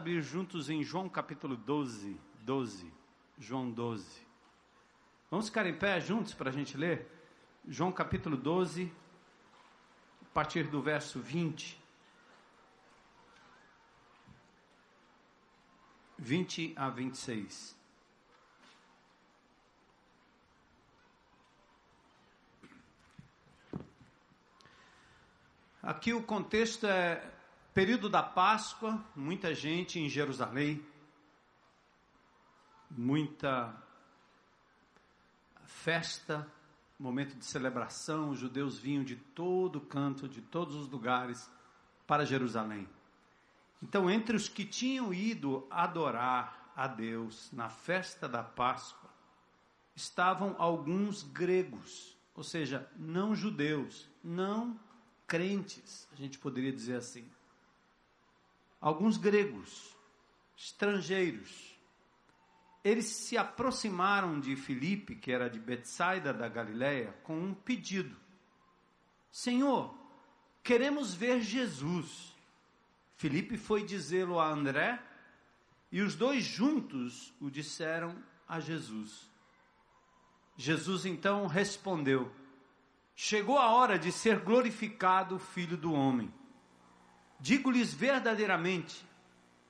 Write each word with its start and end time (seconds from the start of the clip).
Abrir 0.00 0.22
juntos 0.22 0.70
em 0.70 0.82
João 0.82 1.10
capítulo 1.10 1.58
12, 1.58 2.18
12, 2.40 2.90
João 3.38 3.70
12. 3.70 4.26
Vamos 5.30 5.48
ficar 5.48 5.66
em 5.66 5.74
pé 5.74 6.00
juntos 6.00 6.32
para 6.32 6.48
a 6.48 6.52
gente 6.54 6.74
ler? 6.74 7.06
João 7.68 7.92
capítulo 7.92 8.34
12, 8.34 8.90
a 10.22 10.24
partir 10.32 10.68
do 10.68 10.80
verso 10.80 11.20
20. 11.20 11.78
20 16.18 16.72
a 16.76 16.88
26. 16.88 17.76
Aqui 25.82 26.14
o 26.14 26.22
contexto 26.22 26.86
é 26.86 27.29
período 27.74 28.08
da 28.08 28.22
Páscoa, 28.22 29.02
muita 29.14 29.54
gente 29.54 29.98
em 29.98 30.08
Jerusalém, 30.08 30.84
muita 32.90 33.74
festa, 35.64 36.50
momento 36.98 37.36
de 37.36 37.44
celebração, 37.44 38.30
os 38.30 38.38
judeus 38.38 38.76
vinham 38.78 39.04
de 39.04 39.16
todo 39.16 39.80
canto, 39.80 40.28
de 40.28 40.42
todos 40.42 40.74
os 40.74 40.88
lugares 40.88 41.48
para 42.06 42.26
Jerusalém. 42.26 42.88
Então, 43.82 44.10
entre 44.10 44.36
os 44.36 44.48
que 44.48 44.64
tinham 44.64 45.14
ido 45.14 45.66
adorar 45.70 46.72
a 46.76 46.86
Deus 46.86 47.50
na 47.52 47.70
festa 47.70 48.28
da 48.28 48.42
Páscoa, 48.42 49.08
estavam 49.94 50.54
alguns 50.58 51.22
gregos, 51.22 52.16
ou 52.34 52.42
seja, 52.42 52.90
não 52.96 53.34
judeus, 53.34 54.08
não 54.22 54.78
crentes, 55.26 56.08
a 56.12 56.16
gente 56.16 56.38
poderia 56.38 56.72
dizer 56.72 56.96
assim. 56.96 57.26
Alguns 58.80 59.16
gregos, 59.16 59.94
estrangeiros, 60.56 61.78
eles 62.82 63.06
se 63.06 63.36
aproximaram 63.36 64.40
de 64.40 64.56
Filipe, 64.56 65.14
que 65.14 65.30
era 65.30 65.50
de 65.50 65.58
Betsaida 65.58 66.32
da 66.32 66.48
Galiléia, 66.48 67.14
com 67.22 67.38
um 67.38 67.52
pedido: 67.52 68.16
Senhor, 69.30 69.94
queremos 70.62 71.12
ver 71.14 71.42
Jesus. 71.42 72.34
Filipe 73.16 73.58
foi 73.58 73.84
dizê-lo 73.84 74.40
a 74.40 74.48
André, 74.48 74.98
e 75.92 76.00
os 76.00 76.14
dois 76.14 76.42
juntos 76.42 77.34
o 77.38 77.50
disseram 77.50 78.16
a 78.48 78.60
Jesus. 78.60 79.28
Jesus 80.56 81.04
então 81.04 81.46
respondeu: 81.46 82.32
Chegou 83.14 83.58
a 83.58 83.70
hora 83.70 83.98
de 83.98 84.10
ser 84.10 84.40
glorificado 84.40 85.36
o 85.36 85.38
Filho 85.38 85.76
do 85.76 85.92
Homem. 85.92 86.32
Digo-lhes 87.40 87.94
verdadeiramente 87.94 89.04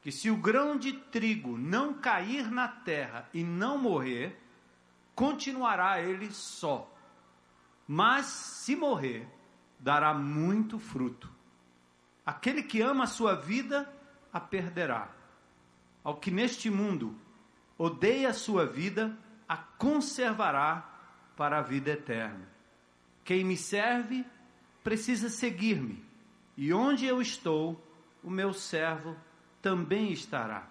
que 0.02 0.10
se 0.10 0.30
o 0.30 0.36
grão 0.36 0.76
de 0.76 0.92
trigo 0.92 1.56
não 1.56 1.94
cair 1.94 2.50
na 2.50 2.66
terra 2.66 3.28
e 3.32 3.44
não 3.44 3.78
morrer, 3.78 4.38
continuará 5.14 6.00
ele 6.00 6.30
só. 6.32 6.92
Mas 7.86 8.26
se 8.26 8.74
morrer, 8.74 9.28
dará 9.78 10.14
muito 10.14 10.78
fruto. 10.78 11.30
Aquele 12.24 12.62
que 12.62 12.80
ama 12.80 13.04
a 13.04 13.08
sua 13.08 13.34
vida, 13.34 13.92
a 14.32 14.40
perderá. 14.40 15.10
Ao 16.02 16.16
que 16.16 16.30
neste 16.30 16.70
mundo 16.70 17.16
odeia 17.76 18.30
a 18.30 18.34
sua 18.34 18.66
vida, 18.66 19.16
a 19.48 19.56
conservará 19.56 20.88
para 21.36 21.58
a 21.58 21.62
vida 21.62 21.90
eterna. 21.90 22.48
Quem 23.24 23.44
me 23.44 23.56
serve 23.56 24.24
precisa 24.82 25.28
seguir-me, 25.28 26.04
e 26.60 26.74
onde 26.74 27.06
eu 27.06 27.22
estou, 27.22 27.82
o 28.22 28.28
meu 28.28 28.52
servo 28.52 29.16
também 29.62 30.12
estará. 30.12 30.68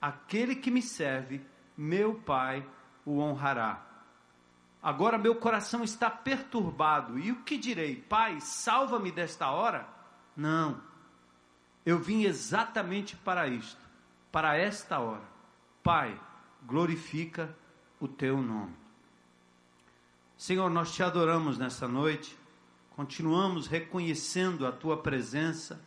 Aquele 0.00 0.54
que 0.54 0.70
me 0.70 0.80
serve, 0.80 1.44
meu 1.76 2.14
Pai 2.14 2.64
o 3.04 3.18
honrará. 3.18 3.84
Agora 4.80 5.18
meu 5.18 5.34
coração 5.34 5.82
está 5.82 6.08
perturbado, 6.08 7.18
e 7.18 7.32
o 7.32 7.42
que 7.42 7.58
direi? 7.58 7.96
Pai, 7.96 8.40
salva-me 8.40 9.10
desta 9.10 9.50
hora? 9.50 9.88
Não, 10.36 10.80
eu 11.84 11.98
vim 11.98 12.22
exatamente 12.22 13.16
para 13.16 13.48
isto, 13.48 13.80
para 14.30 14.56
esta 14.56 15.00
hora. 15.00 15.24
Pai, 15.82 16.16
glorifica 16.62 17.52
o 17.98 18.06
teu 18.06 18.40
nome. 18.40 18.76
Senhor, 20.36 20.70
nós 20.70 20.94
te 20.94 21.02
adoramos 21.02 21.58
nessa 21.58 21.88
noite, 21.88 22.38
continuamos 22.94 23.66
reconhecendo 23.66 24.66
a 24.66 24.72
tua 24.72 24.96
presença, 24.96 25.80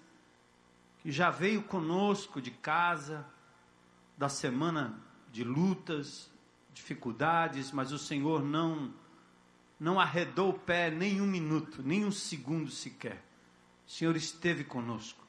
que 0.99 1.11
já 1.11 1.29
veio 1.29 1.63
conosco 1.63 2.41
de 2.41 2.51
casa, 2.51 3.25
da 4.17 4.27
semana 4.27 4.99
de 5.31 5.43
lutas, 5.43 6.29
dificuldades, 6.73 7.71
mas 7.71 7.91
o 7.91 7.99
Senhor 7.99 8.43
não 8.43 8.93
não 9.79 9.99
arredou 9.99 10.49
o 10.49 10.59
pé 10.59 10.89
nem 10.89 11.21
um 11.21 11.27
minuto, 11.27 11.83
nem 11.83 12.03
um 12.03 12.11
segundo 12.11 12.71
sequer. 12.71 13.23
O 13.85 13.91
Senhor 13.91 14.15
esteve 14.15 14.63
conosco. 14.63 15.23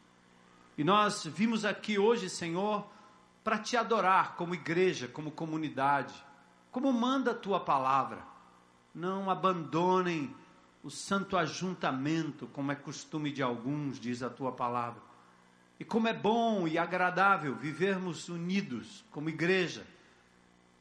E 0.77 0.83
nós 0.83 1.27
vimos 1.27 1.67
aqui 1.67 1.99
hoje, 1.99 2.31
Senhor, 2.31 2.89
para 3.45 3.59
te 3.59 3.77
adorar 3.77 4.37
como 4.37 4.55
igreja, 4.55 5.07
como 5.07 5.31
comunidade, 5.31 6.15
como 6.73 6.91
manda 6.95 7.33
a 7.33 7.35
tua 7.35 7.61
palavra 7.61 8.27
não 8.99 9.31
abandonem 9.31 10.35
o 10.83 10.91
santo 10.91 11.37
ajuntamento, 11.37 12.47
como 12.49 12.73
é 12.73 12.75
costume 12.75 13.33
de 13.33 13.43
alguns, 13.43 13.99
diz 13.99 14.23
a 14.23 14.31
tua 14.31 14.53
palavra. 14.53 15.03
E 15.79 15.85
como 15.85 16.09
é 16.09 16.13
bom 16.13 16.67
e 16.67 16.77
agradável 16.77 17.55
vivermos 17.55 18.29
unidos 18.29 19.05
como 19.11 19.29
igreja, 19.29 19.87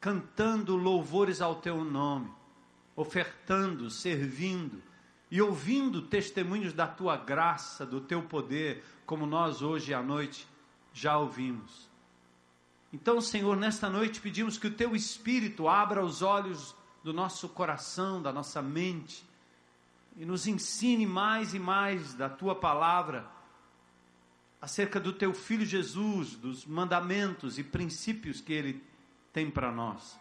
cantando 0.00 0.76
louvores 0.76 1.40
ao 1.40 1.56
teu 1.56 1.84
nome, 1.84 2.30
ofertando, 2.96 3.90
servindo 3.90 4.82
e 5.30 5.40
ouvindo 5.42 6.02
testemunhos 6.02 6.72
da 6.72 6.86
tua 6.86 7.16
graça, 7.16 7.84
do 7.84 8.00
teu 8.00 8.22
poder, 8.22 8.84
como 9.04 9.26
nós 9.26 9.62
hoje 9.62 9.92
à 9.92 10.02
noite 10.02 10.48
já 10.92 11.16
ouvimos. 11.18 11.88
Então, 12.92 13.20
Senhor, 13.20 13.56
nesta 13.56 13.90
noite 13.90 14.20
pedimos 14.20 14.56
que 14.56 14.66
o 14.66 14.74
teu 14.74 14.96
Espírito 14.96 15.68
abra 15.68 16.02
os 16.02 16.22
olhos 16.22 16.74
do 17.04 17.12
nosso 17.12 17.48
coração, 17.48 18.22
da 18.22 18.32
nossa 18.32 18.62
mente, 18.62 19.27
e 20.18 20.26
nos 20.26 20.48
ensine 20.48 21.06
mais 21.06 21.54
e 21.54 21.60
mais 21.60 22.12
da 22.12 22.28
tua 22.28 22.54
palavra 22.54 23.24
acerca 24.60 24.98
do 24.98 25.12
teu 25.12 25.32
filho 25.32 25.64
Jesus, 25.64 26.34
dos 26.34 26.66
mandamentos 26.66 27.56
e 27.56 27.62
princípios 27.62 28.40
que 28.40 28.52
ele 28.52 28.82
tem 29.32 29.48
para 29.48 29.70
nós. 29.70 30.18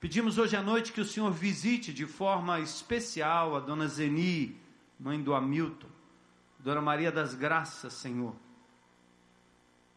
Pedimos 0.00 0.38
hoje 0.38 0.56
à 0.56 0.62
noite 0.62 0.92
que 0.92 1.00
o 1.02 1.04
Senhor 1.04 1.30
visite 1.30 1.92
de 1.92 2.06
forma 2.06 2.58
especial 2.58 3.54
a 3.54 3.60
dona 3.60 3.86
Zeni, 3.86 4.58
mãe 4.98 5.22
do 5.22 5.34
Hamilton, 5.34 5.88
dona 6.58 6.80
Maria 6.80 7.12
das 7.12 7.34
Graças, 7.34 7.92
Senhor, 7.92 8.34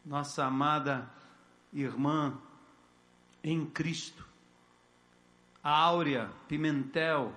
nossa 0.05 0.43
amada 0.43 1.09
irmã 1.71 2.37
em 3.41 3.65
Cristo. 3.65 4.27
A 5.63 5.71
Áurea 5.71 6.29
Pimentel, 6.49 7.33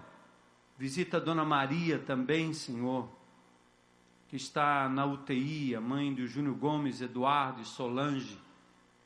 visita 0.82 1.18
a 1.18 1.20
Dona 1.20 1.44
Maria 1.44 1.96
também, 1.96 2.52
Senhor, 2.52 3.08
que 4.26 4.34
está 4.34 4.88
na 4.88 5.06
UTI, 5.06 5.76
a 5.76 5.80
mãe 5.80 6.12
do 6.12 6.26
Júnior 6.26 6.56
Gomes, 6.56 7.00
Eduardo 7.00 7.62
e 7.62 7.64
Solange. 7.64 8.36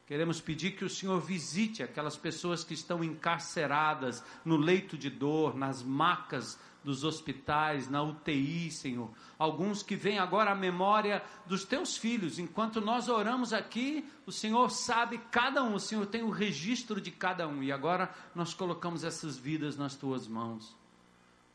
Queremos 0.06 0.40
pedir 0.40 0.70
que 0.70 0.86
o 0.86 0.88
Senhor 0.88 1.20
visite 1.20 1.82
aquelas 1.82 2.16
pessoas 2.16 2.64
que 2.64 2.72
estão 2.72 3.04
encarceradas 3.04 4.24
no 4.42 4.56
leito 4.56 4.96
de 4.96 5.10
dor, 5.10 5.54
nas 5.54 5.82
macas 5.82 6.58
dos 6.82 7.04
hospitais, 7.04 7.90
na 7.90 8.02
UTI, 8.02 8.70
Senhor. 8.70 9.10
Alguns 9.38 9.82
que 9.82 9.96
vêm 9.96 10.18
agora 10.18 10.52
à 10.52 10.54
memória 10.54 11.22
dos 11.44 11.66
teus 11.66 11.94
filhos. 11.94 12.38
Enquanto 12.38 12.80
nós 12.80 13.06
oramos 13.10 13.52
aqui, 13.52 14.02
o 14.24 14.32
Senhor 14.32 14.70
sabe 14.70 15.20
cada 15.30 15.62
um, 15.62 15.74
o 15.74 15.80
Senhor 15.80 16.06
tem 16.06 16.22
o 16.22 16.30
registro 16.30 17.02
de 17.02 17.10
cada 17.10 17.46
um. 17.46 17.62
E 17.62 17.70
agora 17.70 18.08
nós 18.34 18.54
colocamos 18.54 19.04
essas 19.04 19.36
vidas 19.36 19.76
nas 19.76 19.94
tuas 19.94 20.26
mãos. 20.26 20.85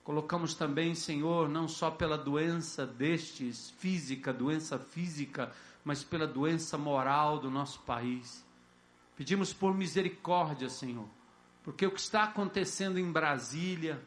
Colocamos 0.04 0.56
também, 0.56 0.96
Senhor, 0.96 1.48
não 1.48 1.68
só 1.68 1.92
pela 1.92 2.18
doença 2.18 2.86
destes, 2.86 3.70
física, 3.78 4.34
doença 4.34 4.80
física, 4.80 5.52
mas 5.84 6.04
pela 6.04 6.26
doença 6.26 6.78
moral 6.78 7.40
do 7.40 7.52
nosso 7.52 7.82
país. 7.82 8.44
Pedimos 9.16 9.54
por 9.54 9.76
misericórdia, 9.76 10.70
Senhor, 10.70 11.08
porque 11.64 11.86
o 11.86 11.92
que 11.92 12.00
está 12.00 12.24
acontecendo 12.24 12.98
em 12.98 13.12
Brasília, 13.12 14.04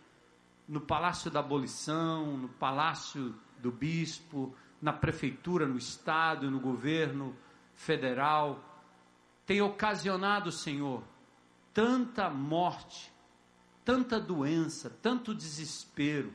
no 0.66 0.80
Palácio 0.80 1.30
da 1.30 1.38
Abolição, 1.38 2.36
no 2.36 2.48
Palácio 2.48 3.34
do 3.58 3.70
Bispo, 3.70 4.52
na 4.82 4.92
Prefeitura, 4.92 5.66
no 5.66 5.78
Estado, 5.78 6.50
no 6.50 6.58
governo 6.58 7.36
federal, 7.74 8.58
tem 9.46 9.62
ocasionado, 9.62 10.50
Senhor, 10.50 11.04
tanta 11.72 12.28
morte, 12.28 13.13
tanta 13.84 14.18
doença, 14.18 14.90
tanto 15.02 15.34
desespero, 15.34 16.32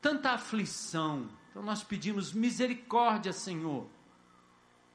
tanta 0.00 0.30
aflição. 0.30 1.28
Então 1.50 1.62
nós 1.62 1.82
pedimos 1.82 2.32
misericórdia, 2.32 3.32
Senhor. 3.32 3.86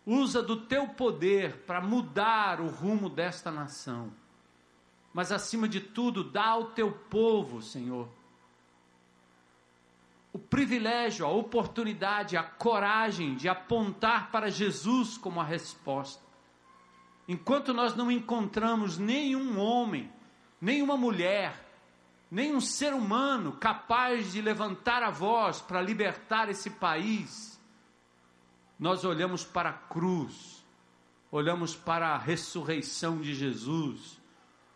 usa 0.05 0.41
do 0.41 0.65
teu 0.65 0.87
poder 0.89 1.57
para 1.65 1.79
mudar 1.79 2.59
o 2.59 2.67
rumo 2.67 3.07
desta 3.07 3.51
nação. 3.51 4.11
Mas 5.13 5.31
acima 5.31 5.67
de 5.67 5.79
tudo, 5.79 6.23
dá 6.23 6.47
ao 6.47 6.71
teu 6.71 6.91
povo, 6.91 7.61
Senhor, 7.61 8.09
o 10.33 10.39
privilégio, 10.39 11.25
a 11.25 11.29
oportunidade, 11.29 12.37
a 12.37 12.43
coragem 12.43 13.35
de 13.35 13.49
apontar 13.49 14.31
para 14.31 14.49
Jesus 14.49 15.17
como 15.17 15.41
a 15.41 15.43
resposta. 15.43 16.23
Enquanto 17.27 17.73
nós 17.73 17.95
não 17.95 18.09
encontramos 18.09 18.97
nenhum 18.97 19.59
homem, 19.59 20.11
nenhuma 20.61 20.95
mulher, 20.95 21.53
nenhum 22.29 22.61
ser 22.61 22.93
humano 22.93 23.53
capaz 23.53 24.31
de 24.31 24.41
levantar 24.41 25.01
a 25.01 25.09
voz 25.09 25.59
para 25.59 25.81
libertar 25.81 26.47
esse 26.49 26.69
país, 26.69 27.59
nós 28.79 29.03
olhamos 29.03 29.43
para 29.43 29.69
a 29.69 29.73
cruz, 29.73 30.63
olhamos 31.31 31.75
para 31.75 32.09
a 32.09 32.17
ressurreição 32.17 33.19
de 33.19 33.33
Jesus, 33.33 34.19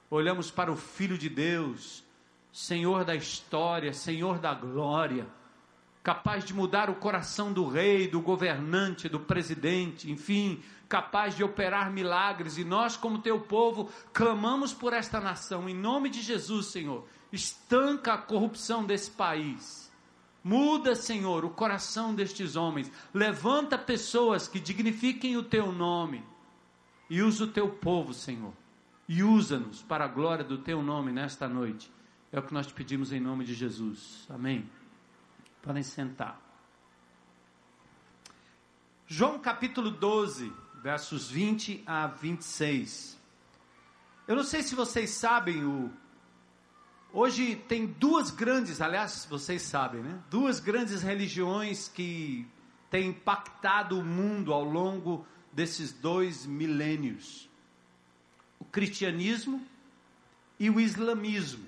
olhamos 0.10 0.50
para 0.50 0.72
o 0.72 0.76
Filho 0.76 1.18
de 1.18 1.30
Deus, 1.30 2.04
Senhor 2.52 3.04
da 3.04 3.16
história, 3.16 3.94
Senhor 3.94 4.40
da 4.40 4.54
glória, 4.54 5.28
capaz 6.04 6.46
de 6.46 6.54
mudar 6.54 6.90
o 6.90 6.96
coração 6.96 7.52
do 7.52 7.68
rei, 7.68 8.08
do 8.08 8.22
governante, 8.22 9.10
do 9.10 9.20
presidente, 9.20 10.12
enfim, 10.12 10.62
capaz 10.88 11.36
de 11.36 11.44
operar 11.44 11.92
milagres, 11.92 12.58
e 12.58 12.64
nós, 12.64 12.96
como 12.96 13.20
teu 13.20 13.40
povo, 13.40 13.90
clamamos 14.14 14.74
por 14.74 14.94
esta 14.94 15.20
nação, 15.20 15.68
em 15.68 15.76
nome 15.76 16.10
de 16.10 16.22
Jesus, 16.22 16.68
Senhor, 16.68 17.08
estanca 17.32 18.14
a 18.14 18.18
corrupção 18.18 18.86
desse 18.86 19.12
país 19.12 19.86
Muda, 20.46 20.94
Senhor, 20.94 21.44
o 21.44 21.50
coração 21.50 22.14
destes 22.14 22.56
homens. 22.56 22.92
Levanta 23.12 23.80
pessoas 23.80 24.48
que 24.48 24.60
dignifiquem 24.60 25.36
o 25.36 25.42
teu 25.42 25.72
nome. 25.72 26.24
E 27.10 27.24
usa 27.24 27.46
o 27.46 27.48
teu 27.48 27.68
povo, 27.68 28.14
Senhor. 28.14 28.54
E 29.10 29.24
usa-nos 29.24 29.82
para 29.82 30.06
a 30.06 30.08
glória 30.08 30.46
do 30.46 30.60
teu 30.60 30.84
nome 30.84 31.12
nesta 31.12 31.48
noite. 31.48 31.92
É 32.32 32.38
o 32.38 32.44
que 32.44 32.54
nós 32.54 32.68
te 32.68 32.76
pedimos 32.76 33.12
em 33.12 33.20
nome 33.20 33.44
de 33.44 33.56
Jesus. 33.56 34.28
Amém. 34.30 34.70
Podem 35.64 35.82
sentar. 35.82 36.40
João 39.08 39.40
capítulo 39.40 39.90
12, 39.90 40.54
versos 40.86 41.32
20 41.32 41.82
a 41.88 42.06
26. 42.06 43.18
Eu 44.28 44.36
não 44.36 44.44
sei 44.44 44.62
se 44.62 44.76
vocês 44.76 45.10
sabem 45.10 45.66
o 45.66 45.92
Hoje 47.12 47.56
tem 47.56 47.88
duas 47.88 48.30
grandes, 48.30 48.80
aliás, 48.80 49.26
vocês 49.28 49.64
sabem, 49.64 50.04
né? 50.04 50.22
Duas 50.30 50.60
grandes 50.60 51.02
religiões 51.02 51.88
que 51.88 52.46
têm 52.92 53.08
impactado 53.08 53.98
o 53.98 54.04
mundo 54.04 54.54
ao 54.54 54.64
longo 54.64 55.26
desses 55.52 55.92
dois 55.92 56.46
milênios: 56.46 57.50
o 58.60 58.66
cristianismo 58.66 59.66
e 60.60 60.70
o 60.70 60.80
islamismo. 60.80 61.66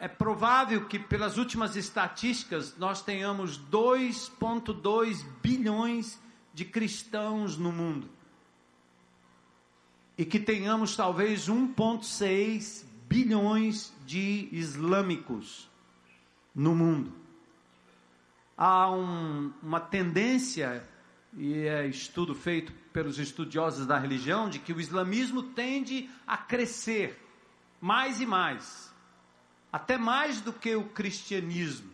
É 0.00 0.08
provável 0.08 0.88
que, 0.88 0.98
pelas 0.98 1.38
últimas 1.38 1.76
estatísticas, 1.76 2.76
nós 2.78 3.00
tenhamos 3.00 3.60
2,2 3.70 5.24
bilhões 5.40 6.14
de 6.14 6.31
cristãos 6.64 7.56
no 7.56 7.72
mundo. 7.72 8.08
E 10.16 10.24
que 10.24 10.38
tenhamos 10.38 10.94
talvez 10.94 11.48
1,6 11.48 12.84
bilhões 13.08 13.92
de 14.06 14.48
islâmicos 14.52 15.68
no 16.54 16.74
mundo. 16.74 17.12
Há 18.56 18.90
um, 18.90 19.52
uma 19.62 19.80
tendência, 19.80 20.86
e 21.36 21.54
é 21.60 21.86
estudo 21.86 22.34
feito 22.34 22.72
pelos 22.92 23.18
estudiosos 23.18 23.86
da 23.86 23.98
religião, 23.98 24.48
de 24.48 24.58
que 24.58 24.72
o 24.72 24.80
islamismo 24.80 25.42
tende 25.42 26.08
a 26.26 26.36
crescer 26.36 27.18
mais 27.80 28.20
e 28.20 28.26
mais, 28.26 28.94
até 29.72 29.98
mais 29.98 30.40
do 30.40 30.52
que 30.52 30.74
o 30.76 30.84
cristianismo. 30.84 31.90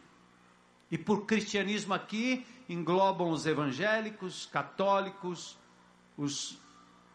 E 0.90 0.98
por 0.98 1.26
cristianismo 1.26 1.94
aqui 1.94 2.44
englobam 2.68 3.30
os 3.30 3.46
evangélicos, 3.46 4.46
católicos, 4.46 5.56
os 6.16 6.58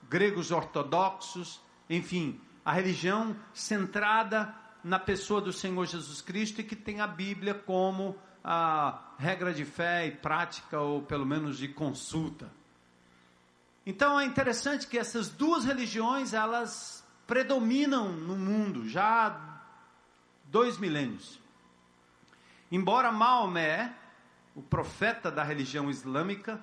gregos 0.10 0.52
ortodoxos, 0.52 1.62
enfim, 1.90 2.40
a 2.66 2.72
religião 2.72 3.36
centrada 3.54 4.54
na 4.84 5.00
pessoa 5.00 5.40
do 5.40 5.54
Senhor 5.54 5.86
Jesus 5.86 6.22
Cristo 6.22 6.62
e 6.62 6.64
que 6.64 6.76
tem 6.76 7.02
a 7.02 7.08
Bíblia 7.08 7.54
como 7.54 8.18
a 8.44 9.14
regra 9.18 9.54
de 9.54 9.64
fé 9.64 10.08
e 10.08 10.12
prática, 10.12 10.80
ou 10.80 11.02
pelo 11.02 11.26
menos 11.26 11.58
de 11.58 11.68
consulta. 11.70 12.52
Então 13.86 14.20
é 14.20 14.26
interessante 14.26 14.88
que 14.88 14.98
essas 14.98 15.30
duas 15.30 15.66
religiões 15.66 16.34
elas 16.34 17.06
predominam 17.26 18.12
no 18.12 18.36
mundo 18.36 18.88
já 18.88 19.28
há 19.28 19.62
dois 20.46 20.78
milênios. 20.78 21.40
Embora 22.72 23.12
Maomé, 23.12 23.94
o 24.56 24.62
profeta 24.62 25.32
da 25.32 25.44
religião 25.44 25.90
islâmica, 25.90 26.62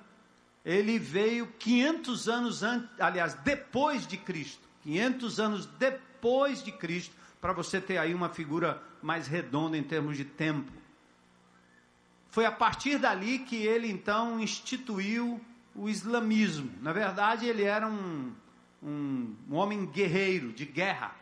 ele 0.63 0.97
veio 0.99 1.47
500 1.47 2.29
anos 2.29 2.63
antes, 2.63 2.89
aliás, 2.99 3.33
depois 3.35 4.07
de 4.07 4.17
Cristo. 4.17 4.61
500 4.83 5.39
anos 5.39 5.65
depois 5.65 6.63
de 6.63 6.71
Cristo, 6.71 7.15
para 7.39 7.53
você 7.53 7.81
ter 7.81 7.97
aí 7.97 8.13
uma 8.13 8.29
figura 8.29 8.81
mais 9.01 9.27
redonda 9.27 9.77
em 9.77 9.83
termos 9.83 10.17
de 10.17 10.25
tempo. 10.25 10.71
Foi 12.29 12.45
a 12.45 12.51
partir 12.51 12.97
dali 12.97 13.39
que 13.39 13.57
ele 13.57 13.89
então 13.89 14.39
instituiu 14.39 15.41
o 15.75 15.89
islamismo. 15.89 16.71
Na 16.81 16.93
verdade, 16.93 17.45
ele 17.45 17.63
era 17.63 17.87
um, 17.87 18.31
um, 18.81 19.35
um 19.49 19.55
homem 19.55 19.85
guerreiro, 19.85 20.53
de 20.53 20.65
guerra. 20.65 21.15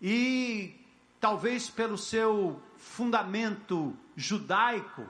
E 0.00 0.74
talvez 1.20 1.68
pelo 1.68 1.98
seu 1.98 2.60
fundamento 2.76 3.96
judaico, 4.16 5.06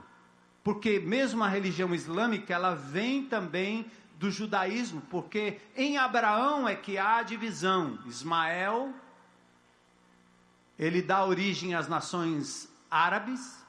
porque 0.67 0.99
mesmo 0.99 1.45
a 1.45 1.49
religião 1.49 1.95
islâmica, 1.95 2.53
ela 2.53 2.75
vem 2.75 3.25
também 3.25 3.89
do 4.19 4.33
judaísmo, 4.33 5.01
porque 5.03 5.61
em 5.77 5.97
Abraão 5.97 6.67
é 6.67 6.75
que 6.75 6.99
há 6.99 7.19
a 7.19 7.23
divisão. 7.23 8.01
Ismael, 8.05 8.93
ele 10.77 11.03
dá 11.03 11.25
origem 11.25 11.77
às 11.77 11.87
nações 11.87 12.69
árabes, 12.91 13.65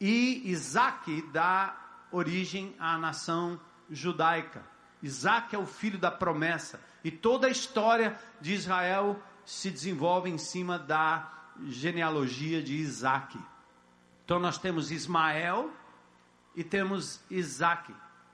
e 0.00 0.42
Isaac 0.50 1.22
dá 1.32 1.76
origem 2.10 2.74
à 2.76 2.98
nação 2.98 3.60
judaica. 3.88 4.64
Isaac 5.00 5.54
é 5.54 5.58
o 5.60 5.64
filho 5.64 5.96
da 5.96 6.10
promessa, 6.10 6.80
e 7.04 7.10
toda 7.12 7.46
a 7.46 7.50
história 7.50 8.18
de 8.40 8.52
Israel 8.52 9.16
se 9.46 9.70
desenvolve 9.70 10.28
em 10.28 10.38
cima 10.38 10.76
da 10.76 11.30
genealogia 11.68 12.60
de 12.60 12.74
Isaac. 12.74 13.38
Então 14.24 14.38
nós 14.38 14.58
temos 14.58 14.90
Ismael 14.90 15.70
e 16.54 16.62
temos 16.62 17.20
Isaac 17.30 17.92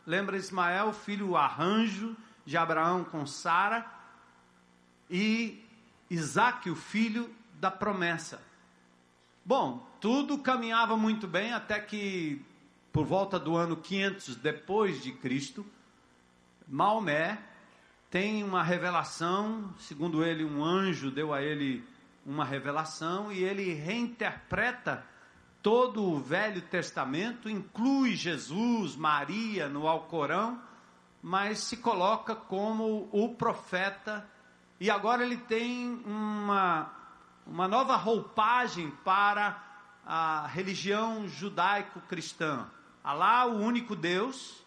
lembra 0.08 0.38
Ismael, 0.38 0.90
filho 0.94 1.36
arranjo 1.36 2.16
de 2.46 2.56
Abraão 2.56 3.04
com 3.04 3.26
Sara, 3.26 3.86
e 5.10 5.62
Isaac, 6.08 6.70
o 6.70 6.74
filho 6.74 7.30
da 7.60 7.70
promessa. 7.70 8.40
Bom, 9.44 9.86
tudo 10.00 10.38
caminhava 10.38 10.96
muito 10.96 11.28
bem 11.28 11.52
até 11.52 11.78
que, 11.78 12.42
por 12.90 13.04
volta 13.04 13.38
do 13.38 13.54
ano 13.54 13.76
500 13.76 14.36
depois 14.36 15.02
de 15.02 15.12
Cristo, 15.12 15.64
Maomé 16.66 17.38
tem 18.10 18.42
uma 18.42 18.62
revelação, 18.62 19.74
segundo 19.78 20.24
ele, 20.24 20.42
um 20.42 20.64
anjo 20.64 21.10
deu 21.10 21.34
a 21.34 21.42
ele 21.42 21.84
uma 22.24 22.46
revelação 22.46 23.30
e 23.30 23.44
ele 23.44 23.74
reinterpreta 23.74 25.04
todo 25.62 26.02
o 26.02 26.20
Velho 26.20 26.62
Testamento, 26.62 27.48
inclui 27.48 28.14
Jesus, 28.14 28.96
Maria 28.96 29.68
no 29.68 29.88
Alcorão, 29.88 30.60
mas 31.22 31.58
se 31.60 31.76
coloca 31.76 32.34
como 32.34 33.08
o 33.12 33.34
profeta, 33.34 34.28
e 34.78 34.90
agora 34.90 35.24
ele 35.24 35.36
tem 35.36 36.00
uma, 36.04 36.90
uma 37.46 37.66
nova 37.66 37.96
roupagem 37.96 38.90
para 39.04 39.62
a 40.06 40.46
religião 40.46 41.28
judaico-cristã. 41.28 42.66
Alá, 43.02 43.46
o 43.46 43.58
único 43.58 43.96
Deus, 43.96 44.64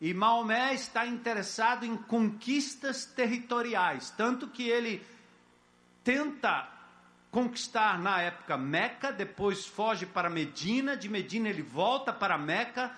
e 0.00 0.14
Maomé 0.14 0.74
está 0.74 1.06
interessado 1.06 1.84
em 1.84 1.96
conquistas 1.96 3.04
territoriais, 3.04 4.10
tanto 4.10 4.46
que 4.46 4.68
ele 4.68 5.04
tenta 6.04 6.77
conquistar 7.30 7.98
na 7.98 8.20
época 8.20 8.56
Meca, 8.56 9.12
depois 9.12 9.66
foge 9.66 10.06
para 10.06 10.30
Medina, 10.30 10.96
de 10.96 11.08
Medina 11.08 11.48
ele 11.48 11.62
volta 11.62 12.12
para 12.12 12.38
Meca. 12.38 12.92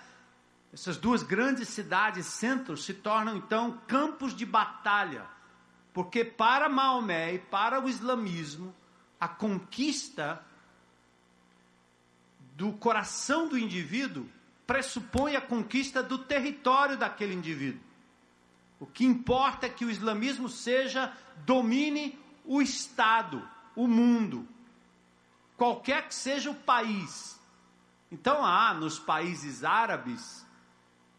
Essas 0.73 0.97
duas 0.97 1.21
grandes 1.21 1.67
cidades, 1.67 2.25
centros, 2.25 2.85
se 2.85 2.93
tornam 2.93 3.35
então 3.35 3.79
campos 3.87 4.33
de 4.33 4.45
batalha, 4.45 5.25
porque 5.93 6.23
para 6.23 6.69
Maomé 6.69 7.33
e 7.33 7.39
para 7.39 7.81
o 7.81 7.89
islamismo, 7.89 8.73
a 9.19 9.27
conquista 9.27 10.41
do 12.55 12.71
coração 12.73 13.49
do 13.49 13.57
indivíduo 13.57 14.29
pressupõe 14.65 15.35
a 15.35 15.41
conquista 15.41 16.01
do 16.01 16.17
território 16.17 16.97
daquele 16.97 17.33
indivíduo. 17.33 17.81
O 18.79 18.85
que 18.85 19.05
importa 19.05 19.65
é 19.65 19.69
que 19.69 19.83
o 19.83 19.91
islamismo 19.91 20.47
seja, 20.47 21.11
domine 21.45 22.17
o 22.45 22.61
Estado, 22.61 23.47
o 23.75 23.87
mundo, 23.87 24.47
qualquer 25.57 26.07
que 26.07 26.15
seja 26.15 26.49
o 26.49 26.55
país. 26.55 27.39
Então 28.11 28.43
há 28.43 28.73
nos 28.73 28.99
países 28.99 29.63
árabes, 29.63 30.45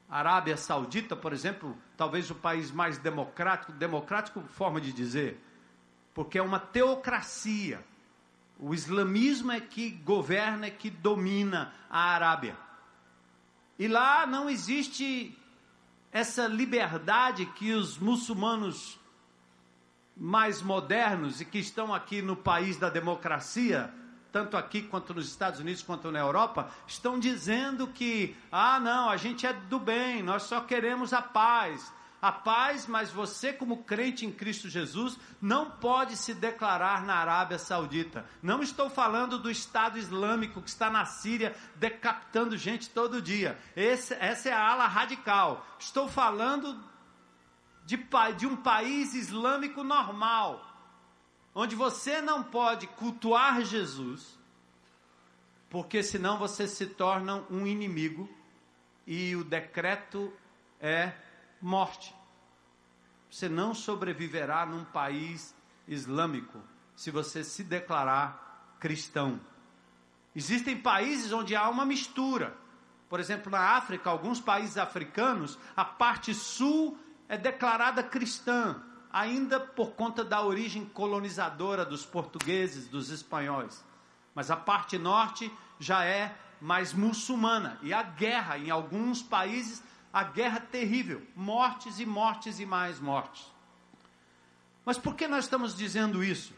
Arábia 0.08 0.56
Saudita, 0.56 1.16
por 1.16 1.32
exemplo, 1.32 1.76
talvez 1.96 2.30
o 2.30 2.34
país 2.34 2.70
mais 2.70 2.98
democrático, 2.98 3.72
democrático 3.72 4.42
forma 4.42 4.80
de 4.80 4.92
dizer, 4.92 5.42
porque 6.12 6.38
é 6.38 6.42
uma 6.42 6.60
teocracia. 6.60 7.82
O 8.58 8.74
islamismo 8.74 9.50
é 9.50 9.60
que 9.60 9.90
governa, 9.90 10.66
é 10.66 10.70
que 10.70 10.90
domina 10.90 11.72
a 11.88 12.10
Arábia. 12.10 12.56
E 13.78 13.88
lá 13.88 14.26
não 14.26 14.50
existe 14.50 15.36
essa 16.12 16.46
liberdade 16.46 17.46
que 17.46 17.72
os 17.72 17.98
muçulmanos 17.98 19.00
mais 20.22 20.62
modernos 20.62 21.40
e 21.40 21.44
que 21.44 21.58
estão 21.58 21.92
aqui 21.92 22.22
no 22.22 22.36
país 22.36 22.76
da 22.76 22.88
democracia, 22.88 23.92
tanto 24.30 24.56
aqui 24.56 24.82
quanto 24.82 25.12
nos 25.12 25.26
Estados 25.26 25.58
Unidos 25.58 25.82
quanto 25.82 26.12
na 26.12 26.20
Europa, 26.20 26.70
estão 26.86 27.18
dizendo 27.18 27.88
que, 27.88 28.36
ah, 28.52 28.78
não, 28.78 29.10
a 29.10 29.16
gente 29.16 29.48
é 29.48 29.52
do 29.52 29.80
bem, 29.80 30.22
nós 30.22 30.44
só 30.44 30.60
queremos 30.60 31.12
a 31.12 31.20
paz 31.20 31.92
a 32.22 32.30
paz, 32.30 32.86
mas 32.86 33.10
você, 33.10 33.52
como 33.52 33.82
crente 33.82 34.24
em 34.24 34.30
Cristo 34.30 34.68
Jesus, 34.68 35.18
não 35.40 35.68
pode 35.68 36.16
se 36.16 36.32
declarar 36.32 37.04
na 37.04 37.16
Arábia 37.16 37.58
Saudita. 37.58 38.24
Não 38.40 38.62
estou 38.62 38.88
falando 38.88 39.40
do 39.40 39.50
Estado 39.50 39.98
Islâmico 39.98 40.62
que 40.62 40.68
está 40.68 40.88
na 40.88 41.04
Síria 41.04 41.52
decapitando 41.74 42.56
gente 42.56 42.88
todo 42.90 43.20
dia. 43.20 43.58
Esse, 43.74 44.14
essa 44.14 44.50
é 44.50 44.52
a 44.52 44.70
ala 44.70 44.86
radical. 44.86 45.66
Estou 45.80 46.06
falando 46.06 46.80
de, 47.84 47.98
de 48.36 48.46
um 48.46 48.56
país 48.56 49.14
islâmico 49.14 49.82
normal, 49.82 50.64
onde 51.54 51.74
você 51.74 52.20
não 52.20 52.42
pode 52.42 52.86
cultuar 52.86 53.62
Jesus, 53.62 54.38
porque 55.68 56.02
senão 56.02 56.38
você 56.38 56.68
se 56.68 56.86
torna 56.86 57.44
um 57.50 57.66
inimigo 57.66 58.28
e 59.06 59.34
o 59.34 59.44
decreto 59.44 60.32
é 60.80 61.12
morte. 61.60 62.14
Você 63.30 63.48
não 63.48 63.74
sobreviverá 63.74 64.66
num 64.66 64.84
país 64.84 65.54
islâmico 65.88 66.60
se 66.94 67.10
você 67.10 67.42
se 67.42 67.64
declarar 67.64 68.76
cristão. 68.78 69.40
Existem 70.34 70.76
países 70.76 71.32
onde 71.32 71.56
há 71.56 71.68
uma 71.68 71.84
mistura. 71.84 72.56
Por 73.08 73.20
exemplo, 73.20 73.50
na 73.50 73.76
África, 73.76 74.10
alguns 74.10 74.40
países 74.40 74.76
africanos, 74.76 75.58
a 75.76 75.84
parte 75.84 76.34
sul 76.34 76.98
é 77.32 77.38
declarada 77.38 78.02
cristã, 78.02 78.76
ainda 79.10 79.58
por 79.58 79.92
conta 79.92 80.22
da 80.22 80.42
origem 80.42 80.84
colonizadora 80.84 81.82
dos 81.82 82.04
portugueses, 82.04 82.86
dos 82.88 83.08
espanhóis. 83.08 83.82
Mas 84.34 84.50
a 84.50 84.56
parte 84.56 84.98
norte 84.98 85.50
já 85.80 86.04
é 86.04 86.36
mais 86.60 86.92
muçulmana. 86.92 87.78
E 87.80 87.90
a 87.90 88.02
guerra 88.02 88.58
em 88.58 88.70
alguns 88.70 89.22
países 89.22 89.82
a 90.12 90.22
guerra 90.24 90.60
terrível, 90.60 91.26
mortes 91.34 91.98
e 91.98 92.04
mortes 92.04 92.60
e 92.60 92.66
mais 92.66 93.00
mortes. 93.00 93.50
Mas 94.84 94.98
por 94.98 95.14
que 95.14 95.26
nós 95.26 95.44
estamos 95.44 95.74
dizendo 95.74 96.22
isso? 96.22 96.52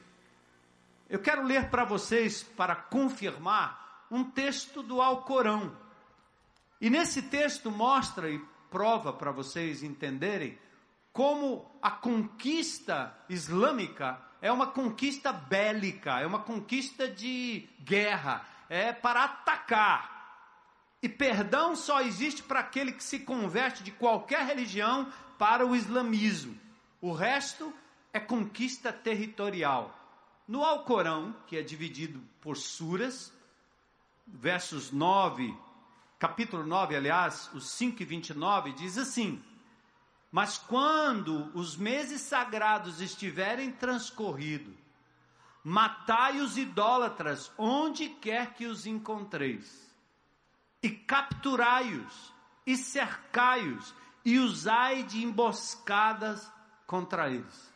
Eu 1.08 1.20
quero 1.20 1.44
ler 1.44 1.70
para 1.70 1.84
vocês, 1.84 2.42
para 2.42 2.74
confirmar, 2.74 4.06
um 4.10 4.24
texto 4.24 4.82
do 4.82 5.00
Alcorão. 5.00 5.72
E 6.80 6.90
nesse 6.90 7.22
texto 7.22 7.70
mostra 7.70 8.28
e 8.28 8.42
prova 8.74 9.12
para 9.12 9.30
vocês 9.30 9.84
entenderem 9.84 10.58
como 11.12 11.64
a 11.80 11.92
conquista 11.92 13.16
islâmica 13.28 14.20
é 14.42 14.50
uma 14.50 14.66
conquista 14.66 15.32
bélica, 15.32 16.18
é 16.18 16.26
uma 16.26 16.40
conquista 16.40 17.06
de 17.06 17.68
guerra, 17.78 18.44
é 18.68 18.92
para 18.92 19.22
atacar. 19.22 20.58
E 21.00 21.08
perdão 21.08 21.76
só 21.76 22.00
existe 22.00 22.42
para 22.42 22.58
aquele 22.58 22.90
que 22.90 23.04
se 23.04 23.20
converte 23.20 23.84
de 23.84 23.92
qualquer 23.92 24.44
religião 24.44 25.08
para 25.38 25.64
o 25.64 25.76
islamismo. 25.76 26.58
O 27.00 27.12
resto 27.12 27.72
é 28.12 28.18
conquista 28.18 28.92
territorial. 28.92 29.96
No 30.48 30.64
Alcorão, 30.64 31.36
que 31.46 31.56
é 31.56 31.62
dividido 31.62 32.20
por 32.40 32.56
suras, 32.56 33.32
versos 34.26 34.90
9, 34.90 35.56
capítulo 36.24 36.64
9, 36.64 36.96
aliás, 36.96 37.50
os 37.52 37.68
5 37.72 38.00
e 38.00 38.06
29, 38.06 38.72
diz 38.72 38.96
assim: 38.96 39.44
Mas 40.32 40.56
quando 40.56 41.50
os 41.54 41.76
meses 41.76 42.22
sagrados 42.22 43.02
estiverem 43.02 43.70
transcorridos, 43.70 44.74
matai 45.62 46.40
os 46.40 46.56
idólatras 46.56 47.52
onde 47.58 48.08
quer 48.08 48.54
que 48.54 48.64
os 48.64 48.86
encontreis 48.86 49.86
e 50.82 50.88
capturai-os, 50.88 52.32
e 52.66 52.74
cercai-os, 52.74 53.94
e 54.24 54.38
usai 54.38 55.02
de 55.02 55.22
emboscadas 55.22 56.50
contra 56.86 57.28
eles. 57.28 57.73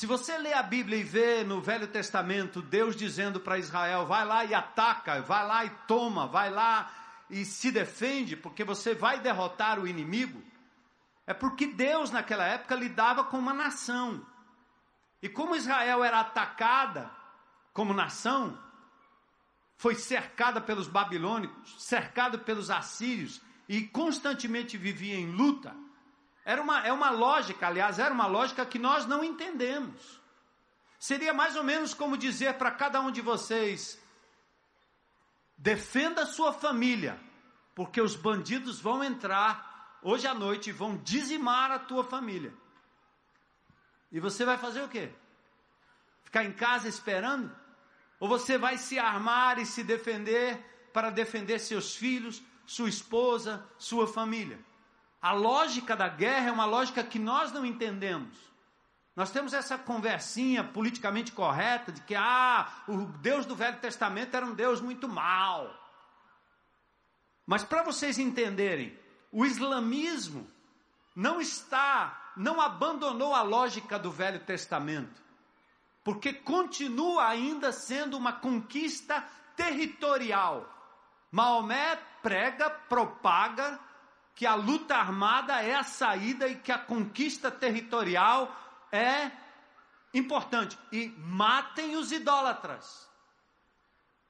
Se 0.00 0.06
você 0.06 0.38
lê 0.38 0.54
a 0.54 0.62
Bíblia 0.62 0.96
e 0.96 1.02
vê 1.02 1.44
no 1.44 1.60
Velho 1.60 1.86
Testamento 1.86 2.62
Deus 2.62 2.96
dizendo 2.96 3.38
para 3.38 3.58
Israel: 3.58 4.06
vai 4.06 4.24
lá 4.24 4.42
e 4.46 4.54
ataca, 4.54 5.20
vai 5.20 5.46
lá 5.46 5.62
e 5.66 5.68
toma, 5.86 6.26
vai 6.26 6.48
lá 6.48 6.90
e 7.28 7.44
se 7.44 7.70
defende, 7.70 8.34
porque 8.34 8.64
você 8.64 8.94
vai 8.94 9.20
derrotar 9.20 9.78
o 9.78 9.86
inimigo, 9.86 10.42
é 11.26 11.34
porque 11.34 11.66
Deus 11.66 12.10
naquela 12.10 12.46
época 12.46 12.74
lidava 12.76 13.24
com 13.24 13.38
uma 13.38 13.52
nação. 13.52 14.24
E 15.20 15.28
como 15.28 15.54
Israel 15.54 16.02
era 16.02 16.20
atacada 16.20 17.10
como 17.74 17.92
nação, 17.92 18.58
foi 19.76 19.94
cercada 19.94 20.62
pelos 20.62 20.88
babilônicos, 20.88 21.74
cercada 21.76 22.38
pelos 22.38 22.70
assírios 22.70 23.42
e 23.68 23.82
constantemente 23.82 24.78
vivia 24.78 25.16
em 25.16 25.30
luta. 25.30 25.76
Era 26.44 26.60
uma, 26.60 26.86
é 26.86 26.92
uma 26.92 27.10
lógica, 27.10 27.66
aliás, 27.66 27.98
era 27.98 28.12
uma 28.12 28.26
lógica 28.26 28.64
que 28.64 28.78
nós 28.78 29.06
não 29.06 29.22
entendemos. 29.22 30.20
Seria 30.98 31.32
mais 31.32 31.56
ou 31.56 31.64
menos 31.64 31.94
como 31.94 32.16
dizer 32.16 32.54
para 32.54 32.70
cada 32.70 33.00
um 33.00 33.10
de 33.10 33.20
vocês: 33.20 34.00
defenda 35.56 36.22
a 36.22 36.26
sua 36.26 36.52
família, 36.52 37.20
porque 37.74 38.00
os 38.00 38.16
bandidos 38.16 38.80
vão 38.80 39.02
entrar 39.02 39.98
hoje 40.02 40.26
à 40.26 40.34
noite 40.34 40.70
e 40.70 40.72
vão 40.72 40.96
dizimar 40.98 41.70
a 41.70 41.78
tua 41.78 42.04
família. 42.04 42.52
E 44.10 44.18
você 44.18 44.44
vai 44.44 44.58
fazer 44.58 44.82
o 44.82 44.88
quê? 44.88 45.10
Ficar 46.24 46.44
em 46.44 46.52
casa 46.52 46.88
esperando? 46.88 47.54
Ou 48.18 48.28
você 48.28 48.58
vai 48.58 48.76
se 48.76 48.98
armar 48.98 49.58
e 49.58 49.66
se 49.66 49.82
defender 49.82 50.58
para 50.92 51.10
defender 51.10 51.58
seus 51.58 51.94
filhos, 51.94 52.42
sua 52.66 52.88
esposa, 52.88 53.66
sua 53.78 54.06
família? 54.06 54.58
A 55.20 55.32
lógica 55.32 55.94
da 55.96 56.08
guerra 56.08 56.48
é 56.48 56.52
uma 56.52 56.64
lógica 56.64 57.04
que 57.04 57.18
nós 57.18 57.52
não 57.52 57.64
entendemos. 57.64 58.36
Nós 59.14 59.30
temos 59.30 59.52
essa 59.52 59.76
conversinha 59.76 60.64
politicamente 60.64 61.32
correta 61.32 61.92
de 61.92 62.00
que 62.02 62.14
ah, 62.14 62.66
o 62.88 63.04
Deus 63.18 63.44
do 63.44 63.54
Velho 63.54 63.78
Testamento 63.78 64.34
era 64.34 64.46
um 64.46 64.54
Deus 64.54 64.80
muito 64.80 65.08
mau. 65.08 65.74
Mas 67.46 67.64
para 67.64 67.82
vocês 67.82 68.18
entenderem, 68.18 68.98
o 69.30 69.44
islamismo 69.44 70.48
não 71.14 71.40
está, 71.40 72.32
não 72.36 72.60
abandonou 72.60 73.34
a 73.34 73.42
lógica 73.42 73.98
do 73.98 74.10
Velho 74.10 74.40
Testamento 74.40 75.20
porque 76.02 76.32
continua 76.32 77.28
ainda 77.28 77.72
sendo 77.72 78.16
uma 78.16 78.32
conquista 78.32 79.22
territorial. 79.54 80.66
Maomé 81.30 81.96
prega, 82.22 82.70
propaga 82.70 83.78
que 84.40 84.46
a 84.46 84.54
luta 84.54 84.96
armada 84.96 85.60
é 85.62 85.74
a 85.74 85.82
saída 85.82 86.48
e 86.48 86.54
que 86.54 86.72
a 86.72 86.78
conquista 86.78 87.50
territorial 87.50 88.50
é 88.90 89.30
importante. 90.14 90.78
E 90.90 91.08
matem 91.18 91.94
os 91.94 92.10
idólatras. 92.10 93.06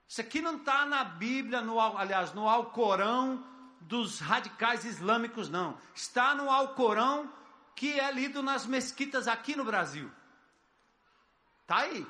Isso 0.09 0.21
aqui 0.21 0.43
não 0.43 0.57
está 0.57 0.85
na 0.85 1.05
Bíblia, 1.05 1.61
no, 1.61 1.79
aliás, 1.79 2.35
no 2.35 2.49
Alcorão 2.49 3.47
dos 3.83 4.19
radicais 4.19 4.85
islâmicos, 4.85 5.49
não. 5.49 5.79
Está 5.95 6.35
no 6.35 6.51
Alcorão 6.51 7.33
que 7.77 8.01
é 8.01 8.11
lido 8.11 8.43
nas 8.43 8.67
mesquitas 8.67 9.29
aqui 9.29 9.55
no 9.55 9.65
Brasil. 9.65 10.11
Está 11.63 11.83
aí. 11.83 12.05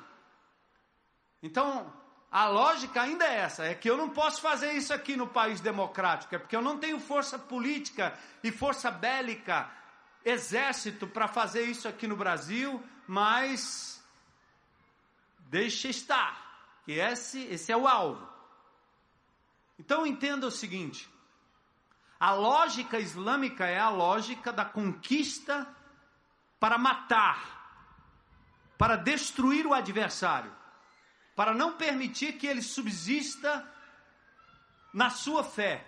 Então, 1.43 1.93
a 2.31 2.47
lógica 2.47 3.01
ainda 3.01 3.25
é 3.25 3.39
essa: 3.39 3.65
é 3.65 3.75
que 3.75 3.89
eu 3.89 3.97
não 3.97 4.09
posso 4.09 4.41
fazer 4.41 4.71
isso 4.71 4.93
aqui 4.93 5.17
no 5.17 5.27
país 5.27 5.59
democrático, 5.59 6.33
é 6.33 6.39
porque 6.39 6.55
eu 6.55 6.61
não 6.61 6.77
tenho 6.77 6.99
força 6.99 7.37
política 7.37 8.17
e 8.41 8.51
força 8.51 8.89
bélica, 8.89 9.69
exército 10.23 11.05
para 11.05 11.27
fazer 11.27 11.63
isso 11.63 11.87
aqui 11.89 12.07
no 12.07 12.15
Brasil, 12.15 12.81
mas 13.05 14.01
deixa 15.39 15.89
estar, 15.89 16.81
que 16.85 16.93
esse, 16.93 17.43
esse 17.47 17.69
é 17.71 17.75
o 17.75 17.85
alvo. 17.85 18.25
Então 19.77 20.07
entenda 20.07 20.47
o 20.47 20.51
seguinte: 20.51 21.09
a 22.17 22.31
lógica 22.31 22.97
islâmica 22.97 23.65
é 23.65 23.77
a 23.77 23.89
lógica 23.89 24.53
da 24.53 24.63
conquista 24.63 25.67
para 26.61 26.77
matar, 26.77 27.89
para 28.77 28.95
destruir 28.95 29.67
o 29.67 29.73
adversário, 29.73 30.60
para 31.35 31.53
não 31.53 31.73
permitir 31.73 32.33
que 32.33 32.47
ele 32.47 32.61
subsista 32.61 33.65
na 34.93 35.09
sua 35.09 35.43
fé. 35.43 35.85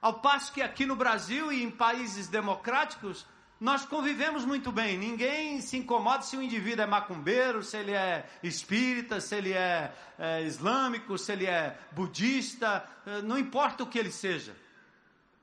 Ao 0.00 0.20
passo 0.20 0.52
que 0.52 0.62
aqui 0.62 0.86
no 0.86 0.94
Brasil 0.94 1.52
e 1.52 1.62
em 1.62 1.70
países 1.70 2.28
democráticos, 2.28 3.26
nós 3.60 3.84
convivemos 3.84 4.44
muito 4.44 4.70
bem. 4.70 4.96
Ninguém 4.96 5.60
se 5.60 5.76
incomoda 5.76 6.22
se 6.22 6.36
o 6.36 6.42
indivíduo 6.42 6.84
é 6.84 6.86
macumbeiro, 6.86 7.62
se 7.64 7.76
ele 7.76 7.92
é 7.92 8.24
espírita, 8.42 9.20
se 9.20 9.34
ele 9.34 9.52
é, 9.52 9.92
é 10.16 10.42
islâmico, 10.42 11.18
se 11.18 11.32
ele 11.32 11.46
é 11.46 11.76
budista, 11.90 12.88
eh, 13.04 13.22
não 13.22 13.36
importa 13.36 13.82
o 13.82 13.86
que 13.86 13.98
ele 13.98 14.12
seja. 14.12 14.54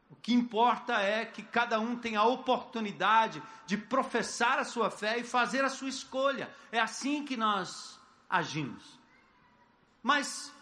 O 0.09 0.15
que 0.15 0.33
importa 0.33 1.01
é 1.01 1.25
que 1.25 1.43
cada 1.43 1.77
um 1.77 1.97
tenha 1.97 2.21
a 2.21 2.25
oportunidade 2.25 3.43
de 3.65 3.75
professar 3.75 4.59
a 4.59 4.63
sua 4.63 4.89
fé 4.89 5.17
e 5.19 5.23
fazer 5.25 5.65
a 5.65 5.69
sua 5.69 5.89
escolha. 5.89 6.49
É 6.71 6.79
assim 6.79 7.25
que 7.25 7.35
nós 7.35 7.99
agimos. 8.35 8.99
Mas, 10.01 10.53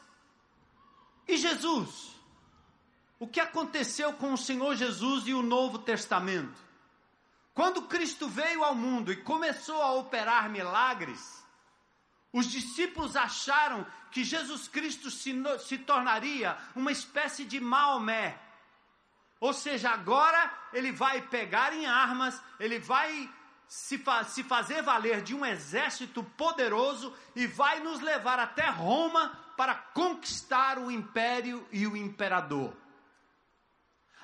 e 1.27 1.37
Jesus? 1.37 2.13
O 3.19 3.27
que 3.27 3.39
aconteceu 3.39 4.13
com 4.13 4.33
o 4.33 4.37
Senhor 4.37 4.75
Jesus 4.75 5.27
e 5.27 5.33
o 5.33 5.41
Novo 5.41 5.79
Testamento? 5.79 6.61
Quando 7.53 7.83
Cristo 7.83 8.27
veio 8.27 8.63
ao 8.63 8.73
mundo 8.73 9.11
e 9.11 9.17
começou 9.17 9.81
a 9.81 9.93
operar 9.93 10.49
milagres, 10.49 11.43
os 12.31 12.47
discípulos 12.47 13.15
acharam 13.15 13.85
que 14.11 14.23
Jesus 14.23 14.67
Cristo 14.67 15.11
se, 15.11 15.33
se 15.59 15.77
tornaria 15.77 16.57
uma 16.75 16.91
espécie 16.91 17.45
de 17.45 17.59
Maomé. 17.59 18.39
Ou 19.39 19.53
seja, 19.53 19.91
agora 19.91 20.51
ele 20.73 20.91
vai 20.91 21.21
pegar 21.21 21.73
em 21.73 21.85
armas, 21.85 22.41
ele 22.59 22.79
vai 22.79 23.29
se, 23.67 23.97
fa 23.97 24.23
se 24.23 24.43
fazer 24.43 24.81
valer 24.81 25.21
de 25.21 25.35
um 25.35 25.45
exército 25.45 26.23
poderoso 26.23 27.13
e 27.35 27.47
vai 27.47 27.79
nos 27.79 28.01
levar 28.01 28.39
até 28.39 28.69
Roma 28.69 29.37
para 29.57 29.75
conquistar 29.75 30.77
o 30.77 30.91
império 30.91 31.67
e 31.71 31.85
o 31.87 31.95
imperador. 31.95 32.75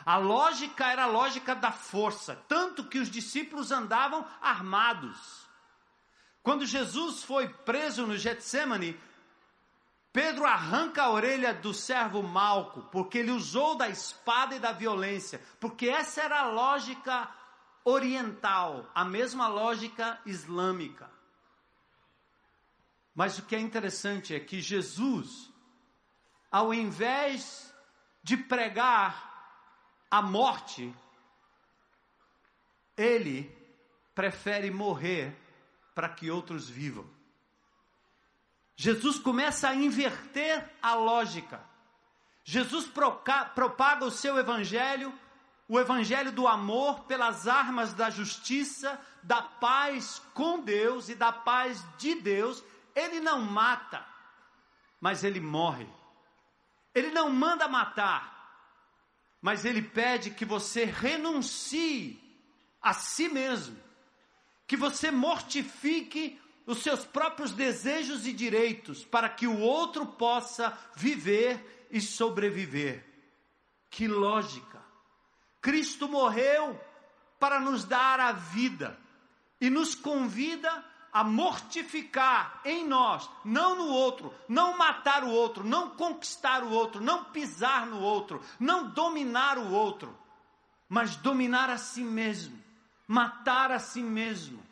A 0.05 0.17
lógica 0.17 0.87
era 0.87 1.03
a 1.03 1.07
lógica 1.07 1.53
da 1.53 1.71
força, 1.71 2.35
tanto 2.47 2.85
que 2.85 2.99
os 2.99 3.09
discípulos 3.09 3.71
andavam 3.71 4.25
armados. 4.41 5.47
Quando 6.41 6.65
Jesus 6.65 7.23
foi 7.23 7.49
preso 7.49 8.07
no 8.07 8.17
Getsemane, 8.17 8.99
Pedro 10.11 10.45
arranca 10.45 11.03
a 11.03 11.11
orelha 11.11 11.53
do 11.53 11.73
servo 11.73 12.23
Malco, 12.23 12.81
porque 12.91 13.19
ele 13.19 13.31
usou 13.31 13.75
da 13.75 13.87
espada 13.87 14.55
e 14.55 14.59
da 14.59 14.71
violência, 14.71 15.39
porque 15.59 15.87
essa 15.87 16.21
era 16.21 16.39
a 16.39 16.49
lógica 16.49 17.29
oriental, 17.89 18.89
a 18.93 19.03
mesma 19.03 19.47
lógica 19.47 20.19
islâmica. 20.25 21.09
Mas 23.15 23.37
o 23.37 23.43
que 23.43 23.55
é 23.55 23.59
interessante 23.59 24.33
é 24.35 24.39
que 24.39 24.61
Jesus, 24.61 25.51
ao 26.51 26.73
invés 26.73 27.73
de 28.23 28.37
pregar 28.37 29.27
a 30.09 30.21
morte, 30.21 30.93
ele 32.95 33.55
prefere 34.13 34.69
morrer 34.69 35.35
para 35.95 36.09
que 36.09 36.29
outros 36.29 36.69
vivam. 36.69 37.09
Jesus 38.75 39.19
começa 39.19 39.67
a 39.67 39.75
inverter 39.75 40.69
a 40.81 40.93
lógica. 40.93 41.61
Jesus 42.43 42.87
propaga 42.87 44.05
o 44.05 44.11
seu 44.11 44.37
evangelho, 44.37 45.13
o 45.69 45.79
evangelho 45.79 46.31
do 46.31 46.47
amor 46.47 47.01
pelas 47.01 47.47
armas 47.47 47.93
da 47.93 48.09
justiça, 48.09 48.99
da 49.21 49.39
paz 49.39 50.19
com 50.33 50.59
Deus 50.59 51.09
e 51.09 51.15
da 51.15 51.31
paz 51.31 51.85
de 51.99 52.15
Deus. 52.15 52.63
Ele 52.95 53.19
não 53.19 53.39
mata, 53.39 54.03
mas 54.99 55.23
ele 55.23 55.39
morre. 55.39 55.87
Ele 56.93 57.11
não 57.11 57.29
manda 57.29 57.67
matar, 57.67 58.35
mas 59.39 59.63
ele 59.63 59.83
pede 59.83 60.31
que 60.31 60.43
você 60.43 60.85
renuncie 60.85 62.19
a 62.81 62.91
si 62.91 63.29
mesmo, 63.29 63.77
que 64.65 64.75
você 64.75 65.11
mortifique 65.11 66.41
os 66.65 66.79
seus 66.79 67.05
próprios 67.05 67.51
desejos 67.51 68.25
e 68.25 68.33
direitos 68.33 69.05
para 69.05 69.29
que 69.29 69.45
o 69.45 69.59
outro 69.59 70.03
possa 70.03 70.75
viver 70.95 71.87
e 71.91 72.01
sobreviver. 72.01 73.05
Que 73.91 74.07
lógica! 74.07 74.78
Cristo 75.61 76.07
morreu 76.07 76.79
para 77.39 77.59
nos 77.59 77.83
dar 77.83 78.19
a 78.19 78.31
vida 78.31 78.97
e 79.59 79.69
nos 79.69 79.95
convida 79.95 80.83
a 81.11 81.23
mortificar 81.23 82.61
em 82.63 82.87
nós, 82.87 83.29
não 83.43 83.75
no 83.75 83.87
outro, 83.87 84.33
não 84.47 84.77
matar 84.77 85.23
o 85.23 85.29
outro, 85.29 85.63
não 85.63 85.89
conquistar 85.91 86.63
o 86.63 86.69
outro, 86.69 87.01
não 87.01 87.25
pisar 87.25 87.87
no 87.87 87.99
outro, 87.99 88.41
não 88.59 88.89
dominar 88.89 89.57
o 89.57 89.71
outro, 89.71 90.15
mas 90.87 91.15
dominar 91.15 91.69
a 91.69 91.77
si 91.77 92.01
mesmo, 92.01 92.61
matar 93.07 93.71
a 93.71 93.79
si 93.79 94.01
mesmo. 94.01 94.63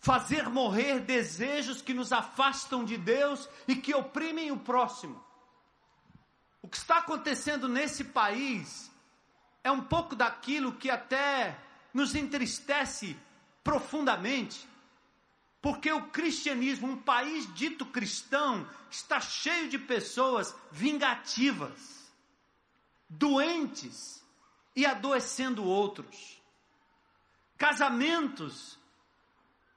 Fazer 0.00 0.48
morrer 0.48 1.00
desejos 1.00 1.82
que 1.82 1.92
nos 1.92 2.12
afastam 2.12 2.84
de 2.84 2.96
Deus 2.96 3.48
e 3.66 3.74
que 3.74 3.94
oprimem 3.94 4.52
o 4.52 4.58
próximo. 4.58 5.24
O 6.66 6.68
que 6.68 6.78
está 6.78 6.98
acontecendo 6.98 7.68
nesse 7.68 8.02
país 8.02 8.90
é 9.62 9.70
um 9.70 9.84
pouco 9.84 10.16
daquilo 10.16 10.72
que 10.72 10.90
até 10.90 11.56
nos 11.94 12.12
entristece 12.16 13.16
profundamente, 13.62 14.68
porque 15.62 15.92
o 15.92 16.08
cristianismo, 16.08 16.88
um 16.88 16.96
país 16.96 17.46
dito 17.54 17.86
cristão, 17.86 18.68
está 18.90 19.20
cheio 19.20 19.68
de 19.68 19.78
pessoas 19.78 20.52
vingativas, 20.72 22.12
doentes 23.08 24.20
e 24.74 24.84
adoecendo 24.84 25.62
outros. 25.62 26.42
Casamentos 27.56 28.76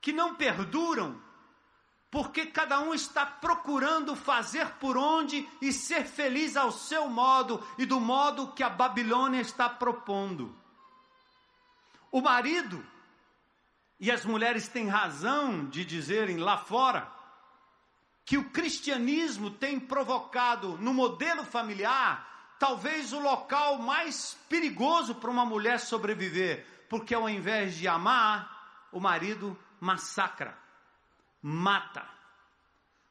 que 0.02 0.12
não 0.12 0.34
perduram, 0.34 1.21
porque 2.11 2.45
cada 2.45 2.79
um 2.79 2.93
está 2.93 3.25
procurando 3.25 4.15
fazer 4.15 4.67
por 4.79 4.97
onde 4.97 5.47
e 5.61 5.71
ser 5.71 6.05
feliz 6.05 6.57
ao 6.57 6.71
seu 6.71 7.07
modo 7.07 7.63
e 7.77 7.85
do 7.85 7.99
modo 7.99 8.51
que 8.53 8.63
a 8.63 8.69
Babilônia 8.69 9.41
está 9.41 9.69
propondo. 9.69 10.55
O 12.11 12.21
marido 12.21 12.85
e 13.99 14.11
as 14.11 14.25
mulheres 14.25 14.67
têm 14.67 14.87
razão 14.87 15.65
de 15.65 15.85
dizerem 15.85 16.37
lá 16.37 16.57
fora 16.57 17.11
que 18.25 18.37
o 18.37 18.49
cristianismo 18.49 19.51
tem 19.51 19.79
provocado 19.79 20.77
no 20.77 20.93
modelo 20.93 21.43
familiar 21.43 22.29
talvez 22.59 23.13
o 23.13 23.19
local 23.19 23.79
mais 23.79 24.37
perigoso 24.49 25.15
para 25.15 25.31
uma 25.31 25.45
mulher 25.45 25.79
sobreviver, 25.79 26.85
porque 26.89 27.15
ao 27.15 27.29
invés 27.29 27.75
de 27.75 27.87
amar, 27.87 28.87
o 28.91 28.99
marido 28.99 29.57
massacra, 29.79 30.55
mata. 31.41 32.06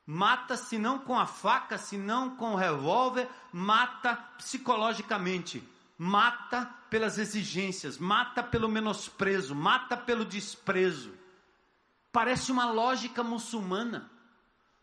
Mata, 0.06 0.56
se 0.56 0.78
não 0.78 0.98
com 0.98 1.18
a 1.18 1.26
faca, 1.26 1.76
se 1.76 1.96
não 1.96 2.36
com 2.36 2.52
o 2.52 2.56
revólver, 2.56 3.28
mata 3.52 4.16
psicologicamente 4.38 5.62
mata 5.98 6.72
pelas 6.88 7.18
exigências, 7.18 7.98
mata 7.98 8.40
pelo 8.40 8.68
menosprezo, 8.68 9.54
mata 9.54 9.96
pelo 9.96 10.24
desprezo. 10.24 11.12
Parece 12.12 12.52
uma 12.52 12.70
lógica 12.70 13.24
muçulmana. 13.24 14.08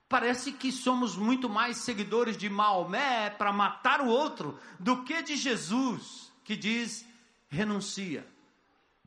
Parece 0.10 0.52
que 0.52 0.72
somos 0.72 1.16
muito 1.16 1.50
mais 1.50 1.78
seguidores 1.78 2.38
de 2.38 2.50
Maomé 2.50 3.30
para 3.32 3.52
matar 3.52 4.02
o 4.02 4.08
outro 4.08 4.60
do 4.78 5.04
que 5.04 5.24
de 5.24 5.36
Jesus, 5.36 6.32
que 6.44 6.56
diz: 6.56 7.08
renuncia, 7.48 8.28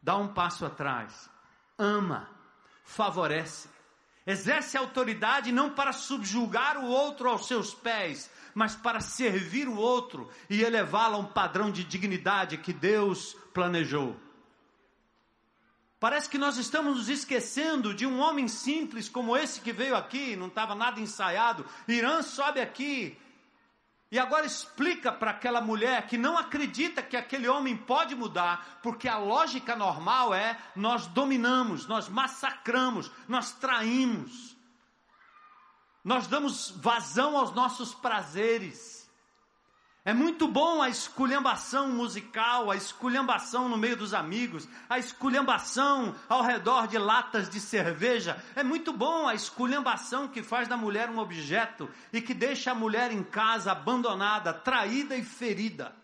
dá 0.03 0.17
um 0.17 0.27
passo 0.27 0.67
atrás, 0.67 1.31
ama, 1.79 2.29
favorece, 2.83 3.69
exerce 4.29 4.77
autoridade 4.77 5.51
não 5.51 5.71
para 5.71 5.91
subjugar 5.91 6.77
o 6.77 6.87
outro 6.87 7.31
aos 7.31 7.47
seus 7.47 7.73
pés, 7.73 8.31
mas 8.55 8.77
para 8.77 9.01
servir 9.01 9.67
o 9.67 9.77
outro 9.77 10.29
e 10.51 10.63
elevá-lo 10.63 11.17
a 11.17 11.19
um 11.19 11.25
padrão 11.25 11.71
de 11.71 11.83
dignidade 11.83 12.59
que 12.59 12.73
Deus 12.73 13.35
planejou. 13.55 14.15
Parece 15.99 16.29
que 16.29 16.37
nós 16.37 16.59
estamos 16.59 16.99
nos 16.99 17.09
esquecendo 17.09 17.95
de 17.95 18.07
um 18.07 18.21
homem 18.21 18.49
simples 18.49 19.09
como 19.09 19.35
esse 19.35 19.63
que 19.63 19.73
veio 19.73 19.97
aqui, 19.97 20.37
não 20.37 20.49
estava 20.49 20.75
nada 20.75 21.01
ensaiado. 21.01 21.65
Irã 21.89 22.21
sobe 22.23 22.61
aqui 22.61 23.17
e 24.11 24.19
agora 24.19 24.47
explica 24.47 25.13
para 25.13 25.33
aquela 25.33 25.61
mulher 25.61 26.07
que 26.07 26.17
não 26.17 26.39
acredita 26.39 27.03
que 27.03 27.17
aquele 27.17 27.47
homem 27.47 27.77
pode 27.77 28.15
mudar, 28.15 28.81
porque 28.83 29.07
a 29.07 29.19
lógica 29.19 29.77
normal 29.77 30.35
é 30.35 30.59
nós 30.75 31.07
dominamos, 31.07 31.87
nós 31.87 32.09
massacramos, 32.09 33.11
nós 33.29 33.53
traímos. 33.53 34.57
nós 36.03 36.27
damos 36.27 36.71
vazão 36.71 37.37
aos 37.37 37.53
nossos 37.53 37.95
prazeres. 37.95 38.98
É 40.05 40.15
muito 40.15 40.49
bom 40.49 40.81
a 40.81 40.89
esculhambação 40.89 41.89
musical, 41.89 42.71
a 42.71 42.77
esculhambação 42.77 43.69
no 43.69 43.77
meio 43.77 43.97
dos 43.97 44.15
amigos, 44.15 44.67
a 44.89 44.99
esculhambação 44.99 46.15
ao 46.29 46.43
redor 46.43 46.87
de 46.87 46.97
latas 46.97 47.51
de 47.51 47.61
cerveja. 47.61 48.43
É 48.55 48.63
muito 48.63 48.93
bom 48.93 49.29
a 49.29 49.35
esculhambação 49.35 50.29
que 50.29 50.43
faz 50.43 50.67
da 50.67 50.77
mulher 50.77 51.11
um 51.11 51.19
objeto 51.19 51.91
e 52.13 52.23
que 52.23 52.33
deixa 52.33 52.71
a 52.71 52.75
mulher 52.75 53.13
em 53.13 53.23
casa 53.23 53.73
abandonada, 53.73 54.55
traída 54.55 55.17
e 55.17 55.23
ferida. 55.23 55.95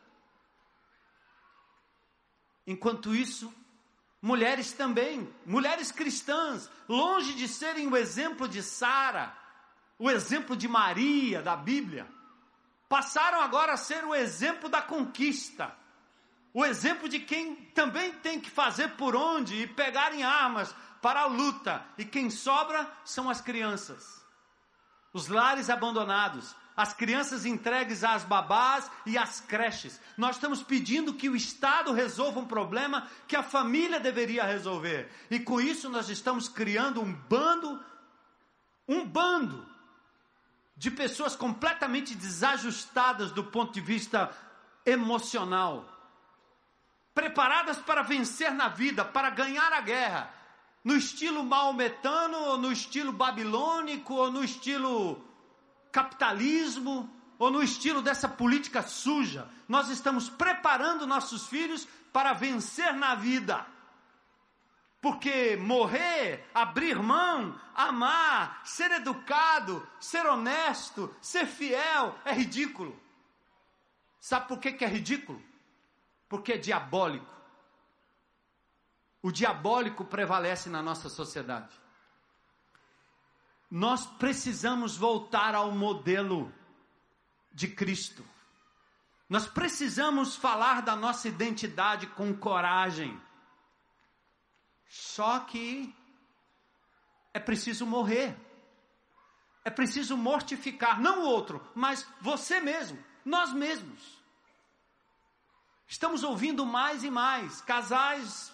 Enquanto 2.67 3.15
isso, 3.15 3.53
mulheres 4.21 4.73
também, 4.73 5.33
mulheres 5.47 5.93
cristãs, 5.93 6.71
longe 6.89 7.35
de 7.35 7.47
serem 7.47 7.87
o 7.89 7.97
exemplo 7.97 8.49
de 8.49 8.63
Sara, 8.63 9.35
o 9.99 10.11
exemplo 10.11 10.57
de 10.57 10.67
Maria 10.67 11.41
da 11.41 11.55
Bíblia, 11.57 12.07
passaram 12.89 13.41
agora 13.41 13.73
a 13.73 13.77
ser 13.77 14.05
o 14.05 14.15
exemplo 14.15 14.69
da 14.69 14.83
conquista, 14.83 15.75
o 16.53 16.65
exemplo 16.65 17.09
de 17.09 17.19
quem 17.19 17.57
também 17.75 18.13
tem 18.13 18.41
que 18.41 18.51
fazer 18.51 18.91
por 18.91 19.17
onde 19.17 19.63
e 19.63 19.67
pegar 19.67 20.15
em 20.15 20.23
armas 20.23 20.75
para 21.03 21.23
a 21.23 21.27
luta, 21.27 21.85
e 21.99 22.05
quem 22.05 22.31
sobra 22.31 22.91
são 23.05 23.29
as 23.29 23.41
crianças, 23.41 24.25
os 25.13 25.29
lares 25.29 25.69
abandonados, 25.69 26.55
as 26.77 26.93
crianças 26.93 27.45
entregues 27.45 28.03
às 28.03 28.25
babás 28.25 28.91
e 29.07 29.17
às 29.17 29.41
creches. 29.41 30.01
Nós 30.17 30.37
estamos 30.37 30.63
pedindo 30.63 31.15
que 31.15 31.29
o 31.29 31.37
Estado 31.37 31.93
resolva 31.93 32.41
um 32.41 32.47
problema 32.47 33.09
que 33.29 33.37
a 33.37 33.43
família 33.43 34.01
deveria 34.01 34.45
resolver. 34.45 35.09
E 35.31 35.39
com 35.39 35.61
isso 35.61 35.89
nós 35.89 36.09
estamos 36.09 36.49
criando 36.49 37.01
um 37.01 37.13
bando, 37.13 37.81
um 38.89 39.07
bando 39.07 39.74
de 40.77 40.91
pessoas 40.91 41.37
completamente 41.37 42.15
desajustadas 42.15 43.31
do 43.31 43.45
ponto 43.45 43.73
de 43.73 43.81
vista 43.81 44.31
emocional, 44.85 45.89
preparadas 47.15 47.79
para 47.79 48.03
vencer 48.03 48.53
na 48.53 48.69
vida, 48.69 49.05
para 49.05 49.31
ganhar 49.31 49.73
a 49.73 49.81
guerra, 49.81 50.33
no 50.83 50.95
estilo 50.97 51.43
maometano, 51.45 52.39
ou 52.39 52.59
no 52.59 52.71
estilo 52.71 53.13
babilônico, 53.13 54.15
ou 54.15 54.31
no 54.31 54.45
estilo 54.45 55.25
capitalismo, 55.91 57.09
ou 57.39 57.51
no 57.51 57.63
estilo 57.63 58.03
dessa 58.03 58.29
política 58.29 58.83
suja. 58.83 59.49
Nós 59.69 59.89
estamos 59.89 60.29
preparando 60.29 61.07
nossos 61.07 61.47
filhos 61.47 61.87
para 62.13 62.33
vencer 62.33 62.93
na 62.95 63.15
vida. 63.15 63.67
Porque 65.05 65.55
morrer, 65.55 66.49
abrir 66.55 66.97
mão, 66.97 67.61
amar, 67.75 68.63
ser 68.65 68.91
educado, 68.91 69.87
ser 70.01 70.25
honesto, 70.25 71.15
ser 71.21 71.45
fiel 71.45 72.19
é 72.25 72.33
ridículo. 72.33 72.99
Sabe 74.19 74.49
por 74.49 74.59
que, 74.59 74.83
é 74.83 74.89
ridículo? 74.89 75.43
Porque 76.27 76.55
é 76.55 76.57
diabólico. 76.57 77.31
O 79.21 79.31
diabólico 79.31 80.07
prevalece 80.07 80.71
na 80.71 80.83
nossa 80.83 81.11
sociedade. 81.11 81.79
Nós 83.71 84.07
precisamos 84.07 84.97
voltar 84.97 85.55
ao 85.55 85.71
modelo 85.71 86.51
de 87.53 87.69
Cristo. 87.69 88.25
Nós 89.29 89.47
precisamos 89.47 90.35
falar 90.35 90.81
da 90.81 90.97
nossa 90.97 91.29
identidade 91.29 92.07
com 92.07 92.35
coragem 92.35 93.21
só 94.95 95.41
que 95.41 95.93
é 97.33 97.41
preciso 97.41 97.85
morrer. 97.85 98.37
É 99.65 99.71
preciso 99.71 100.17
mortificar, 100.17 101.01
não 101.01 101.23
o 101.23 101.27
outro, 101.27 101.67
mas 101.75 102.07
você 102.21 102.61
mesmo, 102.61 103.03
nós 103.25 103.53
mesmos. 103.53 104.23
Estamos 105.89 106.23
ouvindo 106.23 106.65
mais 106.65 107.03
e 107.03 107.11
mais 107.11 107.61
casais, 107.63 108.53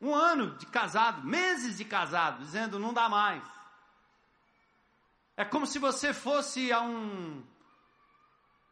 um 0.00 0.12
ano 0.14 0.56
de 0.56 0.66
casado, 0.66 1.24
meses 1.24 1.76
de 1.76 1.84
casado, 1.84 2.40
dizendo 2.40 2.78
não 2.78 2.92
dá 2.92 3.08
mais. 3.08 3.44
É 5.36 5.44
como 5.44 5.66
se 5.66 5.78
você 5.78 6.12
fosse 6.12 6.72
a 6.72 6.80
um 6.80 7.44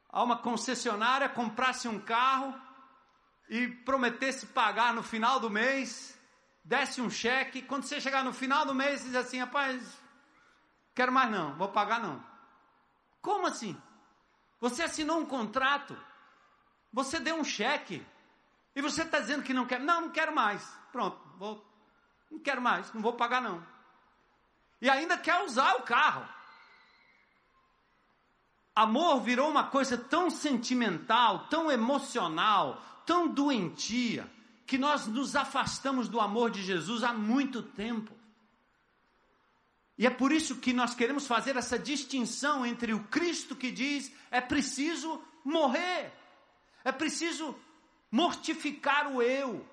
a 0.09 0.25
uma 0.25 0.39
concessionária, 0.39 1.29
comprasse 1.29 1.87
um 1.87 2.01
carro 2.01 2.59
e 3.49 3.69
prometesse 3.69 4.47
pagar 4.47 4.93
no 4.93 5.03
final 5.03 5.39
do 5.39 5.51
mês 5.51 6.16
desce 6.67 7.01
um 7.01 7.09
cheque, 7.09 7.63
quando 7.63 7.85
você 7.85 8.01
chegar 8.01 8.25
no 8.25 8.33
final 8.33 8.67
do 8.67 8.75
mês, 8.75 9.05
diz 9.05 9.15
assim, 9.15 9.39
rapaz, 9.39 10.03
quero 10.95 11.13
mais 11.13 11.31
não, 11.31 11.55
vou 11.55 11.69
pagar 11.69 12.01
não. 12.01 12.23
Como 13.23 13.47
assim? 13.47 13.81
Você 14.61 14.83
assinou 14.83 15.21
um 15.21 15.27
contrato, 15.27 15.97
você 16.93 17.21
deu 17.21 17.37
um 17.37 17.45
cheque, 17.45 18.05
e 18.75 18.83
você 18.83 19.03
está 19.03 19.21
dizendo 19.21 19.45
que 19.45 19.55
não 19.55 19.65
quer, 19.65 19.79
não, 19.79 20.03
não 20.03 20.11
quero 20.11 20.35
mais, 20.35 20.69
pronto, 20.91 21.17
vou, 21.37 21.65
não 22.31 22.41
quero 22.41 22.61
mais, 22.61 22.93
não 22.93 23.01
vou 23.01 23.13
pagar 23.13 23.41
não. 23.41 23.65
E 24.81 24.91
ainda 24.91 25.17
quer 25.17 25.45
usar 25.45 25.77
o 25.77 25.83
carro. 25.83 26.29
Amor 28.75 29.21
virou 29.21 29.49
uma 29.49 29.69
coisa 29.69 29.97
tão 29.97 30.31
sentimental, 30.31 31.47
tão 31.49 31.71
emocional, 31.71 32.83
tão 33.07 33.29
doentia, 33.29 34.29
que 34.67 34.77
nós 34.77 35.07
nos 35.07 35.37
afastamos 35.37 36.09
do 36.09 36.21
amor 36.21 36.51
de 36.51 36.63
Jesus 36.63 37.05
há 37.05 37.13
muito 37.13 37.63
tempo. 37.63 38.13
E 39.97 40.07
é 40.07 40.11
por 40.11 40.33
isso 40.33 40.57
que 40.57 40.73
nós 40.73 40.95
queremos 40.95 41.27
fazer 41.27 41.57
essa 41.57 41.79
distinção 41.79 42.67
entre 42.67 42.93
o 42.93 43.05
Cristo 43.05 43.55
que 43.55 43.71
diz 43.71 44.13
é 44.31 44.41
preciso 44.41 45.23
morrer, 45.45 46.13
é 46.85 46.93
preciso 46.93 47.57
mortificar 48.11 49.11
o 49.11 49.23
eu, 49.23 49.67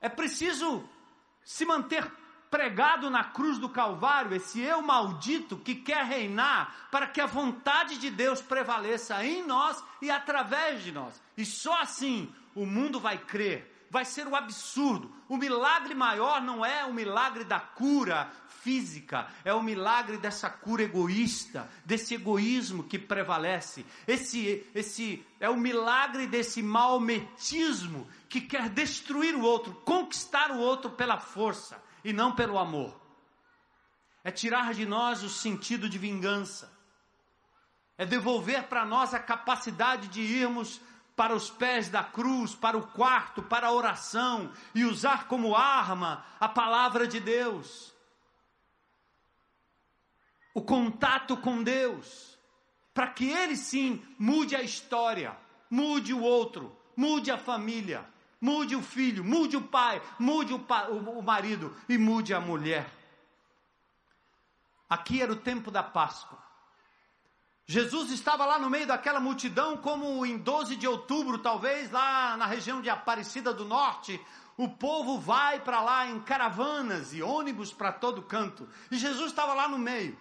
é 0.00 0.08
preciso 0.08 0.88
se 1.42 1.64
manter 1.64 2.08
pregado 2.50 3.10
na 3.10 3.24
cruz 3.24 3.58
do 3.58 3.68
Calvário, 3.68 4.36
esse 4.36 4.60
eu 4.60 4.80
maldito 4.80 5.56
que 5.56 5.74
quer 5.74 6.04
reinar 6.04 6.88
para 6.90 7.08
que 7.08 7.20
a 7.20 7.26
vontade 7.26 7.98
de 7.98 8.10
Deus 8.10 8.40
prevaleça 8.40 9.24
em 9.24 9.44
nós 9.44 9.82
e 10.00 10.08
através 10.10 10.84
de 10.84 10.92
nós. 10.92 11.20
E 11.36 11.44
só 11.44 11.80
assim 11.80 12.32
o 12.54 12.64
mundo 12.64 13.00
vai 13.00 13.18
crer 13.18 13.73
vai 13.94 14.04
ser 14.04 14.26
o 14.26 14.34
absurdo. 14.34 15.14
O 15.28 15.36
milagre 15.36 15.94
maior 15.94 16.42
não 16.42 16.66
é 16.66 16.84
o 16.84 16.92
milagre 16.92 17.44
da 17.44 17.60
cura 17.60 18.28
física, 18.48 19.28
é 19.44 19.54
o 19.54 19.62
milagre 19.62 20.18
dessa 20.18 20.50
cura 20.50 20.82
egoísta, 20.82 21.70
desse 21.84 22.12
egoísmo 22.12 22.82
que 22.82 22.98
prevalece. 22.98 23.86
Esse, 24.04 24.66
esse 24.74 25.24
é 25.38 25.48
o 25.48 25.56
milagre 25.56 26.26
desse 26.26 26.60
malmetismo 26.60 28.08
que 28.28 28.40
quer 28.40 28.68
destruir 28.68 29.36
o 29.36 29.42
outro, 29.42 29.72
conquistar 29.84 30.50
o 30.50 30.58
outro 30.58 30.90
pela 30.90 31.18
força 31.18 31.80
e 32.02 32.12
não 32.12 32.34
pelo 32.34 32.58
amor. 32.58 33.00
É 34.24 34.32
tirar 34.32 34.74
de 34.74 34.84
nós 34.84 35.22
o 35.22 35.28
sentido 35.28 35.88
de 35.88 35.98
vingança. 35.98 36.68
É 37.96 38.04
devolver 38.04 38.64
para 38.64 38.84
nós 38.84 39.14
a 39.14 39.20
capacidade 39.20 40.08
de 40.08 40.20
irmos 40.20 40.80
para 41.16 41.34
os 41.34 41.50
pés 41.50 41.88
da 41.88 42.02
cruz, 42.02 42.54
para 42.54 42.76
o 42.76 42.86
quarto, 42.86 43.42
para 43.42 43.68
a 43.68 43.72
oração 43.72 44.50
e 44.74 44.84
usar 44.84 45.28
como 45.28 45.54
arma 45.54 46.24
a 46.40 46.48
palavra 46.48 47.06
de 47.06 47.20
Deus. 47.20 47.94
O 50.52 50.62
contato 50.62 51.36
com 51.36 51.62
Deus, 51.62 52.38
para 52.92 53.08
que 53.08 53.28
Ele 53.28 53.56
sim 53.56 54.04
mude 54.18 54.54
a 54.54 54.62
história, 54.62 55.36
mude 55.70 56.12
o 56.12 56.20
outro, 56.20 56.76
mude 56.96 57.30
a 57.30 57.38
família, 57.38 58.08
mude 58.40 58.76
o 58.76 58.82
filho, 58.82 59.24
mude 59.24 59.56
o 59.56 59.62
pai, 59.62 60.02
mude 60.18 60.52
o, 60.52 60.58
pa 60.58 60.88
o, 60.88 61.22
marido 61.22 61.74
e 61.88 61.96
mude 61.96 62.34
a 62.34 62.40
mulher. 62.40 62.88
Aqui 64.88 65.22
era 65.22 65.32
o 65.32 65.36
tempo 65.36 65.70
da 65.70 65.82
Páscoa. 65.82 66.38
Jesus 67.66 68.10
estava 68.10 68.44
lá 68.44 68.58
no 68.58 68.68
meio 68.68 68.86
daquela 68.86 69.18
multidão, 69.18 69.76
como 69.76 70.24
em 70.26 70.36
12 70.36 70.76
de 70.76 70.86
outubro, 70.86 71.38
talvez, 71.38 71.90
lá 71.90 72.36
na 72.36 72.44
região 72.44 72.82
de 72.82 72.90
Aparecida 72.90 73.54
do 73.54 73.64
Norte, 73.64 74.20
o 74.56 74.68
povo 74.68 75.18
vai 75.18 75.60
para 75.60 75.80
lá 75.80 76.06
em 76.06 76.20
caravanas 76.20 77.14
e 77.14 77.22
ônibus 77.22 77.72
para 77.72 77.90
todo 77.90 78.22
canto. 78.22 78.68
E 78.90 78.98
Jesus 78.98 79.30
estava 79.30 79.54
lá 79.54 79.66
no 79.66 79.78
meio. 79.78 80.16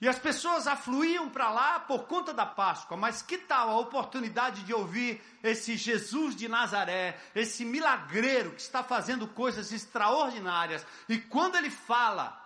E 0.00 0.08
as 0.08 0.18
pessoas 0.18 0.66
afluíam 0.66 1.28
para 1.28 1.50
lá 1.50 1.80
por 1.80 2.04
conta 2.04 2.32
da 2.32 2.44
Páscoa, 2.44 2.96
mas 2.96 3.22
que 3.22 3.38
tal 3.38 3.70
a 3.70 3.78
oportunidade 3.78 4.62
de 4.62 4.74
ouvir 4.74 5.22
esse 5.42 5.76
Jesus 5.76 6.36
de 6.36 6.48
Nazaré, 6.48 7.18
esse 7.34 7.64
milagreiro 7.64 8.50
que 8.50 8.60
está 8.60 8.82
fazendo 8.82 9.26
coisas 9.26 9.72
extraordinárias, 9.72 10.86
e 11.08 11.18
quando 11.18 11.56
ele 11.56 11.70
fala, 11.70 12.45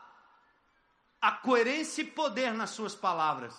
a 1.21 1.33
coerência 1.33 2.03
e 2.03 2.07
poder 2.07 2.53
nas 2.55 2.71
suas 2.71 2.95
palavras. 2.95 3.55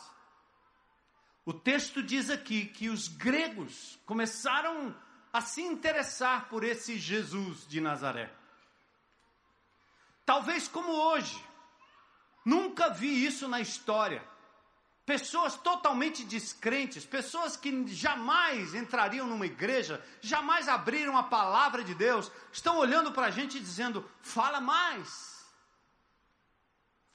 O 1.46 1.54
texto 1.54 2.02
diz 2.02 2.30
aqui 2.30 2.66
que 2.66 2.90
os 2.90 3.08
gregos 3.08 4.00
começaram 4.06 4.96
a 5.34 5.42
se 5.42 5.62
interessar 5.62 6.50
por 6.50 6.64
esse 6.64 6.98
Jesus 6.98 7.68
de 7.68 7.82
Nazaré. 7.82 8.32
Talvez 10.26 10.68
como 10.68 10.92
hoje, 10.92 11.44
Nunca 12.44 12.90
vi 12.90 13.26
isso 13.26 13.48
na 13.48 13.60
história. 13.60 14.24
Pessoas 15.06 15.56
totalmente 15.56 16.24
descrentes, 16.24 17.06
pessoas 17.06 17.58
que 17.58 17.88
jamais 17.88 18.74
entrariam 18.74 19.28
numa 19.28 19.46
igreja, 19.46 20.04
jamais 20.22 20.68
abriram 20.68 21.18
a 21.18 21.24
palavra 21.24 21.84
de 21.84 21.94
Deus, 21.94 22.32
estão 22.52 22.78
olhando 22.78 23.12
para 23.12 23.28
a 23.28 23.32
gente 23.32 23.60
dizendo: 23.60 24.10
fala 24.22 24.62
mais. 24.62 25.41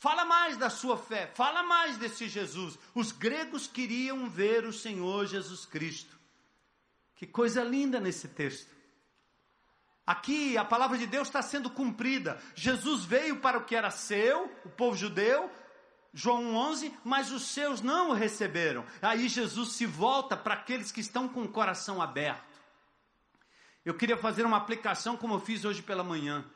Fala 0.07 0.25
mais 0.25 0.57
da 0.57 0.71
sua 0.71 0.97
fé, 0.97 1.27
fala 1.35 1.64
mais 1.64 1.99
desse 1.99 2.29
Jesus. 2.29 2.79
Os 2.95 3.11
gregos 3.11 3.66
queriam 3.66 4.31
ver 4.31 4.64
o 4.64 4.73
Senhor 4.73 5.27
Jesus 5.27 5.66
Cristo. 5.66 6.16
Que 7.16 7.27
coisa 7.27 7.64
linda 7.64 7.99
nesse 7.99 8.29
texto. 8.29 8.71
Aqui 10.07 10.57
a 10.57 10.64
palavra 10.64 10.97
de 10.97 11.09
Deus 11.09 11.27
está 11.27 11.42
sendo 11.42 11.69
cumprida. 11.69 12.40
Jesus 12.55 13.05
veio 13.05 13.40
para 13.40 13.59
o 13.59 13.64
que 13.64 13.75
era 13.75 13.90
seu, 13.90 14.45
o 14.64 14.69
povo 14.69 14.97
judeu, 14.97 15.51
João 16.14 16.55
11, 16.55 16.97
mas 17.03 17.33
os 17.33 17.42
seus 17.49 17.81
não 17.81 18.11
o 18.11 18.14
receberam. 18.14 18.87
Aí 19.03 19.29
Jesus 19.29 19.73
se 19.73 19.87
volta 19.87 20.37
para 20.37 20.55
aqueles 20.55 20.92
que 20.92 21.01
estão 21.01 21.27
com 21.29 21.42
o 21.42 21.49
coração 21.49 22.01
aberto. 22.01 22.61
Eu 23.85 23.95
queria 23.95 24.16
fazer 24.16 24.47
uma 24.47 24.57
aplicação 24.57 25.16
como 25.16 25.35
eu 25.35 25.40
fiz 25.40 25.64
hoje 25.64 25.83
pela 25.83 26.05
manhã. 26.05 26.49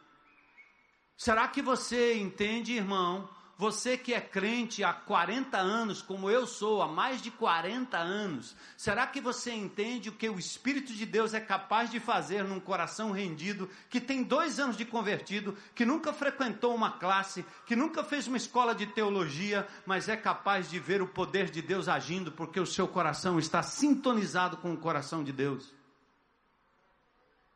Será 1.17 1.49
que 1.49 1.61
você 1.61 2.15
entende, 2.15 2.75
irmão? 2.75 3.40
Você 3.61 3.95
que 3.95 4.15
é 4.15 4.23
crente 4.23 4.83
há 4.83 4.91
40 4.91 5.59
anos, 5.59 6.01
como 6.01 6.31
eu 6.31 6.47
sou, 6.47 6.81
há 6.81 6.89
mais 6.89 7.21
de 7.21 7.31
40 7.31 7.99
anos, 7.99 8.57
será 8.75 9.07
que 9.07 9.21
você 9.21 9.53
entende 9.53 10.09
o 10.09 10.13
que 10.13 10.31
o 10.31 10.39
Espírito 10.39 10.95
de 10.95 11.05
Deus 11.05 11.35
é 11.35 11.41
capaz 11.41 11.91
de 11.91 12.01
fazer 12.01 12.43
num 12.43 12.59
coração 12.59 13.13
rendido, 13.13 13.69
que 13.91 14.01
tem 14.01 14.23
dois 14.23 14.59
anos 14.59 14.79
de 14.79 14.87
convertido, 14.87 15.55
que 15.75 15.85
nunca 15.85 16.11
frequentou 16.11 16.75
uma 16.75 16.93
classe, 16.93 17.45
que 17.67 17.77
nunca 17.77 18.03
fez 18.03 18.27
uma 18.27 18.39
escola 18.39 18.75
de 18.75 18.87
teologia, 18.87 19.69
mas 19.85 20.09
é 20.09 20.17
capaz 20.17 20.71
de 20.71 20.79
ver 20.79 21.03
o 21.03 21.07
poder 21.07 21.51
de 21.51 21.61
Deus 21.61 21.87
agindo, 21.87 22.33
porque 22.33 22.59
o 22.59 22.65
seu 22.65 22.89
coração 22.89 23.39
está 23.39 23.63
sintonizado 23.63 24.57
com 24.57 24.73
o 24.73 24.79
coração 24.79 25.23
de 25.23 25.33
Deus? 25.33 25.71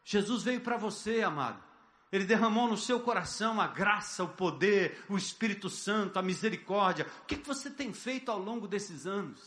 Jesus 0.05 0.43
veio 0.43 0.61
para 0.61 0.77
você, 0.77 1.23
amado. 1.23 1.74
Ele 2.15 2.25
derramou 2.25 2.69
no 2.69 2.77
seu 2.77 3.01
coração 3.01 3.61
a 3.61 3.67
graça, 3.67 4.23
o 4.23 4.29
poder, 4.29 5.05
o 5.09 5.17
Espírito 5.17 5.69
Santo, 5.69 6.17
a 6.17 6.23
misericórdia. 6.23 7.09
O 7.23 7.27
que, 7.27 7.37
que 7.37 7.45
você 7.45 7.69
tem 7.69 7.93
feito 7.93 8.31
ao 8.31 8.39
longo 8.39 8.69
desses 8.69 9.05
anos? 9.05 9.41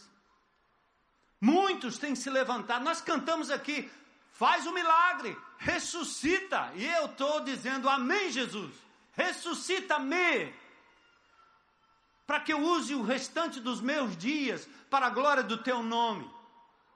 Muitos 1.39 1.97
têm 1.97 2.13
se 2.13 2.29
levantado. 2.29 2.83
Nós 2.83 2.99
cantamos 2.99 3.49
aqui, 3.49 3.89
faz 4.33 4.65
o 4.65 4.71
um 4.71 4.73
milagre, 4.73 5.37
ressuscita. 5.57 6.73
E 6.75 6.85
eu 6.85 7.05
estou 7.05 7.39
dizendo, 7.39 7.87
Amém, 7.87 8.29
Jesus. 8.31 8.75
Ressuscita-me. 9.13 10.53
Para 12.25 12.41
que 12.41 12.51
eu 12.51 12.59
use 12.59 12.93
o 12.93 13.01
restante 13.01 13.61
dos 13.61 13.79
meus 13.79 14.17
dias 14.17 14.67
para 14.89 15.07
a 15.07 15.09
glória 15.09 15.41
do 15.41 15.57
teu 15.57 15.81
nome. 15.81 16.29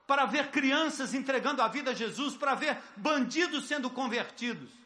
Para 0.06 0.26
ver 0.26 0.50
crianças 0.50 1.14
entregando 1.14 1.62
a 1.62 1.68
vida 1.68 1.92
a 1.92 1.94
Jesus, 1.94 2.36
para 2.36 2.54
ver 2.54 2.76
bandidos 2.94 3.66
sendo 3.68 3.88
convertidos. 3.88 4.81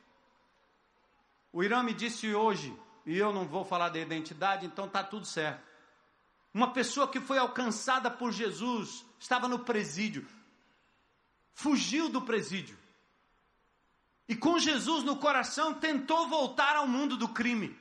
O 1.57 1.65
Irã 1.65 1.83
me 1.83 1.95
disse 1.95 2.35
hoje, 2.35 2.79
e 3.07 3.17
eu 3.17 3.33
não 3.33 3.49
vou 3.49 3.65
falar 3.65 3.89
da 3.89 3.99
identidade, 3.99 4.67
então 4.67 4.85
está 4.85 5.03
tudo 5.03 5.25
certo. 5.25 5.67
Uma 6.53 6.71
pessoa 6.75 7.09
que 7.09 7.19
foi 7.19 7.39
alcançada 7.39 8.11
por 8.11 8.31
Jesus, 8.31 9.07
estava 9.19 9.49
no 9.49 9.61
presídio, 9.61 10.29
fugiu 11.55 12.11
do 12.11 12.21
presídio. 12.21 12.77
E 14.29 14.37
com 14.37 14.59
Jesus 14.59 15.03
no 15.03 15.17
coração 15.17 15.73
tentou 15.73 16.29
voltar 16.29 16.77
ao 16.77 16.87
mundo 16.87 17.17
do 17.17 17.27
crime. 17.27 17.75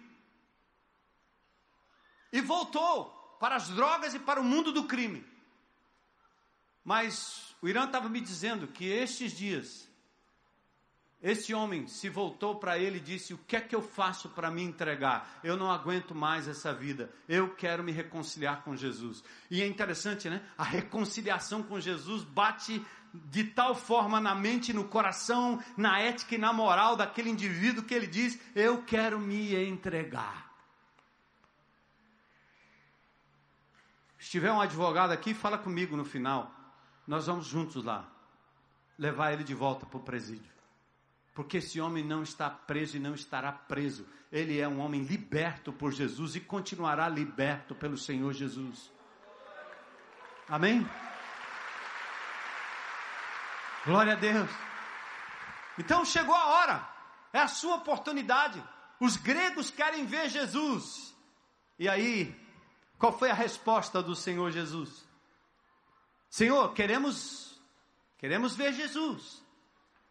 E 2.32 2.40
voltou 2.40 3.08
para 3.42 3.58
as 3.58 3.68
drogas 3.68 4.14
e 4.14 4.20
para 4.20 4.40
o 4.40 4.44
mundo 4.46 4.72
do 4.72 4.86
crime. 4.86 5.28
Mas 6.82 7.54
o 7.62 7.68
Irã 7.68 7.84
estava 7.84 8.08
me 8.08 8.22
dizendo 8.22 8.70
que 8.70 8.86
estes 8.86 9.34
dias 9.34 9.85
esse 11.22 11.54
homem 11.54 11.88
se 11.88 12.10
voltou 12.10 12.56
para 12.56 12.78
ele 12.78 12.98
e 12.98 13.02
disse: 13.02 13.34
O 13.34 13.38
que 13.38 13.56
é 13.56 13.62
que 13.62 13.76
eu 13.76 13.82
faço 13.82 14.30
para 14.30 14.52
me 14.52 14.62
entregar? 14.62 15.40
Eu 15.44 15.58
não 15.58 15.72
aguento 15.72 16.14
mais 16.14 16.48
essa 16.48 16.74
vida. 16.74 17.12
Eu 17.28 17.56
quero 17.56 17.84
me 17.84 17.92
reconciliar 17.92 18.64
com 18.64 18.76
Jesus. 18.76 19.24
E 19.50 19.62
é 19.62 19.68
interessante, 19.68 20.30
né? 20.30 20.44
A 20.58 20.64
reconciliação 20.64 21.64
com 21.64 21.80
Jesus 21.80 22.24
bate 22.24 22.86
de 23.14 23.46
tal 23.46 23.74
forma 23.74 24.20
na 24.20 24.36
mente, 24.36 24.74
no 24.74 24.88
coração, 24.88 25.64
na 25.78 26.00
ética 26.00 26.36
e 26.36 26.38
na 26.38 26.52
moral 26.52 26.96
daquele 26.96 27.30
indivíduo 27.30 27.84
que 27.84 27.94
ele 27.94 28.08
diz: 28.08 28.40
Eu 28.54 28.84
quero 28.84 29.20
me 29.20 29.56
entregar. 29.56 30.54
Se 34.20 34.32
tiver 34.32 34.52
um 34.52 34.60
advogado 34.60 35.12
aqui, 35.12 35.34
fala 35.34 35.58
comigo 35.58 35.96
no 35.96 36.04
final. 36.04 36.52
Nós 37.08 37.28
vamos 37.28 37.46
juntos 37.46 37.84
lá 37.84 38.12
levar 38.98 39.34
ele 39.34 39.44
de 39.44 39.54
volta 39.54 39.86
para 39.86 39.98
o 39.98 40.04
presídio. 40.04 40.55
Porque 41.36 41.58
esse 41.58 41.82
homem 41.82 42.02
não 42.02 42.24
está 42.24 42.50
preso 42.50 42.96
e 42.96 43.00
não 43.00 43.14
estará 43.14 43.52
preso. 43.52 44.08
Ele 44.32 44.58
é 44.58 44.68
um 44.68 44.80
homem 44.80 45.04
liberto 45.04 45.74
por 45.74 45.92
Jesus 45.92 46.34
e 46.38 46.40
continuará 46.40 47.10
liberto 47.10 47.76
pelo 47.76 47.98
Senhor 47.98 48.34
Jesus. 48.34 48.90
Amém? 50.48 50.90
Glória 53.86 54.14
a 54.14 54.16
Deus. 54.16 54.50
Então 55.78 56.06
chegou 56.06 56.34
a 56.34 56.46
hora. 56.46 56.90
É 57.34 57.40
a 57.40 57.50
sua 57.50 57.76
oportunidade. 57.76 58.64
Os 58.98 59.18
gregos 59.18 59.70
querem 59.70 60.06
ver 60.06 60.30
Jesus. 60.30 61.14
E 61.78 61.90
aí, 61.90 62.34
qual 62.98 63.12
foi 63.18 63.30
a 63.30 63.34
resposta 63.34 64.02
do 64.02 64.16
Senhor 64.16 64.52
Jesus? 64.52 65.06
Senhor, 66.30 66.74
queremos 66.74 67.60
queremos 68.18 68.56
ver 68.56 68.72
Jesus. 68.72 69.45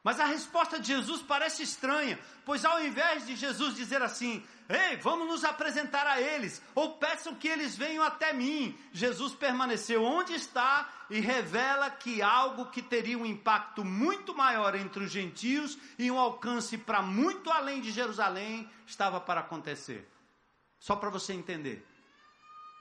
Mas 0.04 0.20
a 0.20 0.26
resposta 0.26 0.78
de 0.78 0.88
Jesus 0.88 1.22
parece 1.22 1.62
estranha, 1.62 2.18
pois 2.44 2.62
ao 2.62 2.78
invés 2.84 3.26
de 3.26 3.34
Jesus 3.34 3.74
dizer 3.74 4.02
assim, 4.02 4.44
ei, 4.68 4.96
vamos 4.98 5.26
nos 5.26 5.44
apresentar 5.44 6.06
a 6.06 6.20
eles, 6.20 6.60
ou 6.74 6.98
peçam 6.98 7.34
que 7.34 7.48
eles 7.48 7.74
venham 7.74 8.04
até 8.04 8.34
mim, 8.34 8.78
Jesus 8.92 9.34
permaneceu 9.34 10.04
onde 10.04 10.34
está 10.34 10.92
e 11.08 11.20
revela 11.20 11.90
que 11.90 12.20
algo 12.20 12.66
que 12.66 12.82
teria 12.82 13.18
um 13.18 13.24
impacto 13.24 13.82
muito 13.82 14.34
maior 14.34 14.74
entre 14.74 15.04
os 15.04 15.10
gentios 15.10 15.78
e 15.98 16.10
um 16.10 16.18
alcance 16.18 16.76
para 16.76 17.00
muito 17.00 17.50
além 17.50 17.80
de 17.80 17.90
Jerusalém 17.90 18.70
estava 18.86 19.18
para 19.18 19.40
acontecer. 19.40 20.06
Só 20.78 20.96
para 20.96 21.08
você 21.08 21.32
entender. 21.32 21.82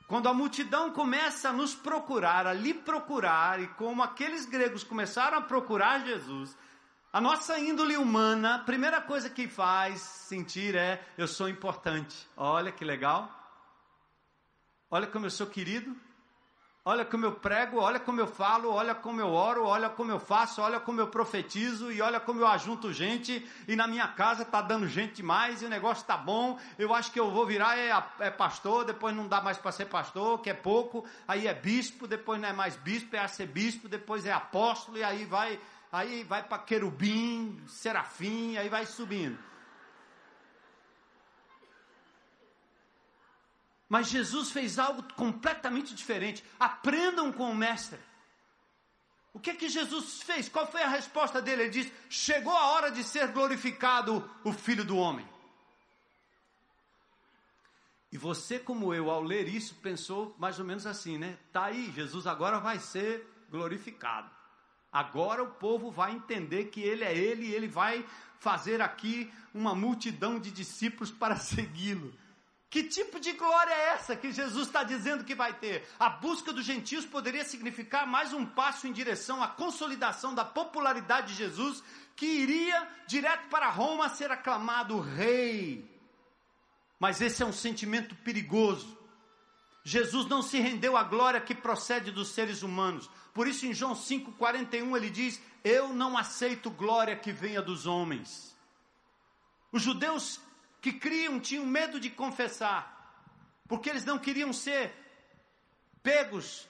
Quando 0.09 0.27
a 0.27 0.33
multidão 0.33 0.91
começa 0.91 1.49
a 1.49 1.53
nos 1.53 1.73
procurar, 1.73 2.45
a 2.45 2.51
lhe 2.51 2.73
procurar, 2.73 3.61
e 3.61 3.67
como 3.69 4.03
aqueles 4.03 4.45
gregos 4.45 4.83
começaram 4.83 5.37
a 5.37 5.41
procurar 5.41 6.05
Jesus, 6.05 6.53
a 7.13 7.21
nossa 7.21 7.59
índole 7.59 7.95
humana, 7.95 8.55
a 8.55 8.59
primeira 8.59 8.99
coisa 8.99 9.29
que 9.29 9.47
faz 9.47 10.01
sentir 10.01 10.75
é: 10.75 10.99
eu 11.15 11.27
sou 11.27 11.47
importante. 11.47 12.27
Olha 12.35 12.71
que 12.71 12.83
legal. 12.83 13.29
Olha 14.89 15.05
como 15.05 15.27
eu 15.27 15.29
sou 15.29 15.45
querido. 15.45 15.95
Olha 16.85 17.05
como 17.05 17.23
eu 17.25 17.31
prego, 17.31 17.79
olha 17.79 17.97
como 17.97 18.19
eu 18.19 18.27
falo, 18.27 18.69
olha 18.69 18.93
como 18.93 19.21
eu 19.21 19.29
oro, 19.29 19.63
olha 19.63 19.89
como 19.89 20.11
eu 20.11 20.19
faço, 20.19 20.61
olha 20.61 20.81
como 20.81 20.99
eu 20.99 21.07
profetizo 21.07 21.89
e 21.89 22.01
olha 22.01 22.19
como 22.19 22.41
eu 22.41 22.47
ajunto 22.47 22.91
gente. 22.91 23.47
E 23.69 23.73
na 23.73 23.87
minha 23.87 24.05
casa 24.09 24.41
está 24.41 24.61
dando 24.61 24.85
gente 24.85 25.13
demais 25.13 25.61
e 25.61 25.65
o 25.65 25.69
negócio 25.69 26.01
está 26.01 26.17
bom. 26.17 26.59
Eu 26.77 26.93
acho 26.93 27.09
que 27.09 27.19
eu 27.19 27.31
vou 27.31 27.45
virar 27.45 27.77
é, 27.77 27.91
é 28.19 28.29
pastor, 28.29 28.83
depois 28.83 29.15
não 29.15 29.29
dá 29.29 29.39
mais 29.39 29.57
para 29.57 29.71
ser 29.71 29.85
pastor, 29.85 30.41
que 30.41 30.49
é 30.49 30.53
pouco. 30.53 31.05
Aí 31.25 31.47
é 31.47 31.53
bispo, 31.53 32.05
depois 32.05 32.41
não 32.41 32.49
é 32.49 32.53
mais 32.53 32.75
bispo, 32.75 33.15
é 33.15 33.19
arcebispo, 33.19 33.87
depois 33.87 34.25
é 34.25 34.33
apóstolo 34.33 34.97
e 34.97 35.03
aí 35.05 35.23
vai 35.23 35.57
aí 35.93 36.23
vai 36.23 36.41
para 36.41 36.57
querubim, 36.57 37.63
serafim, 37.67 38.57
aí 38.57 38.67
vai 38.67 38.85
subindo. 38.87 39.37
Mas 43.87 44.07
Jesus 44.07 44.49
fez 44.51 44.79
algo 44.79 45.03
completamente 45.13 45.93
diferente. 45.93 46.43
Aprendam 46.59 47.31
com 47.31 47.51
o 47.51 47.55
mestre. 47.55 47.99
O 49.31 49.39
que 49.39 49.51
é 49.51 49.55
que 49.55 49.69
Jesus 49.69 50.23
fez? 50.23 50.49
Qual 50.49 50.65
foi 50.65 50.81
a 50.81 50.87
resposta 50.87 51.39
dele? 51.39 51.63
Ele 51.63 51.69
disse: 51.69 51.93
Chegou 52.09 52.53
a 52.53 52.71
hora 52.71 52.89
de 52.89 53.03
ser 53.03 53.27
glorificado 53.27 54.27
o 54.43 54.51
Filho 54.51 54.83
do 54.83 54.97
Homem. 54.97 55.27
E 58.11 58.17
você, 58.17 58.57
como 58.57 58.93
eu, 58.95 59.11
ao 59.11 59.21
ler 59.21 59.47
isso, 59.47 59.75
pensou 59.75 60.35
mais 60.39 60.57
ou 60.57 60.65
menos 60.65 60.87
assim, 60.87 61.19
né? 61.19 61.37
Tá 61.51 61.65
aí, 61.65 61.91
Jesus 61.91 62.25
agora 62.25 62.59
vai 62.59 62.79
ser 62.79 63.27
glorificado. 63.49 64.42
Agora 64.93 65.41
o 65.41 65.49
povo 65.49 65.89
vai 65.89 66.11
entender 66.11 66.65
que 66.65 66.79
ele 66.79 67.03
é 67.03 67.17
ele 67.17 67.47
e 67.47 67.53
ele 67.53 67.67
vai 67.67 68.05
fazer 68.39 68.79
aqui 68.79 69.33
uma 69.51 69.73
multidão 69.73 70.39
de 70.39 70.51
discípulos 70.51 71.09
para 71.11 71.35
segui-lo. 71.35 72.13
Que 72.69 72.83
tipo 72.83 73.19
de 73.19 73.33
glória 73.33 73.71
é 73.71 73.89
essa 73.89 74.15
que 74.15 74.31
Jesus 74.31 74.67
está 74.67 74.83
dizendo 74.83 75.23
que 75.23 75.35
vai 75.35 75.53
ter? 75.53 75.87
A 75.99 76.09
busca 76.09 76.51
dos 76.51 76.65
gentios 76.65 77.05
poderia 77.05 77.45
significar 77.45 78.07
mais 78.07 78.33
um 78.33 78.45
passo 78.45 78.87
em 78.87 78.93
direção 78.93 79.43
à 79.43 79.47
consolidação 79.47 80.33
da 80.33 80.45
popularidade 80.45 81.27
de 81.27 81.35
Jesus, 81.35 81.83
que 82.15 82.25
iria 82.25 82.87
direto 83.07 83.47
para 83.49 83.69
Roma 83.69 84.09
ser 84.09 84.31
aclamado 84.31 84.99
rei. 84.99 85.87
Mas 86.99 87.21
esse 87.21 87.43
é 87.43 87.45
um 87.45 87.53
sentimento 87.53 88.15
perigoso 88.15 89.03
Jesus 89.83 90.27
não 90.27 90.41
se 90.41 90.59
rendeu 90.59 90.95
à 90.95 91.03
glória 91.03 91.41
que 91.41 91.53
procede 91.53 92.09
dos 92.11 92.29
seres 92.29 92.63
humanos. 92.63 93.09
Por 93.33 93.47
isso, 93.47 93.65
em 93.65 93.73
João 93.73 93.93
5,41, 93.93 94.95
ele 94.95 95.09
diz: 95.09 95.41
Eu 95.63 95.89
não 95.89 96.17
aceito 96.17 96.69
glória 96.69 97.15
que 97.15 97.31
venha 97.31 97.61
dos 97.61 97.85
homens. 97.85 98.55
Os 99.71 99.81
judeus 99.81 100.39
que 100.79 100.93
criam 100.93 101.39
tinham 101.39 101.65
medo 101.65 101.99
de 101.99 102.09
confessar, 102.09 103.25
porque 103.67 103.89
eles 103.89 104.05
não 104.05 104.19
queriam 104.19 104.53
ser 104.53 104.93
pegos 106.03 106.67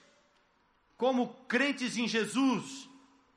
como 0.96 1.34
crentes 1.48 1.98
em 1.98 2.08
Jesus, 2.08 2.88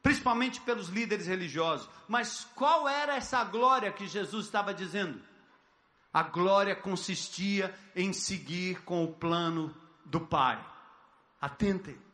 principalmente 0.02 0.60
pelos 0.60 0.88
líderes 0.88 1.26
religiosos. 1.26 1.88
Mas 2.06 2.46
qual 2.54 2.88
era 2.88 3.16
essa 3.16 3.42
glória 3.42 3.90
que 3.90 4.06
Jesus 4.06 4.46
estava 4.46 4.72
dizendo? 4.72 5.20
A 6.12 6.22
glória 6.22 6.76
consistia 6.76 7.74
em 7.94 8.12
seguir 8.12 8.82
com 8.84 9.02
o 9.02 9.12
plano 9.12 9.74
do 10.04 10.20
Pai. 10.20 10.64
Atentem. 11.40 12.05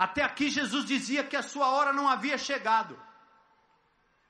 Até 0.00 0.22
aqui 0.22 0.48
Jesus 0.48 0.86
dizia 0.86 1.22
que 1.22 1.36
a 1.36 1.42
sua 1.42 1.68
hora 1.68 1.92
não 1.92 2.08
havia 2.08 2.38
chegado. 2.38 2.98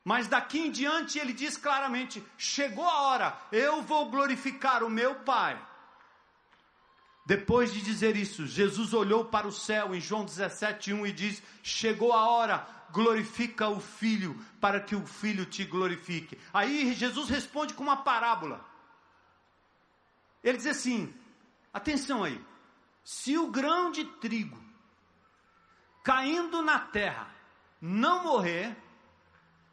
Mas 0.05 0.27
daqui 0.27 0.59
em 0.59 0.69
diante 0.69 1.17
ele 1.17 1.33
diz 1.33 1.57
claramente: 1.57 2.21
chegou 2.37 2.89
a 2.89 3.03
hora, 3.03 3.39
eu 3.53 3.81
vou 3.81 4.11
glorificar 4.11 4.83
o 4.83 4.91
meu 4.91 5.15
Pai. 5.21 5.65
Depois 7.25 7.73
de 7.73 7.81
dizer 7.83 8.17
isso, 8.17 8.49
Jesus 8.49 8.93
olhou 8.93 9.27
para 9.27 9.47
o 9.47 9.53
céu 9.53 9.95
em 9.95 10.01
João 10.01 10.27
17:1 10.27 11.07
e 11.07 11.13
diz: 11.13 11.41
Chegou 11.63 12.13
a 12.13 12.29
hora, 12.29 12.67
glorifica 12.91 13.69
o 13.69 13.79
Filho, 13.79 14.45
para 14.61 14.81
que 14.81 14.97
o 14.97 15.07
Filho 15.07 15.47
te 15.47 15.65
glorifique. 15.65 16.37
Aí 16.53 16.93
Jesus 16.95 17.29
responde 17.29 17.75
com 17.75 17.85
uma 17.85 17.99
parábola. 17.99 18.67
Ele 20.43 20.57
diz 20.57 20.67
assim: 20.67 21.15
Atenção 21.73 22.25
aí. 22.25 22.45
Se 23.05 23.39
o 23.39 23.47
grão 23.47 23.93
de 23.93 24.05
trigo 24.05 24.70
caindo 26.03 26.63
na 26.63 26.79
terra 26.79 27.29
não 27.81 28.23
morrer, 28.23 28.77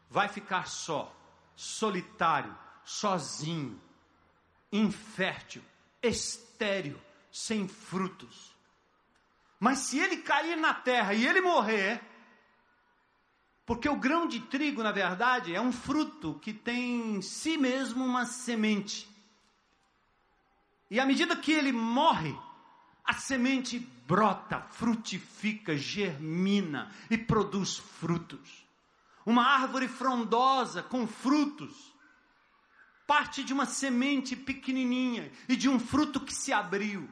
vai 0.08 0.28
ficar 0.28 0.66
só, 0.66 1.14
solitário, 1.54 2.56
sozinho, 2.84 3.80
infértil, 4.72 5.62
estéril 6.02 6.98
sem 7.30 7.68
frutos. 7.68 8.56
Mas 9.60 9.80
se 9.80 9.98
ele 9.98 10.18
cair 10.18 10.56
na 10.56 10.72
terra 10.72 11.12
e 11.12 11.26
ele 11.26 11.40
morrer, 11.40 12.00
porque 13.66 13.88
o 13.88 13.96
grão 13.96 14.26
de 14.26 14.40
trigo, 14.40 14.82
na 14.82 14.92
verdade, 14.92 15.54
é 15.54 15.60
um 15.60 15.72
fruto 15.72 16.38
que 16.40 16.54
tem 16.54 17.16
em 17.16 17.22
si 17.22 17.58
mesmo 17.58 18.04
uma 18.04 18.24
semente. 18.24 19.06
E 20.90 20.98
à 20.98 21.04
medida 21.04 21.36
que 21.36 21.52
ele 21.52 21.72
morre, 21.72 22.34
a 23.08 23.14
semente 23.14 23.78
brota, 24.06 24.60
frutifica, 24.60 25.74
germina 25.74 26.92
e 27.08 27.16
produz 27.16 27.78
frutos. 27.78 28.66
Uma 29.24 29.46
árvore 29.46 29.88
frondosa 29.88 30.82
com 30.82 31.06
frutos 31.06 31.88
parte 33.06 33.42
de 33.42 33.54
uma 33.54 33.64
semente 33.64 34.36
pequenininha 34.36 35.32
e 35.48 35.56
de 35.56 35.66
um 35.66 35.80
fruto 35.80 36.20
que 36.20 36.34
se 36.34 36.52
abriu. 36.52 37.08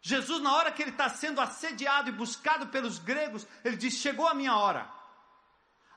Jesus, 0.00 0.40
na 0.40 0.54
hora 0.54 0.72
que 0.72 0.80
ele 0.80 0.92
está 0.92 1.10
sendo 1.10 1.38
assediado 1.38 2.08
e 2.08 2.12
buscado 2.12 2.68
pelos 2.68 2.98
gregos, 2.98 3.46
ele 3.62 3.76
diz: 3.76 3.94
Chegou 3.94 4.26
a 4.26 4.32
minha 4.32 4.56
hora. 4.56 4.90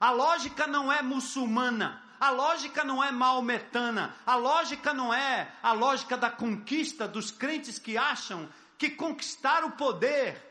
A 0.02 0.12
lógica 0.12 0.68
não 0.68 0.92
é 0.92 1.02
muçulmana, 1.02 2.04
a 2.20 2.30
lógica 2.30 2.84
não 2.84 3.02
é 3.02 3.10
maometana, 3.10 4.14
a 4.26 4.36
lógica 4.36 4.94
não 4.94 5.14
é 5.14 5.50
a 5.64 5.72
lógica 5.72 6.18
da 6.18 6.30
conquista 6.30 7.08
dos 7.08 7.32
crentes 7.32 7.80
que 7.80 7.98
acham 7.98 8.50
que 8.80 8.90
conquistar 8.90 9.66
o 9.66 9.72
poder 9.72 10.42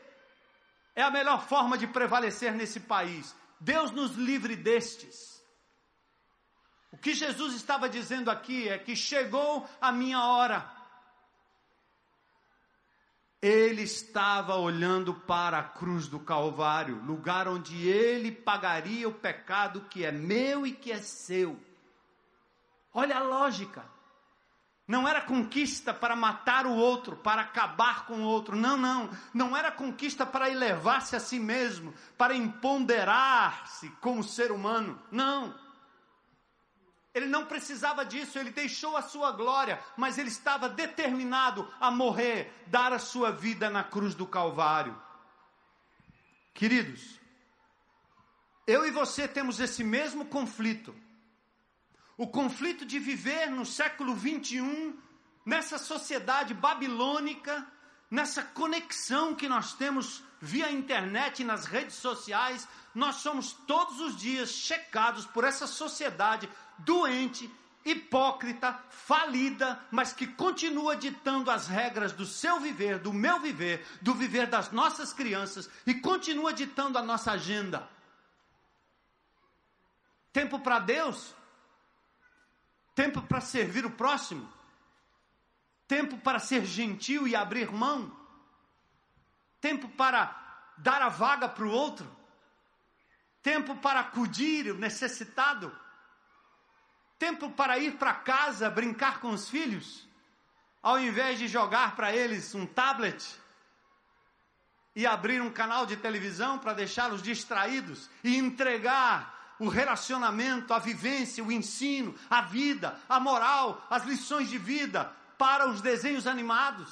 é 0.95 1.01
a 1.01 1.09
melhor 1.09 1.41
forma 1.47 1.75
de 1.77 1.87
prevalecer 1.87 2.53
nesse 2.53 2.79
país. 2.79 3.35
Deus 3.59 3.89
nos 3.91 4.11
livre 4.15 4.55
destes. 4.55 5.43
O 6.91 6.97
que 6.97 7.13
Jesus 7.13 7.55
estava 7.55 7.89
dizendo 7.89 8.29
aqui 8.29 8.69
é 8.69 8.77
que 8.77 8.95
chegou 8.95 9.67
a 9.81 9.91
minha 9.91 10.23
hora. 10.23 10.69
Ele 13.41 13.81
estava 13.81 14.55
olhando 14.55 15.13
para 15.13 15.59
a 15.59 15.63
cruz 15.63 16.07
do 16.07 16.19
Calvário, 16.19 17.01
lugar 17.03 17.47
onde 17.47 17.87
ele 17.87 18.31
pagaria 18.31 19.07
o 19.07 19.13
pecado 19.13 19.87
que 19.89 20.05
é 20.05 20.11
meu 20.11 20.67
e 20.67 20.71
que 20.71 20.91
é 20.91 20.99
seu. 20.99 21.59
Olha 22.93 23.17
a 23.17 23.23
lógica. 23.23 23.98
Não 24.89 25.07
era 25.07 25.21
conquista 25.21 25.93
para 25.93 26.15
matar 26.15 26.65
o 26.65 26.75
outro, 26.75 27.15
para 27.15 27.43
acabar 27.43 28.07
com 28.07 28.23
o 28.23 28.23
outro. 28.23 28.55
Não, 28.55 28.75
não. 28.75 29.07
Não 29.31 29.55
era 29.55 29.71
conquista 29.71 30.25
para 30.25 30.49
elevar-se 30.49 31.15
a 31.15 31.19
si 31.19 31.37
mesmo, 31.37 31.93
para 32.17 32.35
empoderar-se 32.35 33.87
como 34.01 34.23
ser 34.23 34.51
humano. 34.51 34.99
Não. 35.11 35.53
Ele 37.13 37.27
não 37.27 37.45
precisava 37.45 38.03
disso, 38.03 38.39
ele 38.39 38.49
deixou 38.49 38.97
a 38.97 39.03
sua 39.03 39.31
glória, 39.31 39.79
mas 39.95 40.17
ele 40.17 40.29
estava 40.29 40.67
determinado 40.67 41.71
a 41.79 41.91
morrer, 41.91 42.51
dar 42.65 42.91
a 42.91 42.97
sua 42.97 43.31
vida 43.31 43.69
na 43.69 43.83
cruz 43.83 44.15
do 44.15 44.25
Calvário. 44.25 44.99
Queridos, 46.51 47.19
eu 48.65 48.87
e 48.87 48.89
você 48.89 49.27
temos 49.27 49.59
esse 49.59 49.83
mesmo 49.83 50.25
conflito. 50.25 50.95
O 52.19 52.27
conflito 52.27 52.85
de 52.85 52.99
viver 52.99 53.49
no 53.49 53.65
século 53.65 54.13
21, 54.13 54.93
nessa 55.45 55.77
sociedade 55.77 56.53
babilônica, 56.53 57.65
nessa 58.11 58.43
conexão 58.43 59.33
que 59.33 59.47
nós 59.47 59.71
temos 59.71 60.21
via 60.41 60.69
internet 60.69 61.39
e 61.39 61.45
nas 61.45 61.63
redes 61.63 61.95
sociais, 61.95 62.67
nós 62.93 63.15
somos 63.15 63.53
todos 63.53 64.01
os 64.01 64.17
dias 64.17 64.49
checados 64.49 65.25
por 65.27 65.45
essa 65.45 65.65
sociedade 65.65 66.49
doente, 66.79 67.49
hipócrita, 67.85 68.77
falida, 68.89 69.79
mas 69.89 70.11
que 70.11 70.27
continua 70.27 70.97
ditando 70.97 71.49
as 71.49 71.67
regras 71.67 72.11
do 72.11 72.25
seu 72.25 72.59
viver, 72.59 72.99
do 72.99 73.13
meu 73.13 73.39
viver, 73.39 73.87
do 74.01 74.13
viver 74.13 74.47
das 74.47 74.73
nossas 74.73 75.13
crianças 75.13 75.69
e 75.87 75.93
continua 75.93 76.51
ditando 76.51 76.97
a 76.97 77.01
nossa 77.01 77.31
agenda. 77.31 77.87
Tempo 80.33 80.59
para 80.59 80.79
Deus, 80.79 81.38
tempo 82.99 83.21
para 83.21 83.39
servir 83.39 83.85
o 83.85 83.91
próximo, 83.91 84.45
tempo 85.87 86.17
para 86.17 86.37
ser 86.37 86.65
gentil 86.65 87.25
e 87.25 87.33
abrir 87.33 87.71
mão, 87.71 88.13
tempo 89.61 89.87
para 89.87 90.35
dar 90.77 91.01
a 91.01 91.07
vaga 91.07 91.47
para 91.47 91.63
o 91.63 91.71
outro, 91.71 92.05
tempo 93.41 93.77
para 93.77 94.01
acudir 94.01 94.69
o 94.69 94.77
necessitado? 94.77 95.73
Tempo 97.17 97.49
para 97.51 97.79
ir 97.79 97.95
para 97.95 98.13
casa 98.15 98.69
brincar 98.69 99.21
com 99.21 99.29
os 99.29 99.49
filhos, 99.49 100.05
ao 100.83 100.99
invés 100.99 101.39
de 101.39 101.47
jogar 101.47 101.95
para 101.95 102.13
eles 102.13 102.53
um 102.53 102.65
tablet 102.65 103.39
e 104.93 105.07
abrir 105.07 105.41
um 105.41 105.53
canal 105.53 105.85
de 105.85 105.95
televisão 105.95 106.59
para 106.59 106.73
deixá-los 106.73 107.21
distraídos 107.21 108.09
e 108.25 108.35
entregar 108.35 109.38
o 109.59 109.67
relacionamento, 109.67 110.73
a 110.73 110.79
vivência, 110.79 111.43
o 111.43 111.51
ensino, 111.51 112.15
a 112.29 112.41
vida, 112.41 112.99
a 113.07 113.19
moral, 113.19 113.85
as 113.89 114.03
lições 114.05 114.49
de 114.49 114.57
vida 114.57 115.13
para 115.37 115.69
os 115.69 115.81
desenhos 115.81 116.25
animados. 116.25 116.91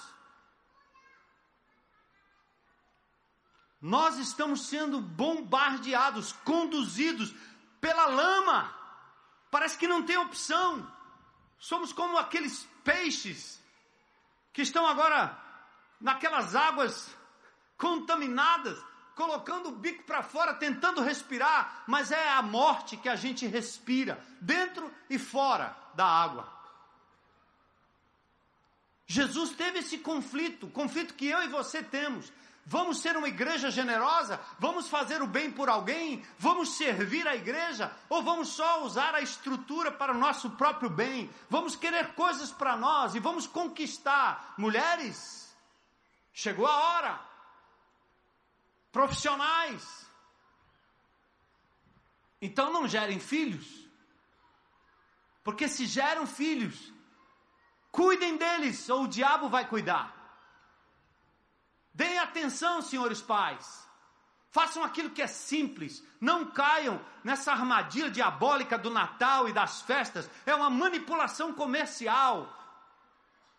Nós 3.81 4.17
estamos 4.17 4.67
sendo 4.67 4.99
bombardeados, 4.99 6.33
conduzidos 6.43 7.33
pela 7.79 8.07
lama 8.07 8.77
Parece 9.49 9.77
que 9.77 9.87
não 9.87 10.03
tem 10.03 10.17
opção. 10.17 10.89
Somos 11.57 11.93
como 11.93 12.17
aqueles 12.17 12.67
peixes 12.83 13.61
que 14.53 14.61
estão 14.61 14.85
agora 14.85 15.37
naquelas 15.99 16.55
águas 16.55 17.09
contaminadas, 17.77 18.77
colocando 19.17 19.69
o 19.69 19.75
bico 19.75 20.03
para 20.03 20.21
fora, 20.21 20.53
tentando 20.53 21.01
respirar, 21.01 21.83
mas 21.87 22.11
é 22.11 22.29
a 22.29 22.41
morte 22.43 22.95
que 22.95 23.09
a 23.09 23.15
gente 23.15 23.47
respira, 23.47 24.23
dentro 24.39 24.93
e 25.09 25.17
fora 25.17 25.75
da 25.95 26.05
água. 26.05 26.47
Jesus 29.07 29.49
teve 29.51 29.79
esse 29.79 29.97
conflito, 29.97 30.67
conflito 30.67 31.15
que 31.15 31.25
eu 31.25 31.41
e 31.41 31.47
você 31.47 31.81
temos. 31.81 32.31
Vamos 32.63 32.99
ser 32.99 33.15
uma 33.17 33.29
igreja 33.29 33.71
generosa? 33.71 34.39
Vamos 34.59 34.89
fazer 34.89 35.21
o 35.21 35.27
bem 35.27 35.49
por 35.49 35.69
alguém? 35.69 36.23
Vamos 36.37 36.75
servir 36.75 37.25
a 37.27 37.35
igreja? 37.35 37.91
Ou 38.09 38.21
vamos 38.21 38.49
só 38.49 38.83
usar 38.83 39.15
a 39.15 39.21
estrutura 39.21 39.89
para 39.89 40.13
o 40.13 40.17
nosso 40.17 40.51
próprio 40.51 40.89
bem? 40.89 41.29
Vamos 41.49 41.75
querer 41.75 42.13
coisas 42.13 42.51
para 42.51 42.75
nós 42.75 43.15
e 43.15 43.19
vamos 43.19 43.47
conquistar? 43.47 44.53
Mulheres, 44.57 45.55
chegou 46.33 46.67
a 46.67 46.75
hora. 46.75 47.27
Profissionais, 48.97 50.09
então 52.41 52.73
não 52.73 52.87
gerem 52.87 53.19
filhos. 53.19 53.67
Porque 55.43 55.67
se 55.67 55.85
geram 55.85 56.25
filhos, 56.25 56.91
cuidem 57.91 58.37
deles 58.37 58.89
ou 58.89 59.03
o 59.03 59.07
diabo 59.07 59.49
vai 59.49 59.67
cuidar. 59.67 60.05
Prestem 61.95 62.17
atenção, 62.17 62.81
senhores 62.81 63.21
pais. 63.21 63.87
Façam 64.49 64.83
aquilo 64.83 65.11
que 65.11 65.21
é 65.21 65.27
simples. 65.27 66.03
Não 66.19 66.49
caiam 66.49 66.99
nessa 67.23 67.51
armadilha 67.51 68.09
diabólica 68.09 68.79
do 68.79 68.89
Natal 68.89 69.47
e 69.47 69.53
das 69.53 69.81
festas. 69.81 70.27
É 70.43 70.55
uma 70.55 70.71
manipulação 70.71 71.53
comercial. 71.53 72.51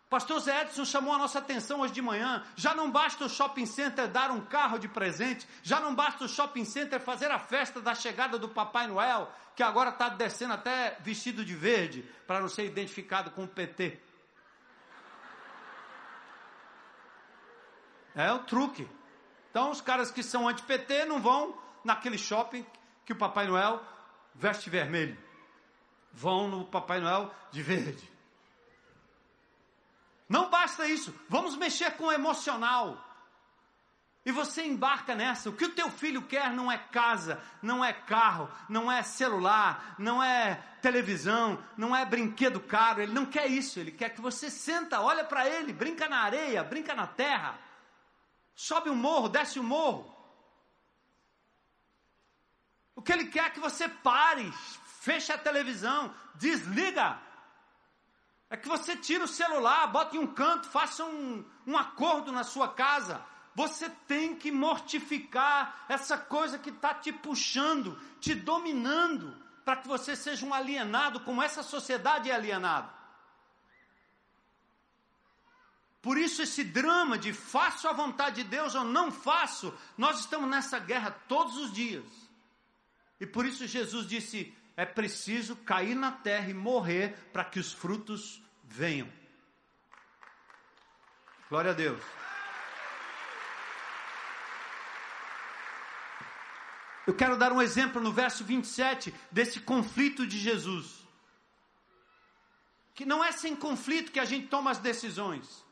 Pastor 0.09 0.41
Zé 0.41 0.63
Edson 0.63 0.87
chamou 0.87 1.13
a 1.13 1.19
nossa 1.19 1.39
atenção 1.39 1.81
hoje 1.81 1.93
de 1.93 2.01
manhã. 2.01 2.43
Já 2.57 2.75
não 2.75 2.91
basta 2.91 3.27
o 3.27 3.29
shopping 3.29 3.67
center 3.67 4.09
dar 4.09 4.31
um 4.31 4.41
carro 4.41 4.79
de 4.79 4.89
presente, 4.89 5.47
já 5.63 5.79
não 5.81 5.95
basta 5.95 6.25
o 6.25 6.29
shopping 6.29 6.65
center 6.65 6.99
fazer 6.99 7.31
a 7.31 7.39
festa 7.39 7.81
da 7.81 7.95
chegada 7.95 8.39
do 8.39 8.49
Papai 8.49 8.87
Noel, 8.87 9.31
que 9.55 9.63
agora 9.63 9.91
está 9.91 10.09
descendo 10.09 10.55
até 10.55 10.97
vestido 11.01 11.45
de 11.45 11.55
verde, 11.55 12.03
para 12.27 12.41
não 12.41 12.49
ser 12.49 12.65
identificado 12.65 13.31
com 13.33 13.45
o 13.45 13.49
PT. 13.49 14.01
É 18.15 18.33
o 18.33 18.39
truque. 18.41 18.89
Então, 19.51 19.71
os 19.71 19.81
caras 19.81 20.11
que 20.11 20.23
são 20.23 20.49
anti-PT 20.49 21.05
não 21.05 21.21
vão 21.21 21.57
naquele 21.85 22.17
shopping 22.17 22.65
que 23.05 23.13
o 23.13 23.17
Papai 23.17 23.47
Noel 23.47 23.83
veste 24.35 24.71
vermelho. 24.71 25.19
Vão 26.13 26.49
no 26.49 26.65
Papai 26.65 27.01
Noel 27.01 27.33
de 27.51 27.63
verde. 27.63 28.18
Não 30.29 30.51
basta 30.51 30.87
isso, 30.87 31.15
vamos 31.29 31.57
mexer 31.57 31.93
com 31.93 32.05
o 32.05 32.13
emocional. 32.13 33.05
E 34.27 34.33
você 34.33 34.63
embarca 34.63 35.15
nessa. 35.15 35.49
O 35.49 35.55
que 35.55 35.65
o 35.65 35.75
teu 35.75 35.91
filho 35.91 36.21
quer 36.21 36.53
não 36.53 36.71
é 36.71 36.77
casa, 36.77 37.41
não 37.63 37.83
é 37.83 37.95
carro, 37.95 38.51
não 38.69 38.93
é 38.93 39.03
celular, 39.03 39.95
não 39.99 40.23
é 40.23 40.57
televisão, 40.83 41.65
não 41.79 41.97
é 41.97 42.05
brinquedo 42.05 42.61
caro. 42.61 43.01
Ele 43.01 43.15
não 43.15 43.25
quer 43.25 43.47
isso. 43.47 43.81
Ele 43.81 43.91
quer 43.91 44.11
que 44.11 44.21
você 44.21 44.51
senta, 44.51 45.01
olha 45.01 45.25
para 45.25 45.49
ele, 45.49 45.73
brinca 45.73 46.11
na 46.11 46.19
areia, 46.19 46.63
brinca 46.63 46.95
na 46.95 47.07
terra, 47.07 47.59
sobe 48.55 48.91
um 48.91 48.95
morro, 48.95 49.31
desce 49.31 49.59
um 49.59 49.63
morro. 49.63 50.15
O 52.95 53.01
que 53.01 53.13
ele 53.13 53.27
quer 53.29 53.47
é 53.47 53.51
que 53.51 53.61
você 53.61 53.89
pare, 53.89 54.53
feche 55.01 55.33
a 55.33 55.39
televisão, 55.39 56.15
desliga 56.35 57.19
é 58.51 58.57
que 58.57 58.69
você 58.69 58.97
tira 58.97 59.25
o 59.25 59.29
celular, 59.29 59.87
bota 59.89 60.17
em 60.17 60.19
um 60.19 60.27
canto, 60.27 60.69
faça 60.69 61.05
um, 61.05 61.45
um 61.67 61.77
acordo 61.77 62.33
na 62.33 62.45
sua 62.45 62.69
casa. 62.69 63.25
Você 63.55 63.91
tem 64.07 64.37
que 64.37 64.51
mortificar 64.51 65.85
essa 65.89 66.17
coisa 66.17 66.59
que 66.59 66.71
está 66.71 66.95
te 66.95 67.13
puxando, 67.13 67.99
te 68.21 68.35
dominando, 68.35 69.37
para 69.65 69.77
que 69.77 69.89
você 69.89 70.17
seja 70.17 70.47
um 70.47 70.55
alienado, 70.55 71.21
como 71.21 71.43
essa 71.43 71.63
sociedade 71.63 72.31
é 72.31 72.35
alienada. 72.35 72.99
Por 76.01 76.17
isso, 76.17 76.41
esse 76.41 76.65
drama 76.65 77.19
de 77.19 77.33
faço 77.33 77.87
a 77.87 77.93
vontade 77.93 78.43
de 78.43 78.49
Deus 78.49 78.75
ou 78.75 78.85
não 78.85 79.11
faço, 79.11 79.77
nós 79.97 80.21
estamos 80.21 80.49
nessa 80.49 80.79
guerra 80.79 81.11
todos 81.11 81.57
os 81.57 81.73
dias. 81.73 82.07
E 83.21 83.27
por 83.27 83.45
isso, 83.45 83.67
Jesus 83.67 84.07
disse: 84.07 84.57
é 84.79 84.87
preciso 84.87 85.57
cair 85.57 85.97
na 85.97 86.13
terra 86.13 86.49
e 86.49 86.55
morrer 86.55 87.13
para 87.33 87.45
que 87.45 87.59
os 87.59 87.73
frutos 87.73 88.41
venham. 88.63 89.13
Glória 91.49 91.73
a 91.73 91.75
Deus. 91.75 92.01
Eu 97.05 97.13
quero 97.13 97.37
dar 97.37 97.53
um 97.53 97.61
exemplo 97.61 98.01
no 98.01 98.13
verso 98.13 98.45
27 98.45 99.13
desse 99.33 99.59
conflito 99.59 100.25
de 100.25 100.39
Jesus. 100.39 101.05
Que 102.95 103.05
não 103.05 103.25
é 103.25 103.33
sem 103.33 103.57
conflito 103.57 104.13
que 104.13 104.21
a 104.21 104.25
gente 104.25 104.47
toma 104.47 104.71
as 104.71 104.79
decisões. 104.79 105.65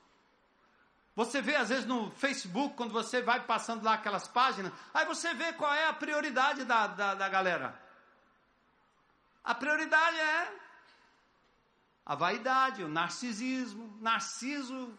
Você 1.15 1.41
vê 1.41 1.55
às 1.55 1.69
vezes 1.69 1.87
no 1.87 2.11
Facebook, 2.11 2.75
quando 2.75 2.93
você 2.93 3.23
vai 3.23 3.47
passando 3.47 3.85
lá 3.85 3.95
aquelas 3.95 4.27
páginas, 4.27 4.73
aí 4.93 5.07
você 5.07 5.33
vê 5.33 5.53
qual 5.53 5.73
é 5.73 5.87
a 5.87 5.93
prioridade 5.93 6.65
da, 6.65 6.89
da, 6.89 7.15
da 7.15 7.29
galera. 7.29 7.86
A 9.47 9.55
prioridade 9.55 10.19
é 10.19 10.53
a 12.05 12.17
vaidade, 12.17 12.83
o 12.83 12.89
narcisismo. 12.89 13.97
Narciso, 14.01 14.93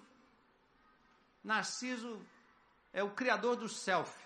Narciso 1.43 2.25
é 2.93 3.03
o 3.03 3.09
criador 3.09 3.57
do 3.57 3.67
selfie. 3.67 4.25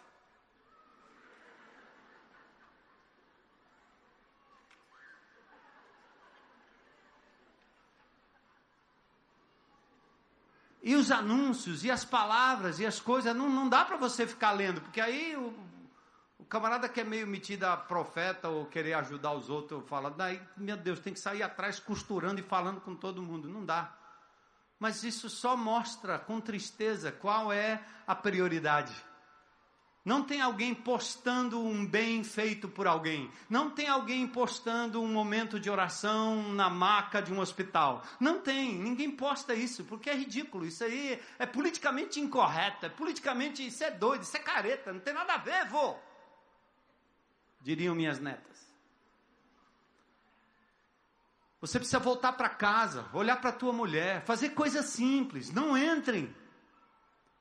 E 10.84 10.96
os 10.96 11.12
anúncios, 11.12 11.84
e 11.84 11.90
as 11.90 12.06
palavras, 12.06 12.80
e 12.80 12.86
as 12.86 13.00
coisas, 13.00 13.36
não, 13.36 13.50
não 13.50 13.68
dá 13.68 13.84
para 13.86 13.98
você 13.98 14.28
ficar 14.28 14.52
lendo, 14.52 14.82
porque 14.82 15.02
aí 15.02 15.36
o, 15.36 15.71
camarada 16.52 16.90
que 16.90 17.00
é 17.00 17.04
meio 17.06 17.26
metido 17.26 17.64
a 17.64 17.78
profeta 17.78 18.50
ou 18.50 18.66
querer 18.66 18.92
ajudar 18.96 19.32
os 19.32 19.50
outros, 19.50 19.88
fala, 19.88 20.12
daí, 20.12 20.38
meu 20.58 20.76
Deus, 20.76 21.00
tem 21.00 21.14
que 21.14 21.20
sair 21.20 21.42
atrás 21.42 21.80
costurando 21.80 22.42
e 22.42 22.44
falando 22.44 22.82
com 22.82 22.94
todo 22.94 23.22
mundo. 23.22 23.48
Não 23.48 23.64
dá. 23.64 23.96
Mas 24.78 25.02
isso 25.02 25.30
só 25.30 25.56
mostra 25.56 26.20
com 26.20 26.42
tristeza 26.42 27.10
qual 27.10 27.54
é 27.54 27.82
a 28.06 28.14
prioridade. 28.14 28.94
Não 30.04 30.24
tem 30.24 30.42
alguém 30.42 30.76
postando 30.76 31.58
um 31.58 31.86
bem 31.86 32.22
feito 32.22 32.68
por 32.68 32.86
alguém. 32.86 33.32
Não 33.50 33.70
tem 33.70 33.88
alguém 33.88 34.28
postando 34.28 35.02
um 35.02 35.08
momento 35.08 35.58
de 35.58 35.70
oração 35.70 36.52
na 36.52 36.70
maca 36.70 37.22
de 37.22 37.32
um 37.32 37.40
hospital. 37.40 38.04
Não 38.20 38.42
tem. 38.42 38.74
Ninguém 38.74 39.12
posta 39.12 39.54
isso, 39.54 39.86
porque 39.86 40.10
é 40.10 40.16
ridículo. 40.16 40.66
Isso 40.66 40.84
aí 40.84 41.18
é 41.40 41.46
politicamente 41.46 42.20
incorreto. 42.20 42.88
É 42.88 42.90
politicamente. 42.90 43.66
Isso 43.66 43.86
é 43.86 43.92
doido, 43.92 44.24
isso 44.24 44.36
é 44.36 44.40
careta. 44.42 44.92
Não 44.92 45.00
tem 45.00 45.14
nada 45.14 45.36
a 45.36 45.38
ver, 45.38 45.66
vô 45.70 46.11
diriam 47.62 47.96
minhas 47.96 48.20
netas. 48.20 48.52
Você 51.62 51.78
precisa 51.78 52.00
voltar 52.00 52.34
para 52.34 52.50
casa, 52.50 53.08
olhar 53.14 53.40
para 53.40 53.52
tua 53.52 53.72
mulher, 53.72 54.26
fazer 54.26 54.50
coisas 54.50 54.88
simples, 54.88 55.52
não 55.52 55.78
entrem. 55.78 56.36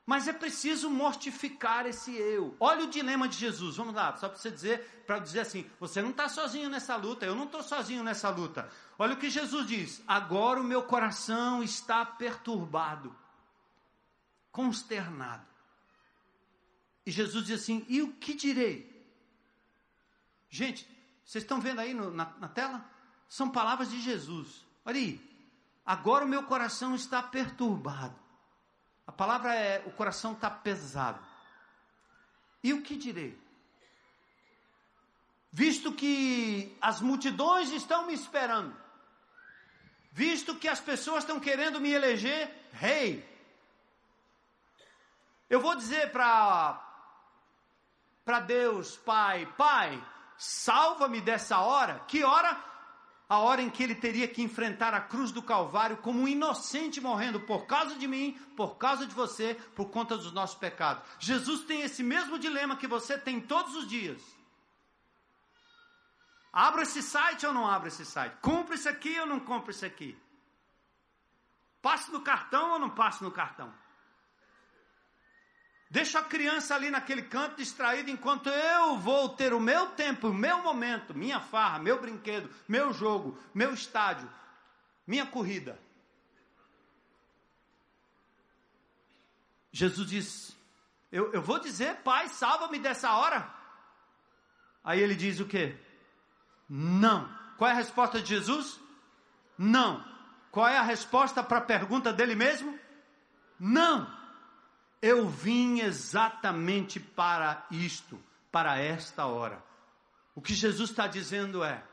Mas 0.05 0.27
é 0.27 0.33
preciso 0.33 0.89
mortificar 0.89 1.85
esse 1.87 2.13
eu. 2.15 2.55
Olha 2.59 2.83
o 2.83 2.89
dilema 2.89 3.27
de 3.27 3.37
Jesus. 3.37 3.77
Vamos 3.77 3.95
lá, 3.95 4.15
só 4.17 4.27
para 4.27 4.37
você 4.37 4.51
dizer, 4.51 5.03
para 5.07 5.19
dizer 5.19 5.39
assim, 5.39 5.69
você 5.79 6.01
não 6.01 6.11
está 6.11 6.27
sozinho 6.27 6.69
nessa 6.69 6.95
luta, 6.95 7.25
eu 7.25 7.35
não 7.35 7.45
estou 7.45 7.63
sozinho 7.63 8.03
nessa 8.03 8.29
luta. 8.29 8.69
Olha 8.99 9.13
o 9.13 9.17
que 9.17 9.29
Jesus 9.29 9.65
diz: 9.65 10.03
agora 10.07 10.59
o 10.59 10.63
meu 10.63 10.83
coração 10.83 11.63
está 11.63 12.05
perturbado, 12.05 13.15
consternado. 14.51 15.47
E 17.05 17.11
Jesus 17.11 17.45
diz 17.45 17.61
assim: 17.61 17.85
e 17.87 18.01
o 18.01 18.13
que 18.13 18.33
direi? 18.33 18.90
Gente, 20.51 20.85
vocês 21.23 21.45
estão 21.45 21.61
vendo 21.61 21.79
aí 21.79 21.93
no, 21.93 22.11
na, 22.11 22.25
na 22.37 22.49
tela? 22.49 22.85
São 23.29 23.49
palavras 23.49 23.89
de 23.89 24.01
Jesus. 24.01 24.65
Olha 24.85 24.97
aí. 24.97 25.31
Agora 25.85 26.25
o 26.25 26.27
meu 26.27 26.43
coração 26.43 26.93
está 26.93 27.23
perturbado. 27.23 28.19
A 29.07 29.11
palavra 29.13 29.55
é: 29.55 29.81
o 29.87 29.91
coração 29.91 30.33
está 30.33 30.51
pesado. 30.51 31.25
E 32.61 32.73
o 32.73 32.81
que 32.81 32.97
direi? 32.97 33.39
Visto 35.49 35.93
que 35.93 36.77
as 36.81 36.99
multidões 36.99 37.71
estão 37.71 38.05
me 38.05 38.13
esperando, 38.13 38.75
visto 40.11 40.55
que 40.55 40.67
as 40.67 40.79
pessoas 40.79 41.23
estão 41.23 41.39
querendo 41.39 41.79
me 41.81 41.91
eleger 41.91 42.49
rei, 42.71 43.27
eu 45.49 45.59
vou 45.59 45.75
dizer 45.75 46.11
para 46.11 46.87
para 48.23 48.39
Deus, 48.39 48.95
Pai, 48.97 49.45
Pai, 49.57 50.01
salva-me 50.41 51.21
dessa 51.21 51.59
hora. 51.59 51.99
Que 52.07 52.23
hora? 52.23 52.59
A 53.29 53.37
hora 53.37 53.61
em 53.61 53.69
que 53.69 53.83
ele 53.83 53.93
teria 53.93 54.27
que 54.27 54.41
enfrentar 54.41 54.91
a 54.91 54.99
cruz 54.99 55.31
do 55.31 55.41
Calvário 55.41 55.97
como 55.97 56.19
um 56.19 56.27
inocente 56.27 56.99
morrendo 56.99 57.39
por 57.41 57.67
causa 57.67 57.95
de 57.95 58.07
mim, 58.07 58.33
por 58.57 58.75
causa 58.75 59.05
de 59.05 59.13
você, 59.13 59.53
por 59.75 59.91
conta 59.91 60.17
dos 60.17 60.31
nossos 60.31 60.57
pecados. 60.57 61.03
Jesus 61.19 61.61
tem 61.65 61.81
esse 61.81 62.01
mesmo 62.01 62.39
dilema 62.39 62.75
que 62.75 62.87
você 62.87 63.19
tem 63.19 63.39
todos 63.39 63.75
os 63.75 63.87
dias. 63.87 64.19
Abra 66.51 66.81
esse 66.81 67.03
site 67.03 67.45
ou 67.45 67.53
não 67.53 67.67
abra 67.67 67.89
esse 67.89 68.03
site? 68.03 68.35
Compre 68.41 68.75
isso 68.75 68.89
aqui 68.89 69.19
ou 69.19 69.27
não 69.27 69.39
compre 69.39 69.71
isso 69.71 69.85
aqui? 69.85 70.19
Passe 71.83 72.11
no 72.11 72.21
cartão 72.21 72.71
ou 72.71 72.79
não 72.79 72.89
passe 72.89 73.23
no 73.23 73.31
cartão? 73.31 73.71
Deixa 75.91 76.19
a 76.19 76.23
criança 76.23 76.73
ali 76.73 76.89
naquele 76.89 77.23
canto 77.23 77.57
distraída 77.57 78.09
enquanto 78.09 78.47
eu 78.47 78.97
vou 78.97 79.27
ter 79.27 79.53
o 79.53 79.59
meu 79.59 79.87
tempo, 79.87 80.29
o 80.29 80.33
meu 80.33 80.63
momento, 80.63 81.13
minha 81.13 81.41
farra, 81.41 81.79
meu 81.79 81.99
brinquedo, 81.99 82.49
meu 82.65 82.93
jogo, 82.93 83.37
meu 83.53 83.73
estádio, 83.73 84.31
minha 85.05 85.25
corrida. 85.25 85.77
Jesus 89.69 90.09
diz: 90.09 90.57
eu, 91.11 91.33
eu 91.33 91.41
vou 91.41 91.59
dizer, 91.59 91.97
Pai, 91.97 92.29
salva-me 92.29 92.79
dessa 92.79 93.11
hora. 93.13 93.53
Aí 94.81 95.01
ele 95.01 95.13
diz 95.13 95.41
o 95.41 95.45
que? 95.45 95.77
Não. 96.69 97.29
Qual 97.57 97.69
é 97.69 97.73
a 97.73 97.75
resposta 97.75 98.21
de 98.21 98.29
Jesus? 98.29 98.79
Não. 99.57 100.09
Qual 100.51 100.69
é 100.69 100.77
a 100.77 100.83
resposta 100.83 101.43
para 101.43 101.57
a 101.57 101.65
pergunta 101.65 102.13
dele 102.13 102.33
mesmo? 102.33 102.79
Não. 103.59 104.20
Eu 105.01 105.27
vim 105.27 105.79
exatamente 105.79 106.99
para 106.99 107.65
isto, 107.71 108.21
para 108.51 108.77
esta 108.77 109.25
hora. 109.25 109.63
O 110.35 110.41
que 110.41 110.53
Jesus 110.53 110.91
está 110.91 111.07
dizendo 111.07 111.63
é: 111.63 111.83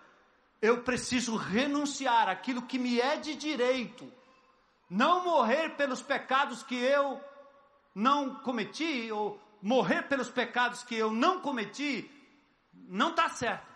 eu 0.61 0.83
preciso 0.83 1.37
renunciar 1.37 2.29
aquilo 2.29 2.63
que 2.63 2.79
me 2.79 3.01
é 3.01 3.17
de 3.17 3.35
direito, 3.35 4.13
não 4.91 5.25
morrer 5.25 5.71
pelos 5.77 6.03
pecados 6.03 6.63
que 6.63 6.75
eu 6.75 7.21
não 7.95 8.37
cometi, 8.37 9.11
ou 9.11 9.41
morrer 9.63 10.03
pelos 10.03 10.29
pecados 10.29 10.83
que 10.83 10.95
eu 10.95 11.11
não 11.11 11.41
cometi, 11.41 12.11
não 12.73 13.11
está 13.11 13.29
certo. 13.29 13.67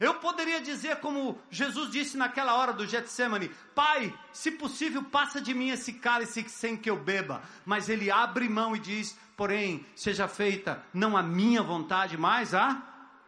Eu 0.00 0.14
poderia 0.14 0.62
dizer, 0.62 0.96
como 1.00 1.38
Jesus 1.50 1.90
disse 1.90 2.16
naquela 2.16 2.54
hora 2.54 2.72
do 2.72 2.86
Getsemane: 2.86 3.50
Pai, 3.74 4.18
se 4.32 4.50
possível, 4.50 5.04
passa 5.04 5.42
de 5.42 5.52
mim 5.52 5.68
esse 5.68 5.92
cálice 5.92 6.48
sem 6.48 6.74
que 6.74 6.88
eu 6.88 6.96
beba. 6.96 7.42
Mas 7.66 7.90
ele 7.90 8.10
abre 8.10 8.48
mão 8.48 8.74
e 8.74 8.78
diz: 8.78 9.18
Porém, 9.36 9.84
seja 9.94 10.26
feita 10.26 10.82
não 10.94 11.18
a 11.18 11.22
minha 11.22 11.62
vontade, 11.62 12.16
mas 12.16 12.54
a 12.54 12.76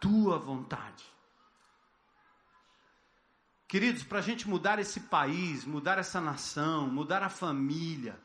tua 0.00 0.38
vontade. 0.38 1.04
Queridos, 3.68 4.02
para 4.02 4.20
a 4.20 4.22
gente 4.22 4.48
mudar 4.48 4.78
esse 4.78 5.00
país, 5.00 5.66
mudar 5.66 5.98
essa 5.98 6.22
nação, 6.22 6.88
mudar 6.88 7.22
a 7.22 7.28
família, 7.28 8.18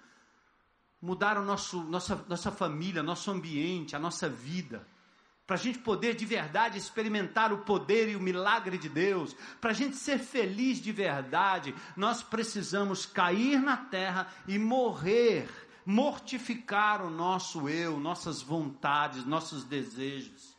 mudar 1.01 1.37
o 1.37 1.43
nosso, 1.43 1.83
nossa, 1.83 2.15
nossa 2.29 2.51
família, 2.51 3.03
nosso 3.03 3.29
ambiente, 3.29 3.93
a 3.93 3.99
nossa 3.99 4.29
vida 4.29 4.87
para 5.47 5.55
a 5.55 5.59
gente 5.59 5.79
poder 5.79 6.13
de 6.13 6.25
verdade 6.25 6.77
experimentar 6.77 7.53
o 7.53 7.59
poder 7.59 8.09
e 8.09 8.17
o 8.17 8.19
milagre 8.19 8.77
de 8.77 8.89
Deus, 8.89 9.33
para 9.61 9.71
a 9.71 9.73
gente 9.73 9.95
ser 9.95 10.19
feliz 10.19 10.79
de 10.79 10.91
verdade, 10.91 11.73
nós 11.95 12.21
precisamos 12.21 13.05
cair 13.05 13.61
na 13.61 13.77
terra 13.77 14.27
e 14.45 14.59
morrer, 14.59 15.49
mortificar 15.85 17.01
o 17.01 17.09
nosso 17.09 17.69
eu, 17.69 17.97
nossas 17.97 18.41
vontades, 18.41 19.23
nossos 19.23 19.63
desejos. 19.63 20.53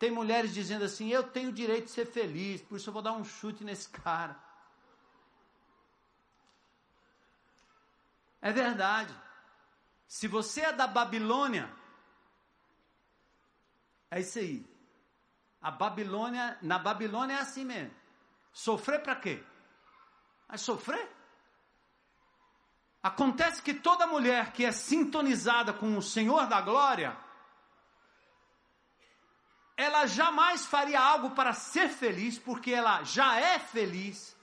Tem 0.00 0.10
mulheres 0.10 0.52
dizendo 0.52 0.84
assim: 0.84 1.08
eu 1.08 1.22
tenho 1.22 1.50
o 1.50 1.52
direito 1.52 1.84
de 1.84 1.92
ser 1.92 2.06
feliz, 2.06 2.60
por 2.60 2.76
isso 2.76 2.88
eu 2.88 2.92
vou 2.92 3.02
dar 3.02 3.12
um 3.12 3.24
chute 3.24 3.62
nesse 3.62 3.88
cara. 3.88 4.36
É 8.42 8.50
verdade. 8.50 9.14
Se 10.08 10.26
você 10.26 10.62
é 10.62 10.72
da 10.72 10.88
Babilônia, 10.88 11.70
é 14.16 14.20
isso 14.20 14.38
aí. 14.38 14.64
A 15.60 15.70
Babilônia, 15.70 16.56
na 16.62 16.78
Babilônia 16.78 17.34
é 17.34 17.40
assim 17.40 17.64
mesmo. 17.64 17.94
Sofrer 18.52 19.02
para 19.02 19.16
quê? 19.16 19.42
Mas 20.48 20.60
sofrer? 20.60 21.08
Acontece 23.02 23.62
que 23.62 23.74
toda 23.74 24.06
mulher 24.06 24.52
que 24.52 24.64
é 24.64 24.72
sintonizada 24.72 25.72
com 25.72 25.96
o 25.96 26.02
Senhor 26.02 26.46
da 26.46 26.60
glória, 26.60 27.16
ela 29.76 30.06
jamais 30.06 30.64
faria 30.66 31.00
algo 31.00 31.30
para 31.30 31.52
ser 31.52 31.88
feliz, 31.88 32.38
porque 32.38 32.72
ela 32.72 33.02
já 33.04 33.38
é 33.38 33.58
feliz, 33.58 34.36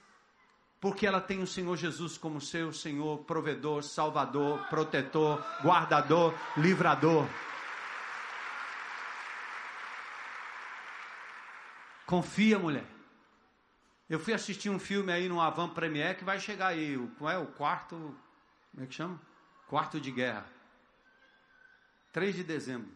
porque 0.80 1.06
ela 1.06 1.20
tem 1.20 1.42
o 1.42 1.46
Senhor 1.46 1.76
Jesus 1.76 2.16
como 2.16 2.40
seu 2.40 2.72
Senhor, 2.72 3.18
provedor, 3.24 3.82
salvador, 3.82 4.66
protetor, 4.68 5.44
guardador, 5.62 6.32
livrador. 6.56 7.26
Confia, 12.06 12.58
mulher. 12.58 12.86
Eu 14.08 14.20
fui 14.20 14.34
assistir 14.34 14.68
um 14.68 14.78
filme 14.78 15.10
aí 15.12 15.28
no 15.28 15.40
Avan 15.40 15.70
Premier 15.70 16.16
que 16.16 16.24
vai 16.24 16.38
chegar 16.38 16.68
aí. 16.68 16.96
O, 16.96 17.08
qual 17.16 17.30
é 17.30 17.38
o 17.38 17.46
quarto. 17.46 17.96
Como 18.70 18.84
é 18.84 18.86
que 18.86 18.94
chama? 18.94 19.20
Quarto 19.66 20.00
de 20.00 20.10
Guerra. 20.10 20.46
3 22.12 22.34
de 22.36 22.44
dezembro. 22.44 22.92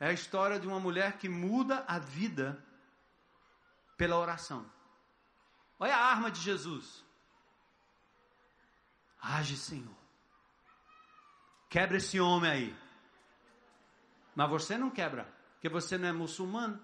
É 0.00 0.08
a 0.08 0.12
história 0.12 0.58
de 0.58 0.66
uma 0.66 0.80
mulher 0.80 1.16
que 1.16 1.28
muda 1.28 1.84
a 1.86 1.98
vida 1.98 2.62
pela 3.96 4.18
oração. 4.18 4.68
Olha 5.78 5.96
a 5.96 6.06
arma 6.06 6.30
de 6.30 6.40
Jesus. 6.40 7.04
Age, 9.20 9.56
Senhor. 9.56 9.96
Quebra 11.70 11.98
esse 11.98 12.20
homem 12.20 12.50
aí. 12.50 12.76
Mas 14.34 14.50
você 14.50 14.76
não 14.76 14.90
quebra 14.90 15.41
porque 15.62 15.68
você 15.68 15.96
não 15.96 16.08
é 16.08 16.12
muçulmano. 16.12 16.80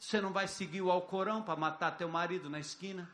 Você 0.00 0.20
não 0.20 0.32
vai 0.32 0.48
seguir 0.48 0.82
o 0.82 0.90
Alcorão 0.90 1.40
para 1.40 1.54
matar 1.54 1.96
teu 1.96 2.08
marido 2.08 2.50
na 2.50 2.58
esquina? 2.58 3.08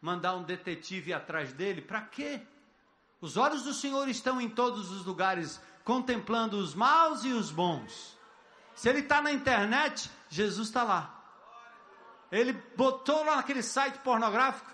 Mandar 0.00 0.34
um 0.36 0.42
detetive 0.42 1.12
atrás 1.12 1.52
dele? 1.52 1.82
Para 1.82 2.00
quê? 2.00 2.40
Os 3.20 3.36
olhos 3.36 3.64
do 3.64 3.74
Senhor 3.74 4.08
estão 4.08 4.40
em 4.40 4.48
todos 4.48 4.90
os 4.90 5.04
lugares, 5.04 5.60
contemplando 5.84 6.56
os 6.56 6.74
maus 6.74 7.24
e 7.24 7.28
os 7.28 7.50
bons. 7.50 8.16
Se 8.74 8.88
ele 8.88 9.00
está 9.00 9.20
na 9.20 9.32
internet, 9.32 10.10
Jesus 10.30 10.68
está 10.68 10.82
lá. 10.82 11.14
Ele 12.32 12.54
botou 12.74 13.22
lá 13.22 13.36
naquele 13.36 13.62
site 13.62 13.98
pornográfico, 13.98 14.70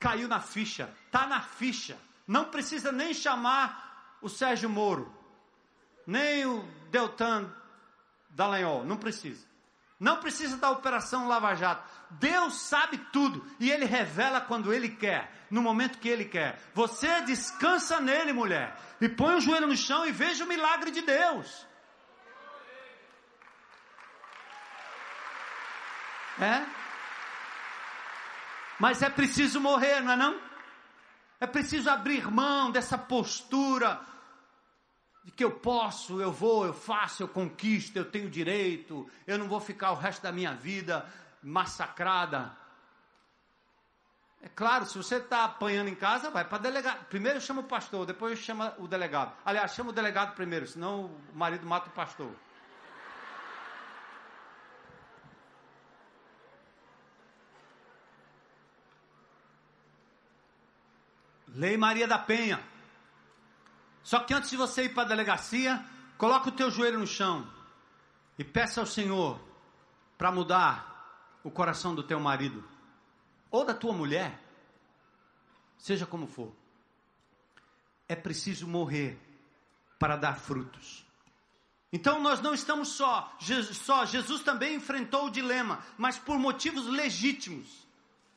caiu 0.00 0.26
na 0.26 0.40
ficha, 0.40 0.92
está 1.06 1.28
na 1.28 1.40
ficha. 1.40 1.96
Não 2.26 2.46
precisa 2.46 2.90
nem 2.90 3.14
chamar 3.14 4.18
o 4.20 4.28
Sérgio 4.28 4.68
Moro 4.68 5.24
nem 6.06 6.44
o 6.46 6.64
Deltan 6.94 7.52
Dallagnol, 8.30 8.84
não 8.84 8.96
precisa. 8.96 9.44
Não 9.98 10.18
precisa 10.18 10.56
da 10.56 10.70
operação 10.70 11.26
Lava 11.26 11.52
Jato. 11.56 11.82
Deus 12.08 12.54
sabe 12.60 12.98
tudo 13.12 13.44
e 13.58 13.68
Ele 13.68 13.84
revela 13.84 14.40
quando 14.40 14.72
Ele 14.72 14.88
quer, 14.88 15.28
no 15.50 15.60
momento 15.60 15.98
que 15.98 16.08
Ele 16.08 16.24
quer. 16.24 16.60
Você 16.72 17.22
descansa 17.22 18.00
nele, 18.00 18.32
mulher, 18.32 18.76
e 19.00 19.08
põe 19.08 19.34
o 19.34 19.40
joelho 19.40 19.66
no 19.66 19.76
chão 19.76 20.06
e 20.06 20.12
veja 20.12 20.44
o 20.44 20.48
milagre 20.48 20.92
de 20.92 21.02
Deus. 21.02 21.66
É? 26.38 26.64
Mas 28.78 29.02
é 29.02 29.10
preciso 29.10 29.60
morrer, 29.60 30.00
não 30.00 30.12
é 30.12 30.16
não? 30.16 30.40
É 31.40 31.46
preciso 31.46 31.90
abrir 31.90 32.30
mão 32.30 32.70
dessa 32.70 32.96
postura 32.96 34.00
de 35.24 35.32
que 35.32 35.42
eu 35.42 35.50
posso, 35.50 36.20
eu 36.20 36.30
vou, 36.30 36.66
eu 36.66 36.74
faço, 36.74 37.22
eu 37.22 37.28
conquisto, 37.28 37.96
eu 37.96 38.04
tenho 38.04 38.28
direito, 38.28 39.10
eu 39.26 39.38
não 39.38 39.48
vou 39.48 39.58
ficar 39.58 39.92
o 39.92 39.94
resto 39.94 40.22
da 40.22 40.30
minha 40.30 40.54
vida 40.54 41.10
massacrada. 41.42 42.54
É 44.42 44.48
claro, 44.48 44.84
se 44.84 44.98
você 44.98 45.16
está 45.16 45.44
apanhando 45.44 45.88
em 45.88 45.94
casa, 45.94 46.30
vai 46.30 46.44
para 46.44 46.58
delegado. 46.58 47.06
Primeiro 47.06 47.40
chama 47.40 47.62
o 47.62 47.64
pastor, 47.64 48.04
depois 48.04 48.38
chama 48.38 48.74
o 48.78 48.86
delegado. 48.86 49.34
Aliás, 49.42 49.74
chama 49.74 49.88
o 49.88 49.92
delegado 49.94 50.34
primeiro, 50.34 50.66
senão 50.66 51.06
o 51.06 51.34
marido 51.34 51.66
mata 51.66 51.88
o 51.88 51.92
pastor. 51.92 52.30
Lei 61.48 61.78
Maria 61.78 62.06
da 62.06 62.18
Penha. 62.18 62.73
Só 64.04 64.20
que 64.20 64.34
antes 64.34 64.50
de 64.50 64.56
você 64.56 64.84
ir 64.84 64.90
para 64.90 65.04
a 65.04 65.08
delegacia, 65.08 65.84
coloque 66.18 66.50
o 66.50 66.52
teu 66.52 66.70
joelho 66.70 66.98
no 66.98 67.06
chão 67.06 67.50
e 68.38 68.44
peça 68.44 68.80
ao 68.80 68.86
Senhor 68.86 69.40
para 70.18 70.30
mudar 70.30 71.40
o 71.42 71.50
coração 71.50 71.94
do 71.94 72.02
teu 72.02 72.20
marido 72.20 72.62
ou 73.50 73.64
da 73.64 73.72
tua 73.72 73.94
mulher, 73.94 74.38
seja 75.78 76.04
como 76.04 76.26
for. 76.26 76.54
É 78.06 78.14
preciso 78.14 78.68
morrer 78.68 79.18
para 79.98 80.16
dar 80.16 80.36
frutos. 80.36 81.06
Então 81.90 82.20
nós 82.20 82.40
não 82.40 82.52
estamos 82.52 82.88
só, 82.88 83.34
Jesus, 83.38 83.78
só, 83.78 84.04
Jesus 84.04 84.42
também 84.42 84.74
enfrentou 84.74 85.26
o 85.26 85.30
dilema, 85.30 85.82
mas 85.96 86.18
por 86.18 86.38
motivos 86.38 86.86
legítimos. 86.86 87.83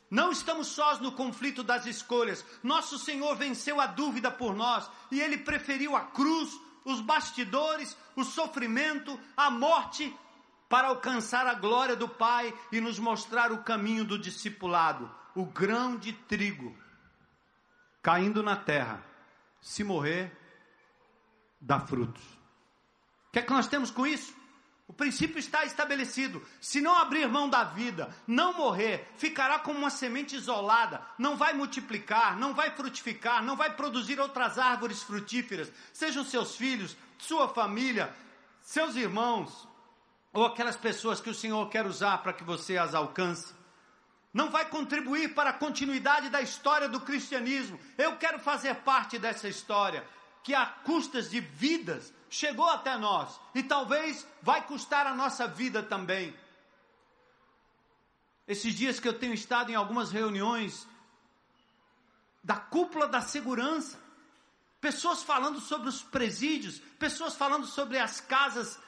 Não 0.09 0.31
estamos 0.31 0.67
sós 0.67 0.99
no 0.99 1.11
conflito 1.11 1.63
das 1.63 1.85
escolhas. 1.85 2.45
Nosso 2.63 2.97
Senhor 2.97 3.35
venceu 3.35 3.81
a 3.81 3.87
dúvida 3.87 4.31
por 4.31 4.55
nós 4.55 4.89
e 5.11 5.19
ele 5.19 5.37
preferiu 5.37 5.95
a 5.95 6.01
cruz, 6.01 6.49
os 6.85 7.01
bastidores, 7.01 7.95
o 8.15 8.23
sofrimento, 8.23 9.19
a 9.35 9.49
morte 9.49 10.15
para 10.69 10.87
alcançar 10.87 11.47
a 11.47 11.53
glória 11.53 11.95
do 11.95 12.07
Pai 12.07 12.53
e 12.71 12.79
nos 12.79 12.99
mostrar 12.99 13.51
o 13.51 13.63
caminho 13.63 14.05
do 14.05 14.17
discipulado, 14.17 15.09
o 15.35 15.45
grão 15.45 15.97
de 15.97 16.13
trigo 16.13 16.75
caindo 18.07 18.41
na 18.41 18.55
terra. 18.55 19.03
Se 19.59 19.83
morrer, 19.83 20.31
dá 21.59 21.77
frutos. 21.77 22.23
O 22.23 23.31
que 23.33 23.39
é 23.39 23.41
que 23.41 23.51
nós 23.51 23.67
temos 23.67 23.91
com 23.91 24.07
isso? 24.07 24.33
O 24.87 24.93
princípio 24.93 25.37
está 25.37 25.65
estabelecido. 25.65 26.41
Se 26.61 26.79
não 26.79 26.97
abrir 26.97 27.27
mão 27.27 27.49
da 27.49 27.65
vida, 27.65 28.09
não 28.25 28.53
morrer, 28.53 29.11
ficará 29.17 29.59
como 29.59 29.77
uma 29.77 29.89
semente 29.89 30.35
isolada, 30.35 31.01
não 31.17 31.35
vai 31.35 31.53
multiplicar, 31.53 32.37
não 32.37 32.53
vai 32.53 32.71
frutificar, 32.71 33.43
não 33.43 33.57
vai 33.57 33.75
produzir 33.75 34.17
outras 34.17 34.57
árvores 34.57 35.03
frutíferas, 35.03 35.69
sejam 35.91 36.23
seus 36.23 36.55
filhos, 36.55 36.95
sua 37.17 37.49
família, 37.49 38.15
seus 38.61 38.95
irmãos, 38.95 39.67
ou 40.31 40.45
aquelas 40.45 40.77
pessoas 40.77 41.19
que 41.19 41.29
o 41.29 41.35
Senhor 41.35 41.67
quer 41.69 41.85
usar 41.85 42.19
para 42.19 42.31
que 42.31 42.43
você 42.43 42.77
as 42.77 42.95
alcance. 42.95 43.53
não 44.33 44.51
vai 44.51 44.65
contribuir 44.69 45.33
para 45.33 45.49
a 45.49 45.53
continuidade 45.53 46.29
da 46.29 46.41
história 46.41 46.87
do 46.87 47.01
cristianismo. 47.01 47.79
Eu 47.97 48.17
quero 48.17 48.37
fazer 48.39 48.75
parte 48.75 49.17
dessa 49.17 49.47
história, 49.47 50.05
que 50.47 50.55
a 50.55 50.65
custas 50.65 51.29
de 51.29 51.41
vidas 51.41 52.13
chegou 52.29 52.69
até 52.69 52.97
nós 52.97 53.37
e 53.53 53.61
talvez 53.61 54.25
vai 54.41 54.65
custar 54.65 55.05
a 55.05 55.13
nossa 55.13 55.45
vida 55.45 55.83
também. 55.83 56.33
Esses 58.47 58.73
dias 58.73 58.97
que 58.97 59.09
eu 59.09 59.19
tenho 59.19 59.33
estado 59.33 59.73
em 59.73 59.75
algumas 59.75 60.09
reuniões 60.09 60.87
da 62.41 62.55
cúpula 62.55 63.09
da 63.09 63.19
segurança, 63.19 63.99
pessoas 64.79 65.21
falando 65.21 65.59
sobre 65.59 65.89
os 65.89 66.01
presídios, 66.01 66.79
pessoas 66.97 67.35
falando 67.35 67.65
sobre 67.65 67.99
as 67.99 68.21
casas 68.21 68.79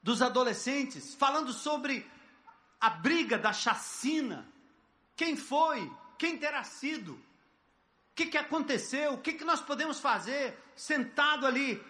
dos 0.00 0.22
adolescentes, 0.22 1.16
falando 1.16 1.52
sobre 1.52 2.08
a 2.80 2.90
briga 2.90 3.36
da 3.36 3.52
chacina. 3.52 4.46
Quem 5.16 5.36
foi? 5.36 5.92
Quem 6.16 6.38
terá 6.38 6.62
sido? 6.62 7.20
Que, 8.18 8.26
que 8.26 8.36
aconteceu? 8.36 9.12
O 9.12 9.18
que, 9.18 9.32
que 9.32 9.44
nós 9.44 9.60
podemos 9.60 10.00
fazer 10.00 10.58
sentado 10.74 11.46
ali 11.46 11.80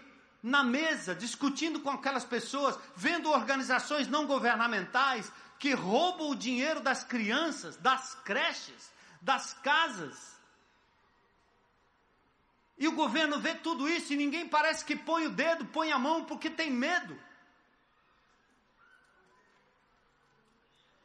na 0.42 0.62
mesa, 0.62 1.14
discutindo 1.14 1.80
com 1.80 1.88
aquelas 1.88 2.22
pessoas, 2.22 2.78
vendo 2.94 3.30
organizações 3.30 4.06
não 4.08 4.26
governamentais 4.26 5.32
que 5.58 5.72
roubam 5.72 6.28
o 6.28 6.36
dinheiro 6.36 6.80
das 6.80 7.02
crianças, 7.02 7.78
das 7.78 8.14
creches, 8.26 8.92
das 9.22 9.54
casas. 9.54 10.36
E 12.76 12.86
o 12.86 12.92
governo 12.92 13.40
vê 13.40 13.54
tudo 13.54 13.88
isso 13.88 14.12
e 14.12 14.16
ninguém 14.16 14.46
parece 14.46 14.84
que 14.84 14.94
põe 14.94 15.26
o 15.26 15.30
dedo, 15.30 15.64
põe 15.64 15.92
a 15.92 15.98
mão 15.98 16.26
porque 16.26 16.50
tem 16.50 16.70
medo. 16.70 17.18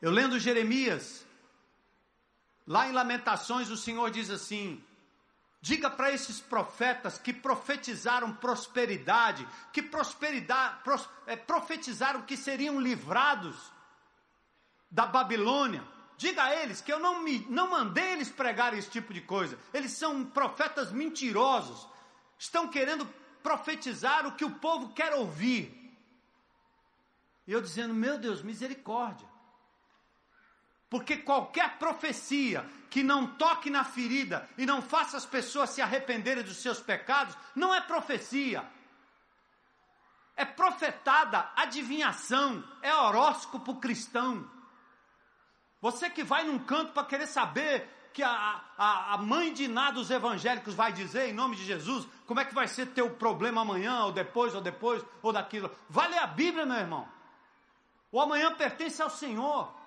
Eu 0.01 0.11
lendo 0.11 0.38
Jeremias, 0.38 1.26
lá 2.67 2.89
em 2.89 2.91
Lamentações, 2.91 3.69
o 3.69 3.78
Senhor 3.78 4.11
diz 4.11 4.30
assim: 4.30 4.84
Diga 5.64 5.89
para 5.89 6.11
esses 6.11 6.41
profetas 6.41 7.18
que 7.18 7.32
profetizaram 7.32 8.34
prosperidade, 8.34 9.47
que 9.72 9.82
prosperidade, 9.82 10.84
pros, 10.84 11.07
é, 11.26 11.38
profetizaram 11.38 12.24
que 12.24 12.36
seriam 12.36 12.82
livrados 12.82 13.72
da 14.91 15.05
Babilônia. 15.05 15.82
Diga 16.18 16.43
a 16.43 16.53
eles 16.53 16.82
que 16.82 16.91
eu 16.91 16.99
não, 16.99 17.24
me, 17.24 17.47
não 17.49 17.70
mandei 17.70 18.11
eles 18.11 18.30
pregar 18.30 18.78
esse 18.78 18.89
tipo 18.89 19.14
de 19.14 19.22
coisa. 19.22 19.57
Eles 19.74 19.93
são 19.93 20.26
profetas 20.26 20.91
mentirosos. 20.91 21.88
Estão 22.38 22.68
querendo 22.68 23.07
profetizar 23.41 24.28
o 24.28 24.36
que 24.36 24.43
o 24.43 24.55
povo 24.55 24.93
quer 24.93 25.14
ouvir. 25.14 25.97
E 27.47 27.53
eu 27.53 27.61
dizendo, 27.61 27.93
meu 27.93 28.18
Deus, 28.18 28.41
misericórdia. 28.41 29.33
Porque 30.94 31.18
qualquer 31.18 31.80
profecia 31.80 32.64
que 32.88 33.02
não 33.02 33.26
toque 33.26 33.68
na 33.68 33.84
ferida 33.84 34.48
e 34.56 34.64
não 34.64 34.80
faça 34.80 35.18
as 35.18 35.26
pessoas 35.26 35.72
se 35.72 35.82
arrependerem 35.82 36.44
dos 36.44 36.58
seus 36.58 36.80
pecados, 36.80 37.36
não 37.56 37.74
é 37.74 37.82
profecia. 37.82 38.64
É 40.36 40.46
profetada 40.46 41.50
adivinhação, 41.56 42.64
é 42.80 42.94
horóscopo 42.94 43.78
cristão. 43.78 44.48
Você 45.82 46.12
que 46.12 46.24
vai 46.24 46.44
num 46.44 46.60
canto 46.60 46.94
para 46.94 47.08
querer 47.08 47.26
saber 47.26 47.89
que 48.14 48.22
a, 48.22 48.62
a, 48.78 49.16
a, 49.16 49.18
mãe 49.18 49.52
de 49.52 49.68
nada 49.68 49.94
dos 49.94 50.12
evangélicos 50.12 50.76
vai 50.76 50.94
dizer 50.94 51.28
em 51.28 51.34
nome 51.34 51.56
de 51.56 51.66
Jesus, 51.66 52.08
como 52.28 52.39
é 52.39 52.46
que 52.46 52.54
vai 52.54 52.68
ser 52.68 52.86
teu 52.86 53.10
problema 53.10 53.62
amanhã, 53.62 54.04
ou 54.04 54.12
depois, 54.12 54.54
ou 54.54 54.62
depois, 54.62 55.04
ou 55.24 55.34
daquilo. 55.34 55.72
Vai 55.89 56.08
ler 56.08 56.20
a 56.20 56.28
Bíblia, 56.28 56.68
meu 56.68 56.78
irmão. 56.78 57.10
O 58.12 58.22
amanhã 58.22 58.54
pertence 58.54 59.02
ao 59.02 59.10
Senhor. 59.10 59.82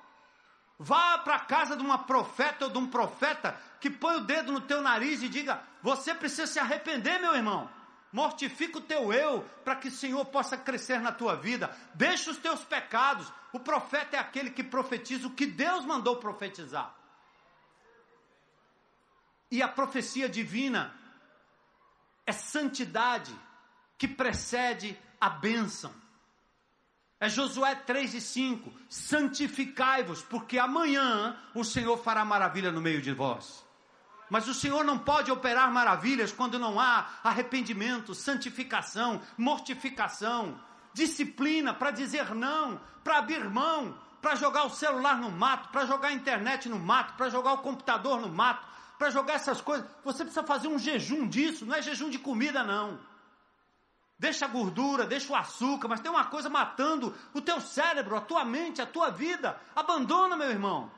Vá 0.78 1.18
para 1.18 1.36
a 1.36 1.40
casa 1.40 1.76
de 1.76 1.82
uma 1.82 1.98
profeta 1.98 2.66
ou 2.66 2.70
de 2.70 2.76
um 2.78 2.86
profeta 2.86 3.58
que 3.80 3.88
põe 3.88 4.16
o 4.16 4.24
dedo 4.24 4.52
no 4.52 4.60
teu 4.60 4.82
nariz 4.82 5.22
e 5.22 5.28
diga: 5.28 5.62
Você 5.82 6.14
precisa 6.14 6.46
se 6.46 6.58
arrepender, 6.58 7.18
meu 7.18 7.34
irmão. 7.34 7.70
Mortifica 8.12 8.78
o 8.78 8.82
teu 8.82 9.12
eu 9.12 9.42
para 9.64 9.76
que 9.76 9.88
o 9.88 9.92
Senhor 9.92 10.24
possa 10.26 10.56
crescer 10.56 11.00
na 11.00 11.12
tua 11.12 11.34
vida. 11.34 11.74
Deixa 11.94 12.30
os 12.30 12.36
teus 12.36 12.64
pecados. 12.64 13.30
O 13.52 13.60
profeta 13.60 14.16
é 14.16 14.20
aquele 14.20 14.50
que 14.50 14.62
profetiza 14.62 15.26
o 15.26 15.32
que 15.32 15.46
Deus 15.46 15.84
mandou 15.84 16.16
profetizar. 16.16 16.94
E 19.50 19.62
a 19.62 19.68
profecia 19.68 20.28
divina 20.28 20.94
é 22.26 22.32
santidade 22.32 23.34
que 23.96 24.08
precede 24.08 24.98
a 25.20 25.30
bênção. 25.30 25.92
É 27.18 27.28
Josué 27.28 27.74
3 27.74 28.14
e 28.14 28.20
5: 28.20 28.72
santificai-vos, 28.88 30.22
porque 30.22 30.58
amanhã 30.58 31.36
o 31.54 31.64
Senhor 31.64 31.96
fará 31.98 32.24
maravilha 32.24 32.70
no 32.70 32.80
meio 32.80 33.00
de 33.00 33.12
vós. 33.12 33.64
Mas 34.28 34.48
o 34.48 34.54
Senhor 34.54 34.84
não 34.84 34.98
pode 34.98 35.30
operar 35.30 35.72
maravilhas 35.72 36.32
quando 36.32 36.58
não 36.58 36.80
há 36.80 37.08
arrependimento, 37.22 38.14
santificação, 38.14 39.22
mortificação, 39.38 40.60
disciplina 40.92 41.72
para 41.72 41.92
dizer 41.92 42.34
não, 42.34 42.80
para 43.04 43.18
abrir 43.18 43.48
mão, 43.48 43.96
para 44.20 44.34
jogar 44.34 44.64
o 44.64 44.70
celular 44.70 45.18
no 45.18 45.30
mato, 45.30 45.68
para 45.68 45.86
jogar 45.86 46.08
a 46.08 46.12
internet 46.12 46.68
no 46.68 46.78
mato, 46.78 47.14
para 47.14 47.30
jogar 47.30 47.52
o 47.52 47.58
computador 47.58 48.20
no 48.20 48.28
mato, 48.28 48.66
para 48.98 49.10
jogar 49.10 49.34
essas 49.34 49.60
coisas. 49.60 49.86
Você 50.04 50.24
precisa 50.24 50.44
fazer 50.44 50.68
um 50.68 50.78
jejum 50.78 51.28
disso, 51.28 51.64
não 51.64 51.76
é 51.76 51.80
jejum 51.80 52.10
de 52.10 52.18
comida, 52.18 52.64
não. 52.64 52.98
Deixa 54.18 54.46
a 54.46 54.48
gordura, 54.48 55.06
deixa 55.06 55.32
o 55.32 55.36
açúcar, 55.36 55.88
mas 55.88 56.00
tem 56.00 56.10
uma 56.10 56.24
coisa 56.24 56.48
matando 56.48 57.14
o 57.34 57.40
teu 57.40 57.60
cérebro, 57.60 58.16
a 58.16 58.20
tua 58.20 58.44
mente, 58.44 58.80
a 58.80 58.86
tua 58.86 59.10
vida. 59.10 59.60
Abandona, 59.74 60.36
meu 60.36 60.50
irmão. 60.50 60.90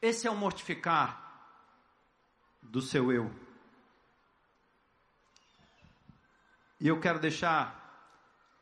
Esse 0.00 0.26
é 0.26 0.30
o 0.30 0.36
mortificar 0.36 1.20
do 2.62 2.80
seu 2.80 3.12
eu. 3.12 3.30
E 6.78 6.86
eu 6.88 7.00
quero 7.00 7.18
deixar 7.18 7.76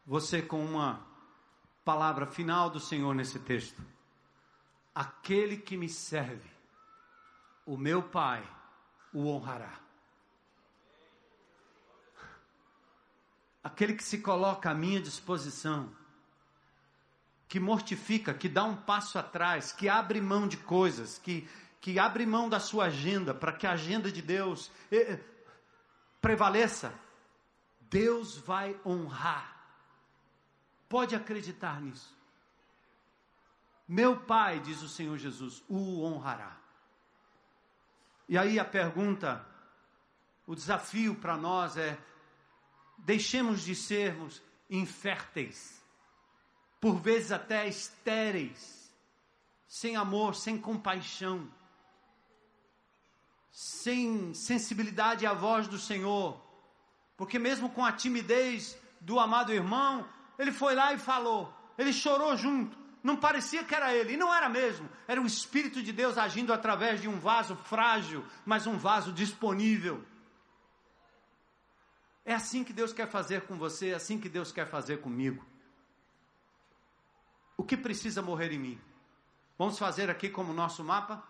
você 0.04 0.40
com 0.40 0.64
uma 0.64 1.06
palavra 1.84 2.26
final 2.26 2.70
do 2.70 2.80
Senhor 2.80 3.14
nesse 3.14 3.38
texto. 3.38 3.80
Aquele 4.94 5.58
que 5.58 5.76
me 5.76 5.88
serve, 5.88 6.50
o 7.64 7.76
meu 7.76 8.02
Pai 8.02 8.42
o 9.12 9.28
honrará. 9.28 9.87
Aquele 13.68 13.94
que 13.94 14.02
se 14.02 14.18
coloca 14.18 14.70
à 14.70 14.74
minha 14.74 15.00
disposição, 15.00 15.92
que 17.46 17.60
mortifica, 17.60 18.32
que 18.32 18.48
dá 18.48 18.64
um 18.64 18.74
passo 18.74 19.18
atrás, 19.18 19.72
que 19.72 19.88
abre 19.88 20.20
mão 20.20 20.48
de 20.48 20.56
coisas, 20.56 21.18
que, 21.18 21.48
que 21.80 21.98
abre 21.98 22.24
mão 22.24 22.48
da 22.48 22.58
sua 22.58 22.86
agenda, 22.86 23.34
para 23.34 23.52
que 23.52 23.66
a 23.66 23.72
agenda 23.72 24.10
de 24.10 24.22
Deus 24.22 24.70
eh, 24.90 25.20
prevaleça, 26.20 26.92
Deus 27.80 28.38
vai 28.38 28.74
honrar. 28.84 29.54
Pode 30.88 31.14
acreditar 31.14 31.80
nisso. 31.80 32.16
Meu 33.86 34.18
Pai, 34.18 34.60
diz 34.60 34.82
o 34.82 34.88
Senhor 34.88 35.16
Jesus, 35.18 35.62
o 35.68 36.02
honrará. 36.04 36.56
E 38.28 38.36
aí 38.36 38.58
a 38.58 38.64
pergunta, 38.64 39.44
o 40.46 40.54
desafio 40.54 41.14
para 41.14 41.36
nós 41.36 41.76
é: 41.76 41.98
deixemos 42.98 43.62
de 43.62 43.74
sermos 43.74 44.42
inférteis, 44.68 45.82
por 46.80 47.00
vezes 47.00 47.32
até 47.32 47.66
estéreis, 47.66 48.92
sem 49.66 49.96
amor, 49.96 50.34
sem 50.34 50.58
compaixão, 50.58 51.48
sem 53.50 54.32
sensibilidade 54.34 55.26
à 55.26 55.32
voz 55.32 55.66
do 55.66 55.78
Senhor, 55.78 56.40
porque 57.16 57.38
mesmo 57.38 57.70
com 57.70 57.84
a 57.84 57.92
timidez 57.92 58.78
do 59.00 59.18
amado 59.18 59.52
irmão, 59.52 60.08
ele 60.38 60.52
foi 60.52 60.74
lá 60.74 60.92
e 60.92 60.98
falou, 60.98 61.52
ele 61.76 61.92
chorou 61.92 62.36
junto, 62.36 62.78
não 63.02 63.16
parecia 63.16 63.64
que 63.64 63.74
era 63.74 63.94
ele, 63.94 64.14
e 64.14 64.16
não 64.16 64.34
era 64.34 64.48
mesmo, 64.48 64.88
era 65.06 65.20
o 65.20 65.26
Espírito 65.26 65.82
de 65.82 65.92
Deus 65.92 66.18
agindo 66.18 66.52
através 66.52 67.00
de 67.00 67.08
um 67.08 67.18
vaso 67.18 67.56
frágil, 67.56 68.24
mas 68.44 68.66
um 68.66 68.76
vaso 68.76 69.12
disponível. 69.12 70.04
É 72.28 72.34
assim 72.34 72.62
que 72.62 72.74
Deus 72.74 72.92
quer 72.92 73.08
fazer 73.08 73.46
com 73.46 73.56
você, 73.56 73.88
é 73.88 73.94
assim 73.94 74.20
que 74.20 74.28
Deus 74.28 74.52
quer 74.52 74.68
fazer 74.68 75.00
comigo. 75.00 75.42
O 77.56 77.64
que 77.64 77.74
precisa 77.74 78.20
morrer 78.20 78.52
em 78.52 78.58
mim? 78.58 78.80
Vamos 79.56 79.78
fazer 79.78 80.10
aqui 80.10 80.28
como 80.28 80.52
nosso 80.52 80.84
mapa? 80.84 81.26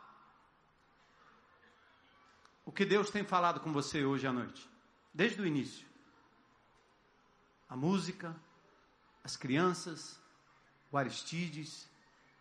O 2.67 2.73
que 2.73 2.85
Deus 2.85 3.11
tem 3.11 3.23
falado 3.23 3.61
com 3.61 3.73
você 3.73 4.05
hoje 4.05 4.27
à 4.27 4.33
noite, 4.33 4.69
desde 5.15 5.41
o 5.41 5.47
início. 5.47 5.87
A 7.69 7.77
música, 7.77 8.35
as 9.23 9.37
crianças, 9.37 10.21
o 10.91 10.99
Aristides, 10.99 11.89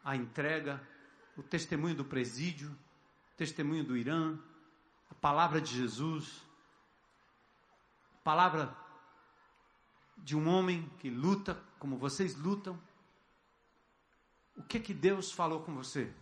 a 0.03 0.15
entrega, 0.15 0.81
o 1.37 1.43
testemunho 1.43 1.93
do 1.93 2.03
presídio, 2.03 2.71
o 2.71 3.37
testemunho 3.37 3.83
do 3.83 3.95
Irã, 3.95 4.35
a 5.11 5.13
palavra 5.13 5.61
de 5.61 5.77
Jesus, 5.77 6.46
palavra 8.27 8.75
de 10.17 10.35
um 10.35 10.49
homem 10.49 10.91
que 10.99 11.09
luta 11.09 11.57
como 11.79 11.95
vocês 11.95 12.35
lutam. 12.35 12.77
O 14.53 14.63
que 14.63 14.81
que 14.81 14.93
Deus 14.93 15.31
falou 15.31 15.61
com 15.61 15.73
você? 15.73 16.13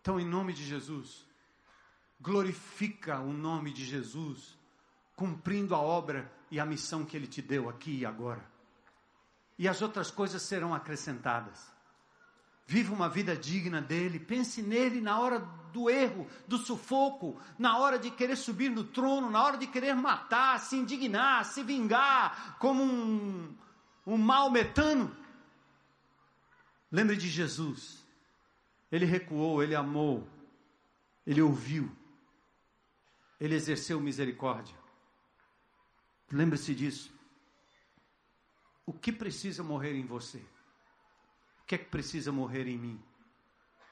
Então, 0.00 0.18
em 0.18 0.24
nome 0.24 0.54
de 0.54 0.64
Jesus, 0.64 1.26
glorifica 2.18 3.20
o 3.20 3.30
nome 3.30 3.74
de 3.74 3.84
Jesus, 3.84 4.56
cumprindo 5.14 5.74
a 5.74 5.78
obra 5.78 6.32
e 6.50 6.58
a 6.58 6.64
missão 6.64 7.04
que 7.04 7.14
Ele 7.14 7.26
te 7.26 7.42
deu 7.42 7.68
aqui 7.68 7.98
e 7.98 8.06
agora. 8.06 8.42
E 9.58 9.68
as 9.68 9.82
outras 9.82 10.10
coisas 10.10 10.40
serão 10.40 10.72
acrescentadas. 10.72 11.70
Viva 12.66 12.94
uma 12.94 13.08
vida 13.08 13.36
digna 13.36 13.80
dele, 13.80 14.18
pense 14.18 14.62
nele 14.62 15.00
na 15.00 15.18
hora 15.18 15.38
do 15.72 15.90
erro, 15.90 16.26
do 16.46 16.58
sufoco, 16.58 17.40
na 17.58 17.78
hora 17.78 17.98
de 17.98 18.10
querer 18.10 18.36
subir 18.36 18.70
no 18.70 18.84
trono, 18.84 19.30
na 19.30 19.42
hora 19.42 19.56
de 19.56 19.66
querer 19.66 19.94
matar, 19.94 20.60
se 20.60 20.76
indignar, 20.76 21.44
se 21.44 21.62
vingar, 21.62 22.56
como 22.58 22.82
um, 22.82 23.56
um 24.06 24.16
mal 24.16 24.50
metano. 24.50 25.14
Lembre 26.90 27.16
de 27.16 27.28
Jesus. 27.28 28.06
Ele 28.90 29.06
recuou, 29.06 29.62
ele 29.62 29.74
amou, 29.74 30.28
ele 31.26 31.40
ouviu, 31.40 31.90
ele 33.40 33.54
exerceu 33.54 33.98
misericórdia. 33.98 34.76
Lembre-se 36.30 36.74
disso. 36.74 37.12
O 38.84 38.92
que 38.92 39.10
precisa 39.10 39.62
morrer 39.62 39.94
em 39.94 40.04
você? 40.04 40.42
Que 41.72 41.76
é 41.76 41.78
que 41.78 41.86
precisa 41.86 42.30
morrer 42.30 42.68
em 42.68 42.76
mim? 42.76 43.02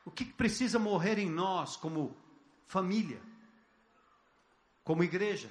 O 0.05 0.11
que 0.11 0.27
precisa 0.27 0.79
morrer 0.79 1.19
em 1.19 1.31
nós 1.31 1.79
como 1.79 2.15
família? 2.67 3.23
Como 4.85 5.03
igreja? 5.03 5.49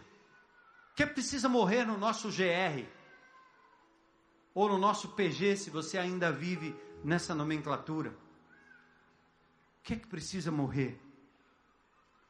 O 0.92 0.96
que 0.96 1.08
precisa 1.08 1.50
morrer 1.50 1.86
no 1.86 1.98
nosso 1.98 2.30
GR? 2.30 2.86
Ou 4.54 4.70
no 4.70 4.78
nosso 4.78 5.10
PG, 5.16 5.58
se 5.58 5.72
você 5.72 5.98
ainda 5.98 6.32
vive 6.32 6.76
nessa 7.04 7.34
nomenclatura? 7.34 8.12
O 8.12 9.82
que 9.82 9.94
é 9.94 9.96
que 9.96 10.06
precisa 10.06 10.52
morrer? 10.52 11.02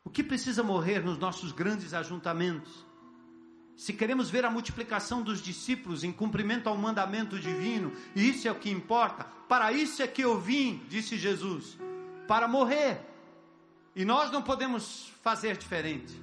O 0.05 0.09
que 0.09 0.23
precisa 0.23 0.63
morrer 0.63 1.03
nos 1.03 1.17
nossos 1.17 1.51
grandes 1.51 1.93
ajuntamentos? 1.93 2.85
Se 3.79 3.93
queremos 3.93 4.29
ver 4.29 4.43
a 4.43 4.51
multiplicação 4.51 5.21
dos 5.21 5.41
discípulos 5.41 6.03
em 6.03 6.11
cumprimento 6.11 6.67
ao 6.67 6.75
mandamento 6.75 7.39
divino, 7.39 7.93
e 8.13 8.27
isso 8.27 8.45
é 8.45 8.51
o 8.51 8.55
que 8.55 8.69
importa, 8.69 9.25
para 9.47 9.71
isso 9.71 10.03
é 10.03 10.07
que 10.07 10.21
eu 10.21 10.37
vim, 10.37 10.83
disse 10.89 11.17
Jesus, 11.17 11.77
para 12.27 12.45
morrer. 12.45 12.99
E 13.95 14.03
nós 14.03 14.31
não 14.31 14.41
podemos 14.41 15.13
fazer 15.23 15.55
diferente. 15.55 16.13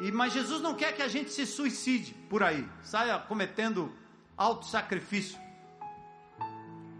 E, 0.00 0.10
mas 0.10 0.32
Jesus 0.32 0.60
não 0.60 0.74
quer 0.74 0.96
que 0.96 1.00
a 1.00 1.06
gente 1.06 1.30
se 1.30 1.46
suicide 1.46 2.12
por 2.28 2.42
aí, 2.42 2.68
saia 2.82 3.16
cometendo 3.20 3.94
auto-sacrifício. 4.36 5.38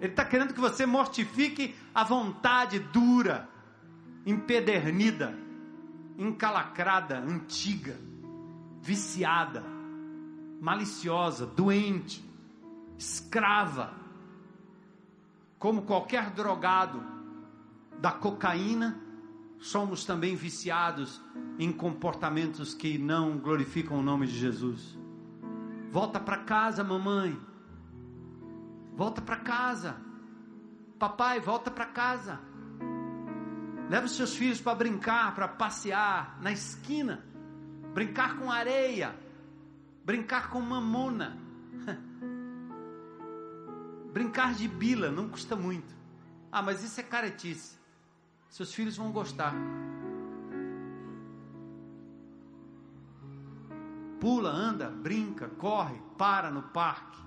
Ele 0.00 0.12
está 0.12 0.24
querendo 0.24 0.54
que 0.54 0.60
você 0.60 0.86
mortifique 0.86 1.74
a 1.92 2.04
vontade 2.04 2.78
dura, 2.78 3.48
empedernida, 4.24 5.36
encalacrada, 6.16 7.18
antiga, 7.18 7.98
viciada, 8.87 9.64
maliciosa, 10.61 11.45
doente, 11.45 12.24
escrava, 12.97 13.93
como 15.59 15.82
qualquer 15.82 16.30
drogado 16.30 17.03
da 18.01 18.12
cocaína, 18.12 18.97
somos 19.59 20.05
também 20.05 20.37
viciados 20.37 21.20
em 21.59 21.72
comportamentos 21.72 22.74
que 22.74 22.97
não 22.97 23.39
glorificam 23.39 23.99
o 23.99 24.03
nome 24.03 24.28
de 24.28 24.39
Jesus. 24.39 24.97
Volta 25.91 26.20
para 26.20 26.45
casa, 26.45 26.84
mamãe. 26.84 27.37
Volta 28.95 29.20
para 29.20 29.37
casa. 29.39 29.97
Papai, 30.97 31.41
volta 31.41 31.72
para 31.72 31.87
casa. 31.87 32.39
Leva 33.91 34.07
os 34.07 34.12
seus 34.12 34.37
filhos 34.37 34.61
para 34.61 34.76
brincar, 34.76 35.34
para 35.34 35.49
passear 35.49 36.39
na 36.41 36.53
esquina, 36.53 37.25
brincar 37.97 38.36
com 38.36 38.53
areia, 38.53 39.18
brincar 40.05 40.51
com 40.51 40.61
mamona, 40.61 41.38
brincar 44.12 44.53
de 44.53 44.68
bila, 44.68 45.11
não 45.11 45.30
custa 45.30 45.57
muito. 45.57 45.97
Ah, 46.53 46.61
mas 46.61 46.84
isso 46.84 47.01
é 47.01 47.03
caretice. 47.03 47.78
Seus 48.51 48.74
filhos 48.74 48.99
vão 48.99 49.11
gostar. 49.11 49.55
Pula, 54.20 54.51
anda, 54.51 54.90
brinca, 54.90 55.49
corre, 55.49 55.99
para 56.18 56.51
no 56.51 56.64
parque. 56.64 57.18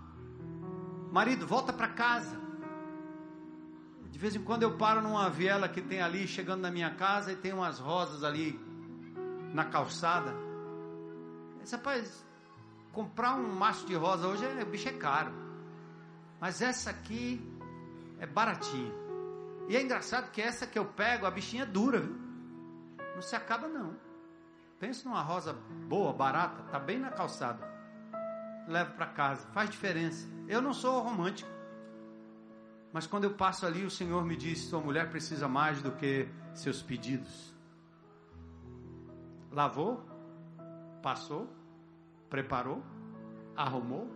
Marido, 1.12 1.48
volta 1.48 1.74
para 1.74 1.88
casa. 1.88 2.40
De 4.12 4.20
vez 4.20 4.36
em 4.36 4.44
quando 4.44 4.62
eu 4.62 4.78
paro 4.78 5.02
numa 5.02 5.32
viela 5.32 5.68
que 5.68 5.82
tem 5.82 6.00
ali, 6.00 6.28
chegando 6.28 6.62
na 6.62 6.70
minha 6.70 6.94
casa, 6.94 7.32
e 7.32 7.36
tem 7.36 7.54
umas 7.54 7.80
rosas 7.80 8.24
ali 8.24 8.60
na 9.52 9.66
calçada. 9.66 10.49
Esse 11.64 11.76
rapaz, 11.76 12.26
comprar 12.92 13.36
um 13.36 13.54
maço 13.54 13.86
de 13.86 13.96
rosa 13.96 14.28
hoje, 14.28 14.46
é, 14.46 14.64
o 14.64 14.66
bicho 14.66 14.90
é 14.90 14.94
caro. 14.94 15.32
Mas 16.40 16.62
essa 16.62 16.90
aqui 16.90 17.42
é 18.20 18.26
baratinha. 18.26 18.94
E 19.68 19.76
é 19.76 19.82
engraçado 19.82 20.32
que 20.32 20.42
essa 20.42 20.66
que 20.66 20.80
eu 20.80 20.86
pego, 20.86 21.26
a 21.26 21.32
bichinha 21.32 21.64
é 21.64 21.66
dura, 21.66 22.00
viu? 22.00 22.18
Não 23.14 23.22
se 23.22 23.36
acaba 23.36 23.68
não. 23.68 23.96
Pensa 24.80 25.08
numa 25.08 25.22
rosa 25.22 25.54
boa, 25.88 26.14
barata, 26.14 26.64
tá 26.72 26.80
bem 26.80 26.98
na 26.98 27.12
calçada. 27.12 27.68
Leva 28.68 28.92
para 28.92 29.06
casa, 29.08 29.46
faz 29.48 29.70
diferença. 29.70 30.28
Eu 30.48 30.62
não 30.62 30.74
sou 30.74 31.02
romântico. 31.02 31.50
Mas 32.92 33.06
quando 33.06 33.26
eu 33.26 33.34
passo 33.34 33.66
ali, 33.66 33.84
o 33.86 33.92
Senhor 33.92 34.24
me 34.26 34.36
diz: 34.36 34.60
sua 34.62 34.80
mulher 34.80 35.10
precisa 35.10 35.48
mais 35.48 35.82
do 35.82 35.92
que 35.92 36.28
seus 36.54 36.82
pedidos. 36.82 37.54
Lavou, 39.52 40.04
passou, 41.02 41.50
preparou, 42.30 42.84
arrumou. 43.56 44.10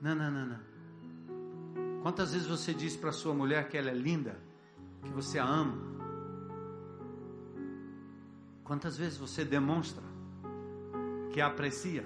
Não, 0.00 0.14
não, 0.14 0.30
não, 0.30 0.46
não. 0.46 2.02
Quantas 2.02 2.32
vezes 2.32 2.48
você 2.48 2.74
diz 2.74 2.96
para 2.96 3.12
sua 3.12 3.32
mulher 3.32 3.68
que 3.68 3.76
ela 3.76 3.90
é 3.90 3.94
linda, 3.94 4.36
que 5.02 5.10
você 5.10 5.38
a 5.38 5.44
ama? 5.44 5.92
Quantas 8.64 8.96
vezes 8.96 9.16
você 9.16 9.44
demonstra 9.44 10.02
que 11.32 11.40
a 11.40 11.46
aprecia? 11.46 12.04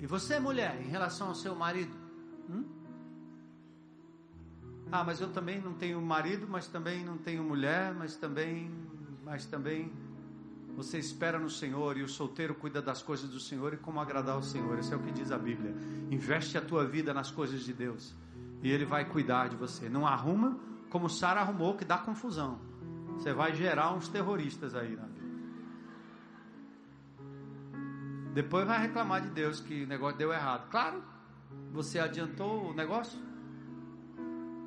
E 0.00 0.06
você, 0.06 0.40
mulher, 0.40 0.80
em 0.80 0.88
relação 0.88 1.28
ao 1.28 1.34
seu 1.34 1.54
marido? 1.54 1.94
Hum? 2.48 2.64
Ah, 4.90 5.04
mas 5.04 5.20
eu 5.20 5.30
também 5.32 5.60
não 5.60 5.74
tenho 5.74 6.00
marido, 6.00 6.46
mas 6.48 6.66
também 6.66 7.04
não 7.04 7.18
tenho 7.18 7.44
mulher, 7.44 7.92
mas 7.94 8.16
também, 8.16 8.70
mas 9.24 9.44
também 9.44 9.92
você 10.78 10.96
espera 10.96 11.40
no 11.40 11.50
Senhor 11.50 11.96
e 11.96 12.04
o 12.04 12.08
solteiro 12.08 12.54
cuida 12.54 12.80
das 12.80 13.02
coisas 13.02 13.28
do 13.28 13.40
Senhor 13.40 13.74
e 13.74 13.76
como 13.76 13.98
agradar 13.98 14.38
o 14.38 14.42
Senhor. 14.44 14.78
Isso 14.78 14.94
é 14.94 14.96
o 14.96 15.00
que 15.00 15.10
diz 15.10 15.32
a 15.32 15.36
Bíblia. 15.36 15.74
Investe 16.08 16.56
a 16.56 16.60
tua 16.60 16.86
vida 16.86 17.12
nas 17.12 17.32
coisas 17.32 17.64
de 17.64 17.72
Deus 17.72 18.14
e 18.62 18.70
Ele 18.70 18.84
vai 18.84 19.04
cuidar 19.04 19.48
de 19.48 19.56
você. 19.56 19.88
Não 19.88 20.06
arruma 20.06 20.56
como 20.88 21.10
Sara 21.10 21.40
arrumou, 21.40 21.76
que 21.76 21.84
dá 21.84 21.98
confusão. 21.98 22.60
Você 23.14 23.32
vai 23.32 23.52
gerar 23.56 23.92
uns 23.92 24.08
terroristas 24.08 24.76
aí 24.76 24.94
na 24.94 25.02
vida. 25.02 25.18
Depois 28.34 28.64
vai 28.64 28.80
reclamar 28.80 29.20
de 29.20 29.30
Deus 29.30 29.58
que 29.58 29.82
o 29.82 29.86
negócio 29.88 30.16
deu 30.16 30.32
errado. 30.32 30.70
Claro, 30.70 31.02
você 31.72 31.98
adiantou 31.98 32.70
o 32.70 32.72
negócio? 32.72 33.18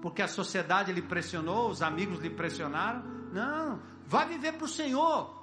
Porque 0.02 0.22
a 0.22 0.28
sociedade 0.28 0.92
lhe 0.92 1.02
pressionou, 1.02 1.70
os 1.70 1.82
amigos 1.82 2.20
lhe 2.20 2.30
pressionaram? 2.30 3.02
Não, 3.32 3.80
vai 4.06 4.28
viver 4.28 4.52
para 4.52 4.66
o 4.66 4.68
Senhor. 4.68 5.41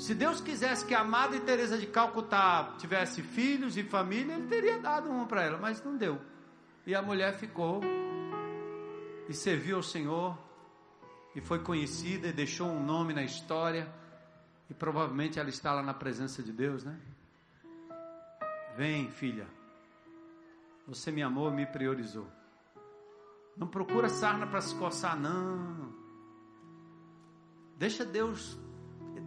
Se 0.00 0.14
Deus 0.14 0.40
quisesse 0.40 0.86
que 0.86 0.94
a 0.94 1.00
amada 1.00 1.38
Teresa 1.40 1.76
de 1.76 1.86
Calcutá 1.86 2.74
tivesse 2.78 3.20
filhos 3.20 3.76
e 3.76 3.82
família, 3.84 4.32
ele 4.32 4.46
teria 4.46 4.78
dado 4.78 5.10
uma 5.10 5.26
para 5.26 5.42
ela, 5.42 5.58
mas 5.58 5.84
não 5.84 5.94
deu. 5.94 6.18
E 6.86 6.94
a 6.94 7.02
mulher 7.02 7.34
ficou 7.34 7.82
e 9.28 9.34
serviu 9.34 9.76
ao 9.76 9.82
Senhor 9.82 10.38
e 11.36 11.40
foi 11.42 11.58
conhecida 11.58 12.28
e 12.28 12.32
deixou 12.32 12.66
um 12.66 12.82
nome 12.82 13.12
na 13.12 13.22
história 13.22 13.92
e 14.70 14.74
provavelmente 14.74 15.38
ela 15.38 15.50
está 15.50 15.74
lá 15.74 15.82
na 15.82 15.92
presença 15.92 16.42
de 16.42 16.50
Deus, 16.50 16.82
né? 16.82 16.98
Vem, 18.78 19.10
filha. 19.10 19.46
Você 20.88 21.12
me 21.12 21.22
amou, 21.22 21.50
me 21.50 21.66
priorizou. 21.66 22.26
Não 23.54 23.66
procura 23.66 24.08
sarna 24.08 24.46
para 24.46 24.62
se 24.62 24.74
coçar, 24.76 25.14
não. 25.14 25.92
Deixa 27.76 28.02
Deus. 28.02 28.58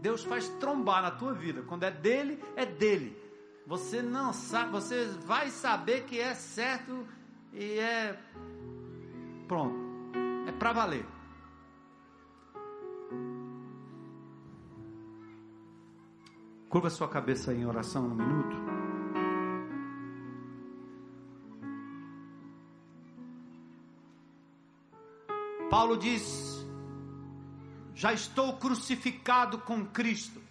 Deus 0.03 0.25
faz 0.25 0.49
trombar 0.59 1.01
na 1.01 1.11
tua 1.11 1.33
vida. 1.33 1.61
Quando 1.61 1.83
é 1.83 1.91
dele, 1.91 2.37
é 2.57 2.65
dele. 2.65 3.17
Você 3.65 4.01
não 4.01 4.33
sabe, 4.33 4.69
você 4.69 5.05
vai 5.25 5.49
saber 5.49 6.03
que 6.03 6.19
é 6.19 6.33
certo 6.33 7.07
e 7.53 7.79
é 7.79 8.19
pronto. 9.47 9.79
É 10.45 10.51
para 10.51 10.73
valer. 10.73 11.05
Curva 16.67 16.89
sua 16.89 17.07
cabeça 17.07 17.53
em 17.53 17.65
oração 17.65 18.05
um 18.05 18.13
minuto. 18.13 18.57
Paulo 25.69 25.97
diz: 25.97 26.42
já 28.03 28.11
estou 28.11 28.57
crucificado 28.57 29.59
com 29.59 29.85
Cristo. 29.85 30.41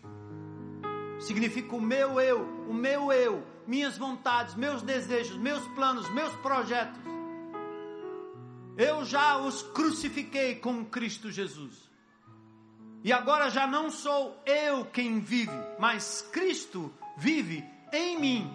Significa 1.20 1.76
o 1.76 1.82
meu 1.82 2.18
eu, 2.18 2.46
o 2.66 2.72
meu 2.72 3.12
eu, 3.12 3.46
minhas 3.66 3.98
vontades, 3.98 4.54
meus 4.54 4.80
desejos, 4.80 5.36
meus 5.36 5.62
planos, 5.74 6.08
meus 6.14 6.34
projetos. 6.36 6.98
Eu 8.74 9.04
já 9.04 9.36
os 9.36 9.62
crucifiquei 9.62 10.54
com 10.54 10.82
Cristo 10.86 11.30
Jesus. 11.30 11.90
E 13.04 13.12
agora 13.12 13.50
já 13.50 13.66
não 13.66 13.90
sou 13.90 14.42
eu 14.46 14.86
quem 14.86 15.20
vive, 15.20 15.52
mas 15.78 16.26
Cristo 16.32 16.90
vive 17.18 17.62
em 17.92 18.18
mim. 18.18 18.50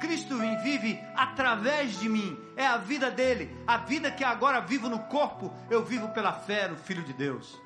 Cristo 0.00 0.38
vive 0.62 1.00
através 1.16 1.98
de 1.98 2.08
mim. 2.08 2.38
É 2.54 2.64
a 2.64 2.76
vida 2.76 3.10
dele. 3.10 3.50
A 3.66 3.78
vida 3.78 4.08
que 4.08 4.22
agora 4.22 4.60
vivo 4.60 4.88
no 4.88 5.00
corpo, 5.00 5.52
eu 5.68 5.84
vivo 5.84 6.10
pela 6.10 6.32
fé 6.32 6.68
no 6.68 6.76
Filho 6.76 7.02
de 7.02 7.12
Deus. 7.12 7.65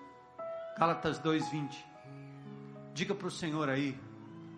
Gálatas 0.81 1.19
2:20. 1.19 1.85
Diga 2.95 3.15
para 3.15 3.27
o 3.27 3.31
Senhor 3.31 3.69
aí, 3.69 4.01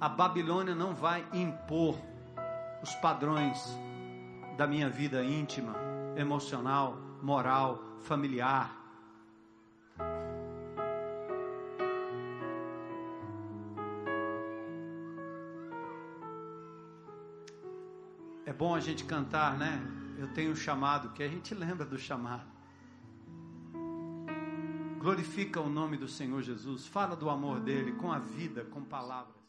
a 0.00 0.08
Babilônia 0.08 0.72
não 0.72 0.94
vai 0.94 1.26
impor 1.32 1.98
os 2.80 2.94
padrões 2.94 3.60
da 4.56 4.64
minha 4.64 4.88
vida 4.88 5.24
íntima, 5.24 5.74
emocional, 6.14 6.96
moral, 7.20 7.82
familiar. 8.02 8.70
É 18.46 18.52
bom 18.52 18.76
a 18.76 18.80
gente 18.80 19.02
cantar, 19.04 19.58
né? 19.58 19.82
Eu 20.16 20.28
tenho 20.28 20.52
um 20.52 20.56
chamado, 20.56 21.08
que 21.14 21.24
a 21.24 21.28
gente 21.28 21.52
lembra 21.52 21.84
do 21.84 21.98
chamado. 21.98 22.51
Glorifica 25.02 25.60
o 25.60 25.68
nome 25.68 25.96
do 25.96 26.06
Senhor 26.06 26.40
Jesus, 26.42 26.86
fala 26.86 27.16
do 27.16 27.28
amor 27.28 27.58
dele 27.58 27.90
com 27.90 28.12
a 28.12 28.20
vida, 28.20 28.64
com 28.66 28.80
palavras. 28.80 29.41